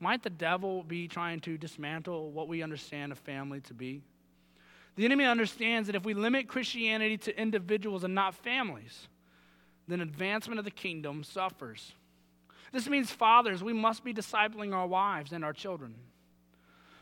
Might 0.00 0.22
the 0.22 0.30
devil 0.30 0.82
be 0.82 1.08
trying 1.08 1.40
to 1.40 1.58
dismantle 1.58 2.30
what 2.30 2.48
we 2.48 2.62
understand 2.62 3.12
a 3.12 3.16
family 3.16 3.60
to 3.60 3.74
be? 3.74 4.00
The 4.96 5.04
enemy 5.04 5.26
understands 5.26 5.88
that 5.88 5.94
if 5.94 6.06
we 6.06 6.14
limit 6.14 6.48
Christianity 6.48 7.18
to 7.18 7.38
individuals 7.38 8.02
and 8.02 8.14
not 8.14 8.34
families, 8.34 9.08
then 9.86 10.00
advancement 10.00 10.58
of 10.58 10.64
the 10.64 10.70
kingdom 10.70 11.22
suffers. 11.22 11.92
This 12.72 12.88
means, 12.88 13.10
fathers, 13.10 13.62
we 13.62 13.74
must 13.74 14.04
be 14.04 14.14
discipling 14.14 14.74
our 14.74 14.86
wives 14.86 15.32
and 15.32 15.44
our 15.44 15.52
children. 15.52 15.96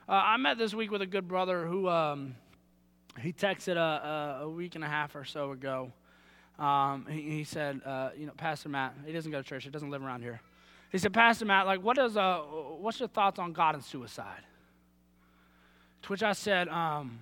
Uh, 0.09 0.13
I 0.13 0.37
met 0.37 0.59
this 0.59 0.75
week 0.75 0.91
with 0.91 1.01
a 1.01 1.07
good 1.07 1.29
brother 1.29 1.65
who 1.67 1.89
um, 1.89 2.35
he 3.21 3.33
texted 3.33 3.77
a, 3.77 4.41
a, 4.41 4.45
a, 4.45 4.49
week 4.49 4.75
and 4.75 4.83
a 4.83 4.89
half 4.89 5.15
or 5.15 5.25
so 5.25 5.53
ago. 5.53 5.93
Um, 6.59 7.07
he, 7.09 7.23
he, 7.23 7.45
said, 7.45 7.81
uh, 7.87 8.11
you 8.17 8.27
know, 8.27 8.33
Pastor 8.37 8.69
Matt, 8.69 8.95
he 9.07 9.13
doesn't 9.13 9.31
go 9.31 9.41
to 9.41 9.49
church, 9.49 9.63
he 9.63 9.71
doesn't 9.71 9.91
live 9.91 10.03
around 10.03 10.23
here. 10.23 10.41
He 10.91 10.99
said, 10.99 11.13
Pastor 11.15 11.45
Matt, 11.45 11.67
like, 11.67 11.83
what 11.83 11.99
is, 11.99 12.17
uh, 12.17 12.39
what's 12.39 12.99
your 12.99 13.09
thoughts 13.09 13.39
on 13.39 13.53
God 13.53 13.77
and 13.77 13.85
suicide? 13.85 14.43
To 16.03 16.09
which 16.09 16.23
I 16.23 16.33
said, 16.33 16.69
um, 16.69 17.21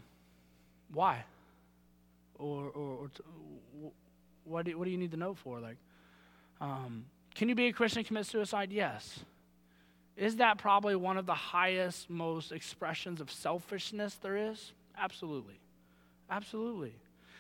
why? 0.91 1.25
Or, 2.39 2.65
or, 2.65 3.11
or 3.85 3.93
what, 4.45 4.65
do, 4.65 4.79
what 4.79 4.87
do 4.87 4.91
you 4.91 4.99
need 4.99 5.11
to 5.11 5.19
know 5.19 5.35
for? 5.35 5.61
Like, 5.61 5.77
um, 6.63 7.05
can 7.35 7.51
you 7.51 7.55
be 7.55 7.67
a 7.67 7.73
Christian 7.73 7.99
and 7.99 8.07
commit 8.07 8.25
suicide? 8.25 8.73
Yes. 8.73 9.21
Is 10.21 10.37
that 10.37 10.59
probably 10.59 10.95
one 10.95 11.17
of 11.17 11.25
the 11.25 11.35
highest, 11.35 12.11
most 12.11 12.53
expressions 12.53 13.23
of 13.23 13.31
selfishness 13.31 14.17
there 14.17 14.37
is? 14.37 14.73
Absolutely. 14.99 15.59
Absolutely. 16.29 16.93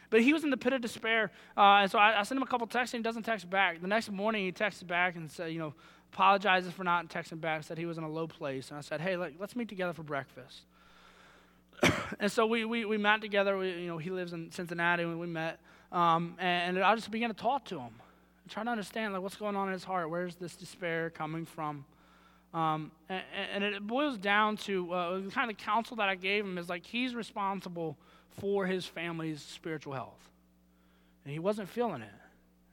But 0.08 0.22
he 0.22 0.32
was 0.32 0.44
in 0.44 0.50
the 0.50 0.56
pit 0.56 0.72
of 0.72 0.80
despair. 0.80 1.30
Uh, 1.54 1.82
and 1.82 1.90
so 1.90 1.98
I, 1.98 2.18
I, 2.18 2.22
sent 2.22 2.38
him 2.38 2.42
a 2.42 2.46
couple 2.46 2.66
texts 2.66 2.94
and 2.94 3.00
he 3.00 3.02
doesn't 3.02 3.24
text 3.24 3.50
back. 3.50 3.82
The 3.82 3.86
next 3.86 4.10
morning 4.10 4.46
he 4.46 4.50
texted 4.50 4.86
back 4.86 5.14
and 5.14 5.30
said, 5.30 5.52
you 5.52 5.58
know, 5.58 5.74
apologizes 6.10 6.72
for 6.72 6.82
not 6.82 7.10
texting 7.10 7.38
back, 7.38 7.64
said 7.64 7.76
he 7.76 7.84
was 7.84 7.98
in 7.98 8.04
a 8.04 8.08
low 8.08 8.26
place. 8.26 8.70
And 8.70 8.78
I 8.78 8.80
said, 8.80 9.02
hey, 9.02 9.18
like, 9.18 9.34
let's 9.38 9.54
meet 9.54 9.68
together 9.68 9.92
for 9.92 10.02
breakfast. 10.02 10.62
and 12.18 12.32
so 12.32 12.46
we, 12.46 12.64
we, 12.64 12.86
we 12.86 12.96
met 12.96 13.20
together. 13.20 13.58
We, 13.58 13.72
you 13.72 13.88
know, 13.88 13.98
he 13.98 14.08
lives 14.08 14.32
in 14.32 14.50
Cincinnati 14.52 15.02
and 15.02 15.20
we 15.20 15.26
met. 15.26 15.60
Um, 15.92 16.34
and, 16.38 16.78
and, 16.78 16.84
I 16.84 16.94
just 16.94 17.10
began 17.10 17.28
to 17.28 17.36
talk 17.36 17.66
to 17.66 17.78
him, 17.78 17.92
trying 18.48 18.66
to 18.66 18.72
understand 18.72 19.12
like 19.12 19.20
what's 19.20 19.36
going 19.36 19.54
on 19.54 19.66
in 19.66 19.74
his 19.74 19.84
heart. 19.84 20.08
Where's 20.08 20.36
this 20.36 20.56
despair 20.56 21.10
coming 21.10 21.44
from? 21.44 21.84
Um, 22.52 22.90
and, 23.08 23.22
and, 23.54 23.64
it 23.64 23.86
boils 23.86 24.18
down 24.18 24.56
to 24.58 24.92
uh, 24.92 25.20
the 25.20 25.30
kind 25.30 25.52
of 25.52 25.56
counsel 25.56 25.96
that 25.98 26.08
I 26.08 26.16
gave 26.16 26.44
him 26.44 26.58
is 26.58 26.68
like 26.68 26.84
he's 26.84 27.14
responsible 27.14 27.96
for 28.40 28.66
his 28.66 28.84
family's 28.84 29.40
spiritual 29.40 29.92
health, 29.92 30.28
and 31.24 31.32
he 31.32 31.38
wasn't 31.38 31.68
feeling 31.68 32.02
it. 32.02 32.08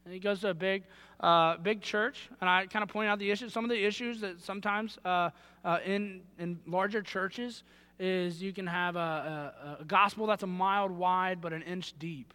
And 0.03 0.13
he 0.13 0.19
goes 0.19 0.39
to 0.39 0.49
a 0.49 0.53
big, 0.55 0.83
uh, 1.19 1.57
big 1.57 1.81
church, 1.81 2.27
and 2.41 2.49
I 2.49 2.65
kind 2.65 2.81
of 2.81 2.89
point 2.89 3.07
out 3.07 3.19
the 3.19 3.29
issues. 3.29 3.53
Some 3.53 3.65
of 3.65 3.69
the 3.69 3.85
issues 3.85 4.21
that 4.21 4.41
sometimes 4.41 4.97
uh, 5.05 5.29
uh 5.63 5.77
in 5.85 6.21
in 6.39 6.59
larger 6.65 7.03
churches 7.03 7.61
is 7.99 8.41
you 8.41 8.53
can 8.53 8.65
have 8.65 8.95
a, 8.95 9.53
a, 9.79 9.81
a 9.81 9.85
gospel 9.85 10.27
that's 10.27 10.43
a 10.43 10.47
mile 10.47 10.87
wide 10.87 11.41
but 11.41 11.53
an 11.53 11.61
inch 11.63 11.93
deep. 11.99 12.33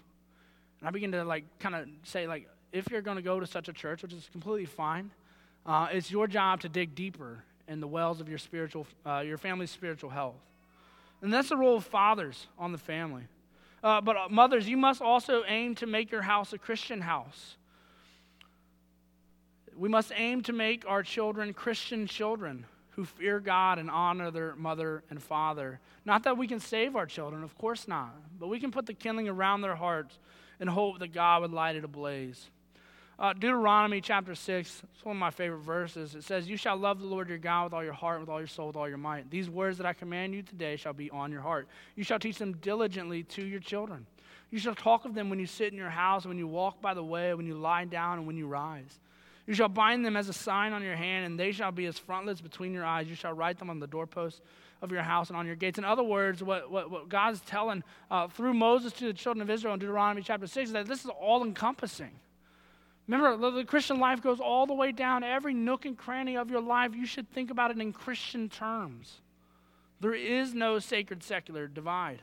And 0.80 0.88
I 0.88 0.90
begin 0.90 1.12
to 1.12 1.24
like 1.24 1.44
kind 1.58 1.74
of 1.74 1.88
say 2.04 2.26
like, 2.26 2.48
if 2.72 2.90
you're 2.90 3.02
going 3.02 3.16
to 3.16 3.22
go 3.22 3.38
to 3.38 3.46
such 3.46 3.68
a 3.68 3.72
church, 3.72 4.02
which 4.02 4.12
is 4.12 4.28
completely 4.32 4.64
fine, 4.64 5.10
uh, 5.66 5.88
it's 5.92 6.10
your 6.10 6.26
job 6.26 6.60
to 6.60 6.68
dig 6.68 6.94
deeper 6.94 7.42
in 7.68 7.80
the 7.80 7.86
wells 7.86 8.20
of 8.20 8.28
your 8.28 8.38
spiritual, 8.38 8.86
uh, 9.06 9.20
your 9.20 9.38
family's 9.38 9.70
spiritual 9.70 10.10
health. 10.10 10.34
And 11.20 11.32
that's 11.32 11.50
the 11.50 11.56
role 11.56 11.76
of 11.76 11.84
fathers 11.84 12.46
on 12.58 12.72
the 12.72 12.78
family. 12.78 13.22
Uh, 13.82 14.00
but 14.00 14.16
uh, 14.16 14.28
mothers, 14.28 14.68
you 14.68 14.76
must 14.76 15.00
also 15.00 15.42
aim 15.46 15.74
to 15.76 15.86
make 15.86 16.10
your 16.10 16.22
house 16.22 16.52
a 16.52 16.58
Christian 16.58 17.00
house. 17.00 17.56
We 19.76 19.88
must 19.88 20.12
aim 20.14 20.42
to 20.42 20.52
make 20.52 20.84
our 20.86 21.02
children 21.02 21.52
Christian 21.54 22.06
children 22.06 22.66
who 22.90 23.04
fear 23.04 23.40
God 23.40 23.78
and 23.78 23.90
honor 23.90 24.30
their 24.30 24.54
mother 24.56 25.02
and 25.08 25.22
father. 25.22 25.80
Not 26.04 26.24
that 26.24 26.36
we 26.36 26.46
can 26.46 26.60
save 26.60 26.94
our 26.94 27.06
children, 27.06 27.42
of 27.42 27.56
course 27.56 27.88
not, 27.88 28.14
but 28.38 28.48
we 28.48 28.60
can 28.60 28.70
put 28.70 28.86
the 28.86 28.92
kindling 28.92 29.28
around 29.28 29.62
their 29.62 29.74
hearts 29.74 30.18
and 30.60 30.68
hope 30.68 30.98
that 30.98 31.12
God 31.12 31.42
would 31.42 31.52
light 31.52 31.74
it 31.74 31.84
ablaze. 31.84 32.50
Uh, 33.22 33.32
Deuteronomy 33.32 34.00
chapter 34.00 34.34
6, 34.34 34.82
it's 34.92 35.04
one 35.04 35.14
of 35.14 35.20
my 35.20 35.30
favorite 35.30 35.60
verses. 35.60 36.16
It 36.16 36.24
says, 36.24 36.48
You 36.48 36.56
shall 36.56 36.76
love 36.76 36.98
the 36.98 37.06
Lord 37.06 37.28
your 37.28 37.38
God 37.38 37.66
with 37.66 37.72
all 37.72 37.84
your 37.84 37.92
heart, 37.92 38.18
with 38.18 38.28
all 38.28 38.40
your 38.40 38.48
soul, 38.48 38.66
with 38.66 38.74
all 38.74 38.88
your 38.88 38.98
might. 38.98 39.30
These 39.30 39.48
words 39.48 39.78
that 39.78 39.86
I 39.86 39.92
command 39.92 40.34
you 40.34 40.42
today 40.42 40.74
shall 40.74 40.92
be 40.92 41.08
on 41.08 41.30
your 41.30 41.40
heart. 41.40 41.68
You 41.94 42.02
shall 42.02 42.18
teach 42.18 42.36
them 42.36 42.54
diligently 42.54 43.22
to 43.22 43.44
your 43.44 43.60
children. 43.60 44.06
You 44.50 44.58
shall 44.58 44.74
talk 44.74 45.04
of 45.04 45.14
them 45.14 45.30
when 45.30 45.38
you 45.38 45.46
sit 45.46 45.70
in 45.70 45.78
your 45.78 45.88
house, 45.88 46.26
when 46.26 46.36
you 46.36 46.48
walk 46.48 46.82
by 46.82 46.94
the 46.94 47.04
way, 47.04 47.32
when 47.32 47.46
you 47.46 47.54
lie 47.54 47.84
down, 47.84 48.18
and 48.18 48.26
when 48.26 48.36
you 48.36 48.48
rise. 48.48 48.98
You 49.46 49.54
shall 49.54 49.68
bind 49.68 50.04
them 50.04 50.16
as 50.16 50.28
a 50.28 50.32
sign 50.32 50.72
on 50.72 50.82
your 50.82 50.96
hand, 50.96 51.24
and 51.24 51.38
they 51.38 51.52
shall 51.52 51.70
be 51.70 51.86
as 51.86 51.96
frontlets 51.96 52.40
between 52.40 52.74
your 52.74 52.84
eyes. 52.84 53.06
You 53.06 53.14
shall 53.14 53.34
write 53.34 53.56
them 53.56 53.70
on 53.70 53.78
the 53.78 53.86
doorposts 53.86 54.40
of 54.82 54.90
your 54.90 55.02
house 55.02 55.28
and 55.28 55.36
on 55.36 55.46
your 55.46 55.54
gates. 55.54 55.78
In 55.78 55.84
other 55.84 56.02
words, 56.02 56.42
what, 56.42 56.72
what, 56.72 56.90
what 56.90 57.08
God's 57.08 57.40
telling 57.42 57.84
uh, 58.10 58.26
through 58.26 58.54
Moses 58.54 58.92
to 58.94 59.04
the 59.04 59.12
children 59.12 59.42
of 59.42 59.48
Israel 59.48 59.74
in 59.74 59.78
Deuteronomy 59.78 60.22
chapter 60.22 60.48
6 60.48 60.70
is 60.70 60.72
that 60.72 60.88
this 60.88 61.04
is 61.04 61.10
all 61.20 61.44
encompassing. 61.44 62.10
Remember, 63.12 63.50
the 63.50 63.64
Christian 63.64 64.00
life 64.00 64.22
goes 64.22 64.40
all 64.40 64.66
the 64.66 64.72
way 64.72 64.90
down 64.90 65.22
every 65.22 65.52
nook 65.52 65.84
and 65.84 65.98
cranny 65.98 66.36
of 66.36 66.50
your 66.50 66.62
life. 66.62 66.94
You 66.94 67.04
should 67.04 67.30
think 67.30 67.50
about 67.50 67.70
it 67.70 67.78
in 67.78 67.92
Christian 67.92 68.48
terms. 68.48 69.20
There 70.00 70.14
is 70.14 70.54
no 70.54 70.78
sacred 70.78 71.22
secular 71.22 71.66
divide. 71.66 72.22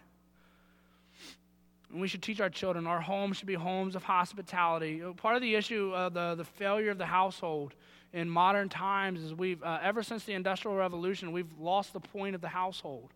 And 1.91 2.01
we 2.01 2.07
should 2.07 2.23
teach 2.23 2.41
our 2.41 2.49
children. 2.49 2.87
Our 2.87 3.01
homes 3.01 3.37
should 3.37 3.47
be 3.47 3.53
homes 3.53 3.95
of 3.95 4.03
hospitality. 4.03 5.01
Part 5.17 5.35
of 5.35 5.43
the 5.43 5.53
issue 5.53 5.93
of 5.93 6.15
the, 6.15 6.33
the 6.35 6.43
failure 6.43 6.89
of 6.89 6.97
the 6.97 7.05
household 7.05 7.75
in 8.11 8.27
modern 8.27 8.67
times 8.67 9.21
is 9.21 9.33
we've, 9.33 9.61
uh, 9.61 9.77
ever 9.83 10.01
since 10.01 10.23
the 10.23 10.33
Industrial 10.33 10.75
Revolution, 10.75 11.31
we've 11.31 11.53
lost 11.59 11.93
the 11.93 11.99
point 11.99 12.33
of 12.33 12.41
the 12.41 12.47
household. 12.47 13.11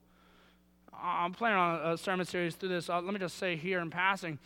I'm 0.93 1.33
planning 1.33 1.57
on 1.57 1.93
a 1.93 1.97
sermon 1.97 2.27
series 2.27 2.53
through 2.53 2.69
this. 2.69 2.87
Uh, 2.87 3.01
let 3.01 3.13
me 3.13 3.19
just 3.19 3.39
say 3.39 3.55
here 3.55 3.79
in 3.79 3.89
passing 3.89 4.37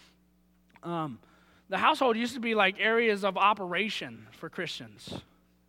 um, 0.82 1.20
the 1.69 1.77
household 1.77 2.15
used 2.15 2.34
to 2.34 2.39
be 2.39 2.56
like 2.56 2.75
areas 2.80 3.23
of 3.23 3.38
operation 3.38 4.27
for 4.32 4.49
Christians, 4.49 5.21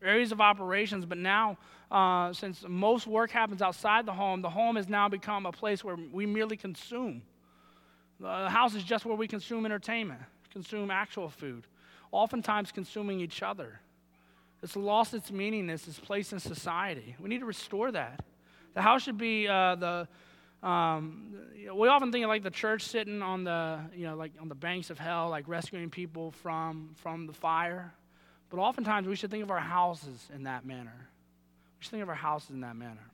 areas 0.02 0.30
of 0.32 0.40
operations, 0.40 1.04
but 1.04 1.18
now, 1.18 1.58
uh, 1.90 2.32
since 2.32 2.64
most 2.68 3.06
work 3.06 3.30
happens 3.30 3.62
outside 3.62 4.06
the 4.06 4.12
home, 4.12 4.42
the 4.42 4.50
home 4.50 4.76
has 4.76 4.88
now 4.88 5.08
become 5.08 5.46
a 5.46 5.52
place 5.52 5.82
where 5.82 5.96
we 6.12 6.26
merely 6.26 6.56
consume. 6.56 7.22
The 8.20 8.48
house 8.48 8.74
is 8.74 8.84
just 8.84 9.04
where 9.04 9.16
we 9.16 9.26
consume 9.26 9.64
entertainment, 9.64 10.20
consume 10.52 10.90
actual 10.90 11.28
food, 11.28 11.66
oftentimes 12.12 12.72
consuming 12.72 13.20
each 13.20 13.42
other. 13.42 13.80
It's 14.62 14.76
lost 14.76 15.14
its 15.14 15.30
meaningness, 15.30 15.86
its 15.86 15.98
place 15.98 16.32
in 16.32 16.40
society. 16.40 17.16
We 17.20 17.28
need 17.28 17.38
to 17.40 17.46
restore 17.46 17.92
that. 17.92 18.24
The 18.74 18.82
house 18.82 19.02
should 19.02 19.18
be 19.18 19.48
uh, 19.48 19.74
the. 19.76 20.08
Um, 20.62 21.34
we 21.74 21.88
often 21.88 22.10
think 22.10 22.24
of 22.24 22.28
like 22.28 22.42
the 22.42 22.50
church 22.50 22.82
sitting 22.82 23.22
on 23.22 23.44
the, 23.44 23.80
you 23.94 24.06
know, 24.06 24.16
like 24.16 24.32
on 24.40 24.48
the 24.48 24.54
banks 24.54 24.90
of 24.90 24.98
hell, 24.98 25.28
like 25.28 25.46
rescuing 25.46 25.90
people 25.90 26.30
from 26.30 26.90
from 26.96 27.26
the 27.26 27.32
fire. 27.32 27.92
But 28.50 28.58
oftentimes 28.58 29.06
we 29.06 29.14
should 29.14 29.30
think 29.30 29.42
of 29.42 29.50
our 29.50 29.60
houses 29.60 30.28
in 30.34 30.44
that 30.44 30.64
manner. 30.64 31.08
We 31.78 31.84
should 31.84 31.90
think 31.90 32.02
of 32.02 32.08
our 32.08 32.14
houses 32.14 32.50
in 32.50 32.60
that 32.62 32.76
manner. 32.76 33.08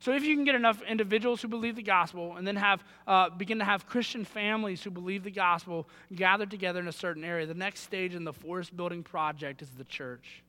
So 0.00 0.12
if 0.12 0.22
you 0.22 0.34
can 0.34 0.44
get 0.44 0.54
enough 0.54 0.82
individuals 0.82 1.40
who 1.40 1.48
believe 1.48 1.76
the 1.76 1.82
gospel 1.82 2.36
and 2.36 2.46
then 2.46 2.56
have, 2.56 2.84
uh, 3.06 3.30
begin 3.30 3.60
to 3.60 3.64
have 3.64 3.86
Christian 3.86 4.26
families 4.26 4.82
who 4.82 4.90
believe 4.90 5.24
the 5.24 5.30
gospel 5.30 5.88
gathered 6.14 6.50
together 6.50 6.78
in 6.80 6.88
a 6.88 6.92
certain 6.92 7.24
area, 7.24 7.46
the 7.46 7.54
next 7.54 7.80
stage 7.80 8.14
in 8.14 8.24
the 8.24 8.32
forest 8.32 8.76
building 8.76 9.02
project 9.02 9.62
is 9.62 9.70
the 9.78 9.84
church. 9.84 10.42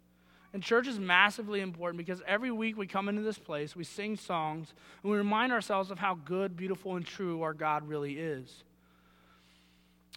And 0.56 0.64
church 0.64 0.88
is 0.88 0.98
massively 0.98 1.60
important 1.60 1.98
because 1.98 2.22
every 2.26 2.50
week 2.50 2.78
we 2.78 2.88
come 2.88 3.10
into 3.10 3.22
this 3.22 3.38
place, 3.38 3.76
we 3.76 3.84
sing 3.84 4.16
songs, 4.16 4.74
and 5.04 5.12
we 5.12 5.18
remind 5.18 5.52
ourselves 5.52 5.92
of 5.92 6.00
how 6.00 6.18
good, 6.24 6.56
beautiful, 6.56 6.96
and 6.96 7.06
true 7.06 7.42
our 7.42 7.54
God 7.54 7.86
really 7.90 8.18
is. 8.18 8.64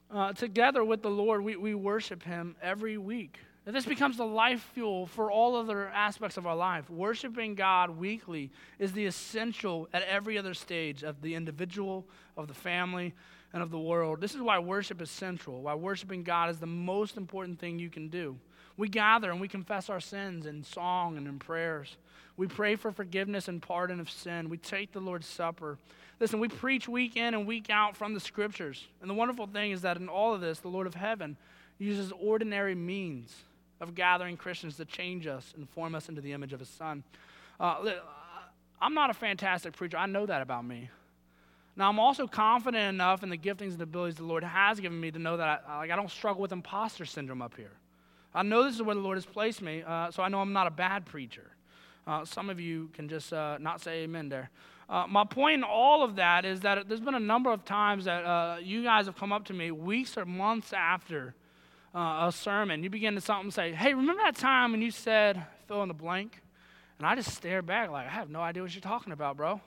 Uh, 0.09 0.33
together 0.33 0.85
with 0.85 1.03
the 1.03 1.11
Lord, 1.11 1.43
we, 1.43 1.57
we 1.57 1.75
worship 1.75 2.23
Him 2.23 2.55
every 2.63 2.97
week. 2.99 3.41
And 3.67 3.75
this 3.75 3.85
becomes 3.85 4.17
the 4.17 4.25
life 4.25 4.63
fuel 4.75 5.09
for 5.09 5.29
all 5.29 5.57
other 5.57 5.89
aspects 5.89 6.37
of 6.37 6.47
our 6.47 6.55
life. 6.55 6.89
Worshiping 6.89 7.57
God 7.57 7.91
weekly 7.91 8.53
is 8.79 8.93
the 8.93 9.07
essential 9.07 9.89
at 9.93 10.05
every 10.05 10.39
other 10.39 10.55
stage 10.55 11.03
of 11.03 11.21
the 11.21 11.35
individual, 11.35 12.07
of 12.37 12.47
the 12.47 12.55
family, 12.55 13.13
and 13.53 13.61
of 13.61 13.73
the 13.73 13.79
world. 13.81 14.21
This 14.21 14.37
is 14.37 14.41
why 14.41 14.61
worship 14.61 15.03
is 15.03 15.11
central, 15.11 15.63
why 15.63 15.75
worshiping 15.75 16.23
God 16.23 16.49
is 16.51 16.61
the 16.61 16.67
most 16.67 17.17
important 17.17 17.59
thing 17.59 17.81
you 17.81 17.91
can 17.91 18.09
do. 18.09 18.39
We 18.79 18.89
gather 18.89 19.31
and 19.31 19.41
we 19.41 19.49
confess 19.49 19.91
our 19.91 20.01
sins 20.01 20.47
in 20.47 20.63
song 20.63 21.19
and 21.19 21.27
in 21.27 21.39
prayers. 21.39 21.97
We 22.37 22.47
pray 22.47 22.77
for 22.77 22.93
forgiveness 22.93 23.49
and 23.49 23.61
pardon 23.61 23.99
of 23.99 24.09
sin. 24.09 24.49
We 24.49 24.57
take 24.57 24.93
the 24.93 25.01
Lord's 25.01 25.27
Supper. 25.27 25.77
Listen, 26.21 26.39
we 26.39 26.47
preach 26.49 26.89
week 26.89 27.17
in 27.17 27.35
and 27.35 27.47
week 27.47 27.69
out 27.69 27.97
from 27.97 28.15
the 28.15 28.21
scriptures. 28.21 28.87
And 29.01 29.11
the 29.11 29.15
wonderful 29.15 29.49
thing 29.49 29.73
is 29.73 29.83
that 29.83 29.97
in 29.97 30.09
all 30.09 30.33
of 30.33 30.41
this, 30.41 30.61
the 30.61 30.69
Lord 30.69 30.87
of 30.87 30.95
heaven 30.95 31.37
uses 31.79 32.13
ordinary 32.21 32.77
means 32.77 33.35
of 33.81 33.97
gathering 33.97 34.37
Christians 34.37 34.77
to 34.77 34.85
change 34.85 35.27
us 35.27 35.53
and 35.57 35.69
form 35.69 35.97
us 35.97 36.09
into 36.09 36.21
the 36.21 36.33
image 36.33 36.53
of 36.53 36.61
his 36.61 36.69
son. 36.69 37.03
Uh, 37.59 37.91
I'm 38.81 38.95
not 38.95 39.11
a 39.11 39.15
fantastic 39.15 39.77
preacher. 39.77 39.97
I 39.97 40.07
know 40.07 40.25
that 40.25 40.41
about 40.41 40.65
me. 40.65 40.89
Now, 41.75 41.89
I'm 41.89 41.99
also 41.99 42.29
confident 42.29 42.95
enough 42.95 43.25
in 43.25 43.29
the 43.29 43.39
giftings 43.39 43.73
and 43.73 43.83
abilities 43.83 44.17
the 44.17 44.25
Lord 44.25 44.45
has 44.45 44.79
given 44.79 45.01
me 45.01 45.11
to 45.11 45.19
know 45.19 45.37
that 45.37 45.65
I, 45.69 45.79
like, 45.79 45.91
I 45.91 45.97
don't 45.97 46.11
struggle 46.11 46.43
with 46.43 46.53
imposter 46.53 47.05
syndrome 47.05 47.43
up 47.43 47.57
here. 47.57 47.73
I 48.39 48.43
know 48.45 48.63
this 48.63 48.77
is 48.77 48.83
where 48.83 48.95
the 48.95 49.01
Lord 49.01 49.17
has 49.17 49.27
placed 49.27 49.63
me, 49.63 49.83
uh, 49.85 50.13
so 50.13 50.23
I 50.23 50.29
know 50.29 50.39
I'm 50.39 50.53
not 50.53 50.69
a 50.69 50.71
bad 50.71 51.07
preacher. 51.07 51.51
Uh, 52.07 52.25
some 52.25 52.51
of 52.51 52.61
you 52.61 52.89
can 52.93 53.09
just 53.09 53.33
uh, 53.33 53.59
not 53.59 53.81
say 53.81 54.05
amen 54.05 54.29
there. 54.29 54.51
Uh, 54.89 55.09
my 55.09 55.25
point 55.25 55.55
in 55.55 55.65
all 55.65 56.05
of 56.05 56.15
that 56.17 56.45
is 56.45 56.61
that 56.61 56.89
there's 56.89 57.01
been 57.01 57.17
a 57.17 57.21
number 57.21 57.51
of 57.51 57.65
times 57.65 58.05
that 58.05 58.25
uh, 58.25 58.59
you 58.63 58.85
guys 58.85 59.07
have 59.07 59.17
come 59.17 59.33
up 59.33 59.47
to 59.47 59.53
me 59.53 59.73
weeks 59.73 60.17
or 60.17 60.25
months 60.25 60.73
after 60.73 61.35
uh, 61.97 62.29
a 62.29 62.33
sermon. 62.33 62.85
You 62.85 62.91
begin 62.91 63.17
to 63.17 63.21
something 63.21 63.51
say, 63.51 63.73
"Hey, 63.73 63.93
remember 63.93 64.23
that 64.23 64.37
time 64.37 64.71
when 64.71 64.83
you 64.83 64.93
said 64.93 65.45
fill 65.67 65.83
in 65.83 65.89
the 65.89 65.95
blank?" 65.95 66.41
And 66.99 67.09
I 67.09 67.17
just 67.17 67.35
stare 67.35 67.61
back 67.61 67.91
like 67.91 68.07
I 68.07 68.11
have 68.11 68.31
no 68.31 68.41
idea 68.41 68.63
what 68.63 68.73
you're 68.73 68.81
talking 68.81 69.13
about, 69.13 69.37
bro. 69.37 69.61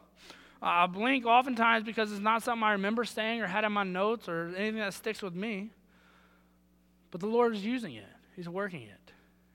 I 0.62 0.88
blink 0.88 1.26
oftentimes 1.26 1.84
because 1.84 2.10
it's 2.10 2.22
not 2.22 2.42
something 2.42 2.64
I 2.64 2.72
remember 2.72 3.04
saying 3.04 3.42
or 3.42 3.48
had 3.48 3.66
in 3.66 3.74
my 3.74 3.84
notes 3.84 4.30
or 4.30 4.54
anything 4.56 4.80
that 4.80 4.94
sticks 4.94 5.22
with 5.22 5.36
me. 5.36 5.72
But 7.12 7.20
the 7.20 7.28
Lord 7.28 7.54
is 7.54 7.66
using 7.66 7.96
it. 7.96 8.06
He's 8.36 8.50
working 8.50 8.84
it 8.84 9.14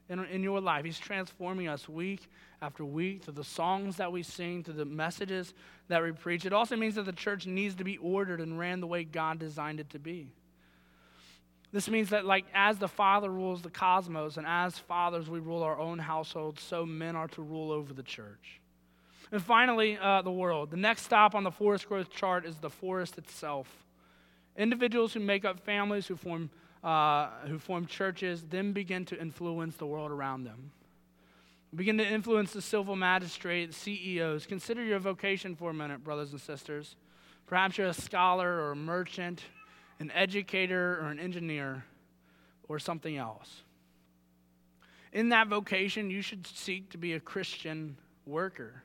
in, 0.08 0.24
in 0.26 0.42
your 0.42 0.60
life. 0.60 0.84
He's 0.84 0.98
transforming 0.98 1.68
us 1.68 1.88
week 1.88 2.28
after 2.62 2.84
week 2.84 3.24
through 3.24 3.34
the 3.34 3.44
songs 3.44 3.96
that 3.96 4.12
we 4.12 4.22
sing, 4.22 4.64
through 4.64 4.74
the 4.74 4.84
messages 4.84 5.54
that 5.88 6.02
we 6.02 6.12
preach. 6.12 6.44
It 6.44 6.52
also 6.52 6.76
means 6.76 6.94
that 6.94 7.04
the 7.04 7.12
church 7.12 7.46
needs 7.46 7.74
to 7.76 7.84
be 7.84 7.96
ordered 7.98 8.40
and 8.40 8.58
ran 8.58 8.80
the 8.80 8.86
way 8.86 9.04
God 9.04 9.38
designed 9.38 9.80
it 9.80 9.90
to 9.90 9.98
be. 9.98 10.28
This 11.72 11.88
means 11.88 12.10
that, 12.10 12.24
like, 12.24 12.46
as 12.54 12.78
the 12.78 12.88
Father 12.88 13.28
rules 13.28 13.60
the 13.60 13.70
cosmos, 13.70 14.36
and 14.36 14.46
as 14.46 14.78
fathers 14.78 15.28
we 15.28 15.40
rule 15.40 15.62
our 15.62 15.78
own 15.78 15.98
households, 15.98 16.62
so 16.62 16.86
men 16.86 17.16
are 17.16 17.28
to 17.28 17.42
rule 17.42 17.72
over 17.72 17.92
the 17.92 18.04
church. 18.04 18.60
And 19.32 19.42
finally, 19.42 19.98
uh, 20.00 20.22
the 20.22 20.30
world. 20.30 20.70
The 20.70 20.76
next 20.76 21.02
stop 21.02 21.34
on 21.34 21.42
the 21.42 21.50
forest 21.50 21.88
growth 21.88 22.10
chart 22.10 22.46
is 22.46 22.56
the 22.56 22.70
forest 22.70 23.18
itself. 23.18 23.68
Individuals 24.56 25.12
who 25.12 25.20
make 25.20 25.44
up 25.44 25.60
families, 25.60 26.06
who 26.06 26.16
form, 26.16 26.50
uh, 26.84 27.28
who 27.46 27.58
form 27.58 27.86
churches, 27.86 28.44
then 28.48 28.72
begin 28.72 29.04
to 29.06 29.20
influence 29.20 29.76
the 29.76 29.86
world 29.86 30.10
around 30.10 30.44
them. 30.44 30.70
Begin 31.74 31.98
to 31.98 32.06
influence 32.06 32.52
the 32.52 32.62
civil 32.62 32.96
magistrate, 32.96 33.74
CEOs. 33.74 34.46
Consider 34.46 34.82
your 34.82 34.98
vocation 34.98 35.56
for 35.56 35.70
a 35.70 35.74
minute, 35.74 36.02
brothers 36.02 36.32
and 36.32 36.40
sisters. 36.40 36.96
Perhaps 37.46 37.78
you're 37.78 37.88
a 37.88 37.94
scholar 37.94 38.48
or 38.48 38.72
a 38.72 38.76
merchant, 38.76 39.42
an 40.00 40.10
educator 40.12 40.98
or 41.00 41.08
an 41.08 41.18
engineer, 41.18 41.84
or 42.68 42.78
something 42.78 43.16
else. 43.16 43.62
In 45.12 45.30
that 45.30 45.48
vocation, 45.48 46.10
you 46.10 46.22
should 46.22 46.46
seek 46.46 46.90
to 46.90 46.98
be 46.98 47.14
a 47.14 47.20
Christian 47.20 47.96
worker. 48.26 48.82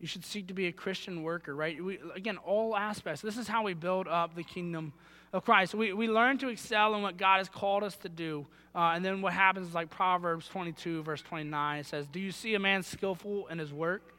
You 0.00 0.06
should 0.06 0.24
seek 0.24 0.48
to 0.48 0.54
be 0.54 0.66
a 0.66 0.72
Christian 0.72 1.22
worker, 1.22 1.54
right? 1.54 1.82
We, 1.82 1.98
again, 2.14 2.36
all 2.38 2.76
aspects. 2.76 3.22
This 3.22 3.36
is 3.36 3.46
how 3.46 3.62
we 3.62 3.74
build 3.74 4.08
up 4.08 4.34
the 4.34 4.42
kingdom 4.42 4.92
of 5.32 5.44
Christ. 5.44 5.74
We, 5.74 5.92
we 5.92 6.08
learn 6.08 6.38
to 6.38 6.48
excel 6.48 6.94
in 6.94 7.02
what 7.02 7.16
God 7.16 7.38
has 7.38 7.48
called 7.48 7.82
us 7.82 7.96
to 7.98 8.08
do. 8.08 8.46
Uh, 8.74 8.92
and 8.94 9.04
then 9.04 9.22
what 9.22 9.32
happens 9.32 9.68
is 9.68 9.74
like 9.74 9.90
Proverbs 9.90 10.48
22, 10.48 11.02
verse 11.02 11.22
29, 11.22 11.80
it 11.80 11.86
says, 11.86 12.06
Do 12.06 12.20
you 12.20 12.32
see 12.32 12.54
a 12.54 12.58
man 12.58 12.82
skillful 12.82 13.46
in 13.48 13.58
his 13.58 13.72
work? 13.72 14.14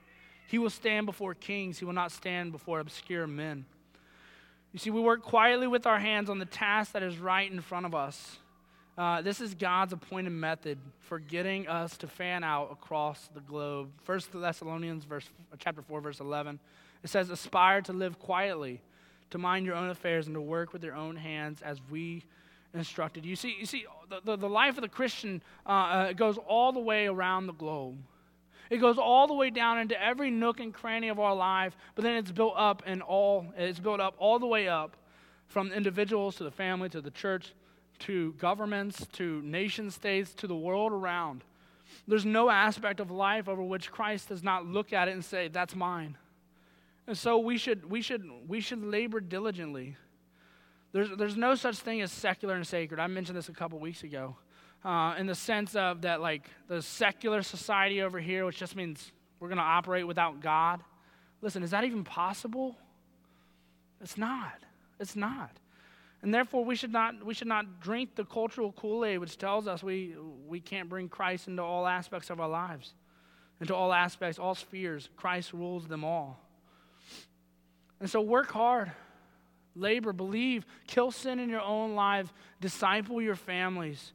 He 0.47 0.59
will 0.59 0.69
stand 0.69 1.05
before 1.05 1.33
kings, 1.33 1.79
he 1.79 1.85
will 1.85 1.93
not 1.93 2.11
stand 2.11 2.51
before 2.51 2.79
obscure 2.79 3.27
men. 3.27 3.65
You 4.71 4.79
see, 4.79 4.89
we 4.89 5.01
work 5.01 5.21
quietly 5.21 5.67
with 5.67 5.85
our 5.85 5.99
hands 5.99 6.29
on 6.29 6.39
the 6.39 6.45
task 6.45 6.93
that 6.93 7.03
is 7.03 7.17
right 7.17 7.49
in 7.51 7.61
front 7.61 7.85
of 7.85 7.93
us. 7.93 8.37
Uh, 8.95 9.21
this 9.21 9.41
is 9.41 9.55
God's 9.55 9.93
appointed 9.93 10.31
method 10.31 10.77
for 10.99 11.17
getting 11.17 11.67
us 11.67 11.97
to 11.97 12.07
fan 12.07 12.43
out 12.43 12.71
across 12.71 13.29
the 13.33 13.39
globe. 13.39 13.89
First 14.03 14.31
Thessalonians 14.31 15.03
verse, 15.03 15.27
chapter 15.57 15.81
4, 15.81 16.01
verse 16.01 16.19
11. 16.19 16.59
It 17.03 17.09
says, 17.09 17.29
Aspire 17.29 17.81
to 17.83 17.93
live 17.93 18.19
quietly, 18.19 18.81
to 19.31 19.37
mind 19.37 19.65
your 19.65 19.75
own 19.75 19.89
affairs, 19.89 20.27
and 20.27 20.35
to 20.35 20.41
work 20.41 20.73
with 20.73 20.83
your 20.83 20.95
own 20.95 21.15
hands 21.15 21.61
as 21.61 21.79
we 21.89 22.23
instructed. 22.73 23.25
You 23.25 23.35
see, 23.35 23.55
you 23.59 23.65
see 23.65 23.85
the, 24.09 24.21
the, 24.23 24.35
the 24.37 24.49
life 24.49 24.77
of 24.77 24.81
the 24.81 24.89
Christian 24.89 25.41
uh, 25.65 25.69
uh, 25.69 26.13
goes 26.13 26.37
all 26.37 26.71
the 26.71 26.79
way 26.79 27.07
around 27.07 27.47
the 27.47 27.53
globe. 27.53 27.97
It 28.69 28.77
goes 28.77 28.97
all 28.97 29.27
the 29.27 29.33
way 29.33 29.49
down 29.49 29.79
into 29.79 30.01
every 30.01 30.31
nook 30.31 30.59
and 30.59 30.73
cranny 30.73 31.09
of 31.09 31.19
our 31.19 31.35
life, 31.35 31.75
but 31.95 32.03
then 32.03 32.15
it's 32.15 32.31
built 32.31 32.55
up 32.57 32.81
and 32.85 33.01
all 33.01 33.45
it's 33.57 33.79
built 33.79 33.99
up 33.99 34.15
all 34.17 34.39
the 34.39 34.47
way 34.47 34.67
up 34.67 34.95
from 35.47 35.71
individuals 35.71 36.35
to 36.37 36.43
the 36.43 36.51
family 36.51 36.89
to 36.89 37.01
the 37.01 37.11
church 37.11 37.53
to 37.99 38.33
governments, 38.33 39.05
to 39.13 39.41
nation 39.43 39.91
states, 39.91 40.33
to 40.33 40.47
the 40.47 40.55
world 40.55 40.91
around. 40.91 41.43
There's 42.07 42.25
no 42.25 42.49
aspect 42.49 42.99
of 42.99 43.11
life 43.11 43.47
over 43.47 43.63
which 43.63 43.91
Christ 43.91 44.29
does 44.29 44.43
not 44.43 44.65
look 44.65 44.91
at 44.93 45.07
it 45.07 45.11
and 45.11 45.23
say, 45.23 45.47
That's 45.47 45.75
mine. 45.75 46.17
And 47.07 47.17
so 47.17 47.37
we 47.37 47.57
should, 47.57 47.89
we 47.89 48.01
should, 48.01 48.29
we 48.47 48.61
should 48.61 48.83
labor 48.83 49.19
diligently. 49.19 49.97
There's, 50.93 51.09
there's 51.17 51.35
no 51.35 51.55
such 51.55 51.77
thing 51.77 52.01
as 52.01 52.11
secular 52.11 52.55
and 52.55 52.65
sacred. 52.65 52.99
I 52.99 53.07
mentioned 53.07 53.37
this 53.37 53.49
a 53.49 53.53
couple 53.53 53.79
weeks 53.79 54.03
ago. 54.03 54.37
Uh, 54.85 55.15
in 55.17 55.27
the 55.27 55.35
sense 55.35 55.75
of 55.75 56.01
that, 56.01 56.21
like 56.21 56.49
the 56.67 56.81
secular 56.81 57.41
society 57.41 58.01
over 58.01 58.19
here, 58.19 58.45
which 58.45 58.57
just 58.57 58.75
means 58.75 59.11
we're 59.39 59.47
going 59.47 59.57
to 59.57 59.63
operate 59.63 60.05
without 60.05 60.41
God. 60.41 60.81
Listen, 61.41 61.63
is 61.63 61.71
that 61.71 61.83
even 61.83 62.03
possible? 62.03 62.77
It's 64.01 64.17
not. 64.17 64.59
It's 64.99 65.15
not. 65.15 65.51
And 66.21 66.33
therefore, 66.33 66.63
we 66.63 66.75
should 66.75 66.91
not, 66.91 67.25
we 67.25 67.33
should 67.33 67.47
not 67.47 67.81
drink 67.81 68.15
the 68.15 68.23
cultural 68.23 68.71
Kool 68.71 69.03
Aid, 69.03 69.19
which 69.19 69.37
tells 69.37 69.67
us 69.67 69.83
we, 69.83 70.15
we 70.47 70.61
can't 70.61 70.87
bring 70.87 71.09
Christ 71.09 71.47
into 71.47 71.61
all 71.61 71.85
aspects 71.85 72.29
of 72.29 72.39
our 72.39 72.47
lives, 72.47 72.93
into 73.59 73.75
all 73.75 73.91
aspects, 73.91 74.39
all 74.39 74.55
spheres. 74.55 75.09
Christ 75.17 75.51
rules 75.51 75.87
them 75.87 76.05
all. 76.05 76.39
And 78.03 78.09
so, 78.09 78.19
work 78.19 78.51
hard, 78.51 78.91
labor, 79.77 80.11
believe, 80.11 80.65
kill 80.87 81.09
sin 81.09 81.39
in 81.39 81.47
your 81.47 81.61
own 81.61 81.95
life, 81.95 82.33
disciple 82.59 83.21
your 83.21 83.37
families, 83.37 84.11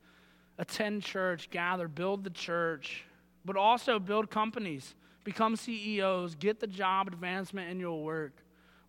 attend 0.58 1.04
church, 1.04 1.48
gather, 1.48 1.88
build 1.88 2.22
the 2.22 2.28
church, 2.28 3.04
but 3.46 3.56
also 3.56 3.98
build 3.98 4.28
companies, 4.28 4.94
become 5.24 5.56
CEOs, 5.56 6.34
get 6.34 6.60
the 6.60 6.66
job 6.66 7.08
advancement 7.08 7.70
in 7.70 7.80
your 7.80 8.04
work. 8.04 8.32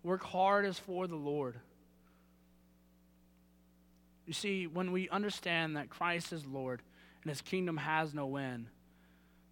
Work 0.02 0.22
hard 0.22 0.66
as 0.66 0.78
for 0.78 1.06
the 1.06 1.16
Lord. 1.16 1.58
You 4.26 4.34
see, 4.34 4.66
when 4.66 4.92
we 4.92 5.08
understand 5.08 5.78
that 5.78 5.88
Christ 5.88 6.30
is 6.30 6.44
Lord 6.44 6.82
and 7.22 7.30
his 7.30 7.40
kingdom 7.40 7.78
has 7.78 8.12
no 8.12 8.36
end, 8.36 8.66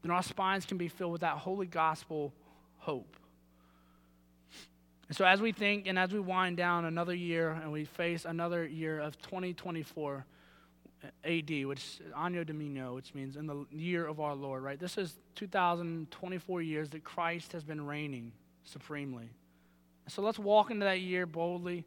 then 0.02 0.10
our 0.10 0.22
spines 0.22 0.66
can 0.66 0.76
be 0.76 0.88
filled 0.88 1.12
with 1.12 1.22
that 1.22 1.38
holy 1.38 1.66
gospel 1.66 2.34
hope. 2.76 3.16
And 5.08 5.16
so, 5.16 5.24
as 5.24 5.40
we 5.40 5.52
think 5.52 5.86
and 5.86 5.98
as 5.98 6.12
we 6.12 6.20
wind 6.20 6.56
down 6.56 6.84
another 6.84 7.14
year 7.14 7.50
and 7.50 7.72
we 7.72 7.84
face 7.84 8.24
another 8.24 8.66
year 8.66 9.00
of 9.00 9.20
2024 9.22 10.26
AD, 11.24 11.66
which 11.66 12.00
Anno 12.16 12.44
Domini, 12.44 12.80
which 12.80 13.14
means 13.14 13.36
in 13.36 13.46
the 13.46 13.64
year 13.70 14.06
of 14.06 14.20
our 14.20 14.34
Lord, 14.34 14.62
right? 14.62 14.78
This 14.78 14.98
is 14.98 15.18
2024 15.36 16.62
years 16.62 16.90
that 16.90 17.04
Christ 17.04 17.52
has 17.52 17.64
been 17.64 17.86
reigning 17.86 18.32
supremely. 18.64 19.30
So 20.08 20.22
let's 20.22 20.38
walk 20.38 20.70
into 20.70 20.84
that 20.84 21.00
year 21.00 21.26
boldly 21.26 21.84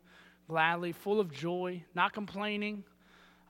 gladly, 0.52 0.92
full 0.92 1.22
of 1.22 1.32
joy, 1.32 1.82
not 1.96 2.12
complaining, 2.12 2.84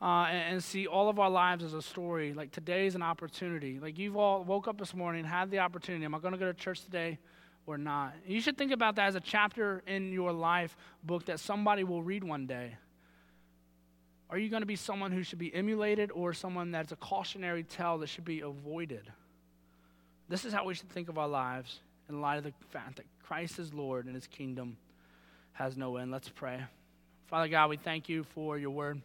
uh, 0.01 0.28
and, 0.30 0.53
and, 0.53 0.63
see 0.63 0.86
all 0.86 1.09
of 1.09 1.17
our 1.17 1.32
lives 1.32 1.63
as 1.63 1.74
a 1.74 1.82
story. 1.82 2.32
Like 2.32 2.51
today 2.51 2.86
is 2.86 2.93
an 2.93 3.01
opportunity. 3.01 3.80
Like 3.80 3.97
you've 3.97 4.15
all 4.15 4.43
woke 4.43 4.67
up 4.67 4.78
this 4.78 4.93
morning, 4.93 5.26
had 5.26 5.49
the 5.49 5.59
opportunity. 5.59 6.05
Am 6.05 6.13
I 6.13 6.19
going 6.19 6.34
to 6.34 6.38
go 6.38 6.45
to 6.45 6.53
church 6.53 6.84
today 6.84 7.17
or 7.66 7.78
not? 7.78 8.14
You 8.28 8.41
should 8.41 8.57
think 8.57 8.72
about 8.72 8.95
that 8.95 9.07
as 9.07 9.16
a 9.16 9.20
chapter 9.20 9.82
in 9.88 10.12
your 10.12 10.32
life 10.32 10.76
book 11.03 11.26
that 11.26 11.39
somebody 11.39 11.84
will 11.84 12.03
read 12.03 12.24
one 12.24 12.47
day. 12.47 12.76
Are 14.30 14.38
you 14.38 14.49
going 14.49 14.62
to 14.62 14.68
be 14.68 14.78
someone 14.78 15.12
who 15.12 15.24
should 15.24 15.39
be 15.39 15.53
emulated 15.53 16.09
or 16.12 16.34
someone 16.34 16.72
that's 16.72 16.91
a 16.91 16.95
cautionary 16.95 17.64
tale 17.64 17.97
that 17.97 18.07
should 18.07 18.26
be 18.26 18.39
avoided? 18.41 19.12
This 20.30 20.45
is 20.45 20.53
how 20.53 20.66
we 20.66 20.74
should 20.74 20.89
think 20.89 21.09
of 21.09 21.18
our 21.18 21.28
lives 21.28 21.80
in 22.07 22.22
light 22.22 22.38
of 22.38 22.45
the 22.45 22.53
fact 22.70 22.95
that 22.95 23.05
Christ 23.24 23.59
is 23.59 23.74
Lord 23.74 24.05
and 24.05 24.16
his 24.16 24.28
kingdom 24.28 24.78
has 25.53 25.76
no 25.76 25.97
end. 25.97 26.12
Let's 26.12 26.30
pray. 26.30 26.62
Father 27.28 27.49
God, 27.49 27.70
we 27.70 27.78
thank 27.78 28.07
you 28.07 28.24
for 28.24 28.57
your 28.57 28.72
word. 28.72 29.01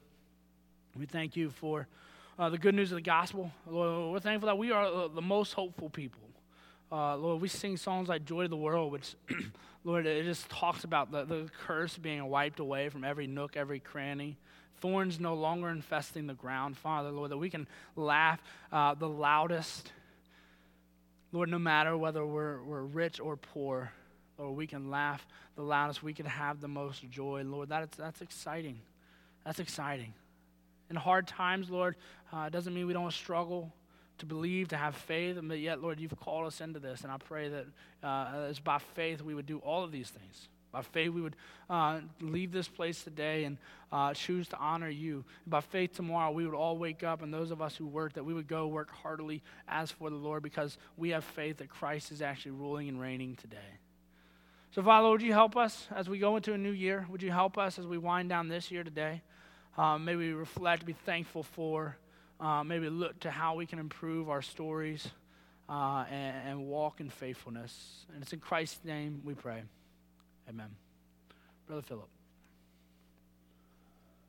We 0.96 1.06
thank 1.06 1.36
you 1.36 1.50
for 1.50 1.86
uh, 2.38 2.48
the 2.48 2.58
good 2.58 2.74
news 2.74 2.92
of 2.92 2.96
the 2.96 3.02
gospel. 3.02 3.50
Lord, 3.66 4.12
we're 4.12 4.20
thankful 4.20 4.46
that 4.46 4.58
we 4.58 4.70
are 4.70 4.84
uh, 4.84 5.08
the 5.08 5.22
most 5.22 5.52
hopeful 5.54 5.90
people. 5.90 6.20
Uh, 6.90 7.16
Lord, 7.16 7.40
we 7.42 7.48
sing 7.48 7.76
songs 7.76 8.08
like 8.08 8.24
Joy 8.24 8.42
to 8.42 8.48
the 8.48 8.56
World, 8.56 8.92
which, 8.92 9.16
Lord, 9.84 10.06
it 10.06 10.24
just 10.24 10.48
talks 10.48 10.84
about 10.84 11.10
the, 11.10 11.24
the 11.24 11.50
curse 11.66 11.98
being 11.98 12.24
wiped 12.26 12.60
away 12.60 12.88
from 12.90 13.02
every 13.02 13.26
nook, 13.26 13.56
every 13.56 13.80
cranny. 13.80 14.36
thorns 14.80 15.18
no 15.18 15.34
longer 15.34 15.68
infesting 15.68 16.28
the 16.28 16.34
ground, 16.34 16.76
Father, 16.76 17.10
Lord, 17.10 17.32
that 17.32 17.38
we 17.38 17.50
can 17.50 17.66
laugh 17.96 18.40
uh, 18.70 18.94
the 18.94 19.08
loudest. 19.08 19.92
Lord, 21.32 21.48
no 21.48 21.58
matter 21.58 21.96
whether 21.96 22.24
we're, 22.24 22.62
we're 22.62 22.82
rich 22.82 23.18
or 23.18 23.36
poor, 23.36 23.90
or 24.38 24.52
we 24.52 24.68
can 24.68 24.88
laugh 24.88 25.26
the 25.56 25.62
loudest, 25.62 26.04
we 26.04 26.14
can 26.14 26.26
have 26.26 26.60
the 26.60 26.68
most 26.68 27.08
joy. 27.10 27.42
Lord, 27.44 27.70
that 27.70 27.82
is, 27.82 27.88
that's 27.98 28.20
exciting. 28.20 28.78
That's 29.44 29.58
exciting. 29.58 30.14
In 30.88 30.94
hard 30.94 31.26
times, 31.26 31.68
Lord, 31.68 31.96
uh, 32.32 32.48
doesn't 32.48 32.72
mean 32.72 32.86
we 32.86 32.92
don't 32.92 33.12
struggle 33.12 33.72
to 34.18 34.26
believe, 34.26 34.68
to 34.68 34.76
have 34.76 34.94
faith, 34.94 35.38
but 35.42 35.58
yet, 35.58 35.82
Lord, 35.82 36.00
you've 36.00 36.18
called 36.18 36.46
us 36.46 36.60
into 36.60 36.78
this, 36.78 37.02
and 37.02 37.12
I 37.12 37.18
pray 37.18 37.48
that 37.48 37.66
uh, 38.02 38.48
as 38.48 38.58
by 38.58 38.78
faith 38.78 39.22
we 39.22 39.34
would 39.34 39.46
do 39.46 39.58
all 39.58 39.84
of 39.84 39.92
these 39.92 40.08
things. 40.08 40.48
By 40.72 40.82
faith, 40.82 41.10
we 41.10 41.22
would 41.22 41.36
uh, 41.70 42.00
leave 42.20 42.52
this 42.52 42.68
place 42.68 43.02
today 43.02 43.44
and 43.44 43.56
uh, 43.90 44.12
choose 44.12 44.48
to 44.48 44.58
honor 44.58 44.90
you. 44.90 45.24
By 45.46 45.60
faith, 45.60 45.94
tomorrow, 45.94 46.30
we 46.30 46.44
would 46.44 46.54
all 46.54 46.76
wake 46.76 47.02
up, 47.02 47.22
and 47.22 47.32
those 47.32 47.50
of 47.50 47.62
us 47.62 47.76
who 47.76 47.86
work, 47.86 48.12
that 48.14 48.24
we 48.24 48.34
would 48.34 48.48
go 48.48 48.66
work 48.66 48.90
heartily 48.90 49.42
as 49.68 49.90
for 49.90 50.10
the 50.10 50.16
Lord 50.16 50.42
because 50.42 50.76
we 50.96 51.10
have 51.10 51.24
faith 51.24 51.58
that 51.58 51.70
Christ 51.70 52.12
is 52.12 52.20
actually 52.20 52.52
ruling 52.52 52.88
and 52.88 53.00
reigning 53.00 53.36
today. 53.36 53.78
So, 54.72 54.82
Father, 54.82 55.08
would 55.08 55.22
you 55.22 55.32
help 55.32 55.56
us 55.56 55.86
as 55.94 56.10
we 56.10 56.18
go 56.18 56.36
into 56.36 56.52
a 56.52 56.58
new 56.58 56.72
year? 56.72 57.06
Would 57.08 57.22
you 57.22 57.30
help 57.30 57.56
us 57.56 57.78
as 57.78 57.86
we 57.86 57.96
wind 57.96 58.28
down 58.28 58.48
this 58.48 58.70
year 58.70 58.84
today? 58.84 59.22
Uh, 59.78 59.96
may 59.96 60.16
we 60.16 60.32
reflect, 60.32 60.84
be 60.84 60.92
thankful 60.92 61.42
for, 61.42 61.96
uh, 62.40 62.64
maybe 62.64 62.88
look 62.88 63.20
to 63.20 63.30
how 63.30 63.54
we 63.54 63.66
can 63.66 63.78
improve 63.78 64.28
our 64.28 64.42
stories 64.42 65.06
uh, 65.68 66.04
and, 66.10 66.48
and 66.48 66.66
walk 66.66 67.00
in 67.00 67.10
faithfulness. 67.10 68.06
And 68.12 68.22
it's 68.22 68.32
in 68.32 68.40
Christ's 68.40 68.84
name 68.84 69.22
we 69.24 69.34
pray. 69.34 69.62
Amen. 70.48 70.70
Brother 71.66 71.82
Philip. 71.82 72.15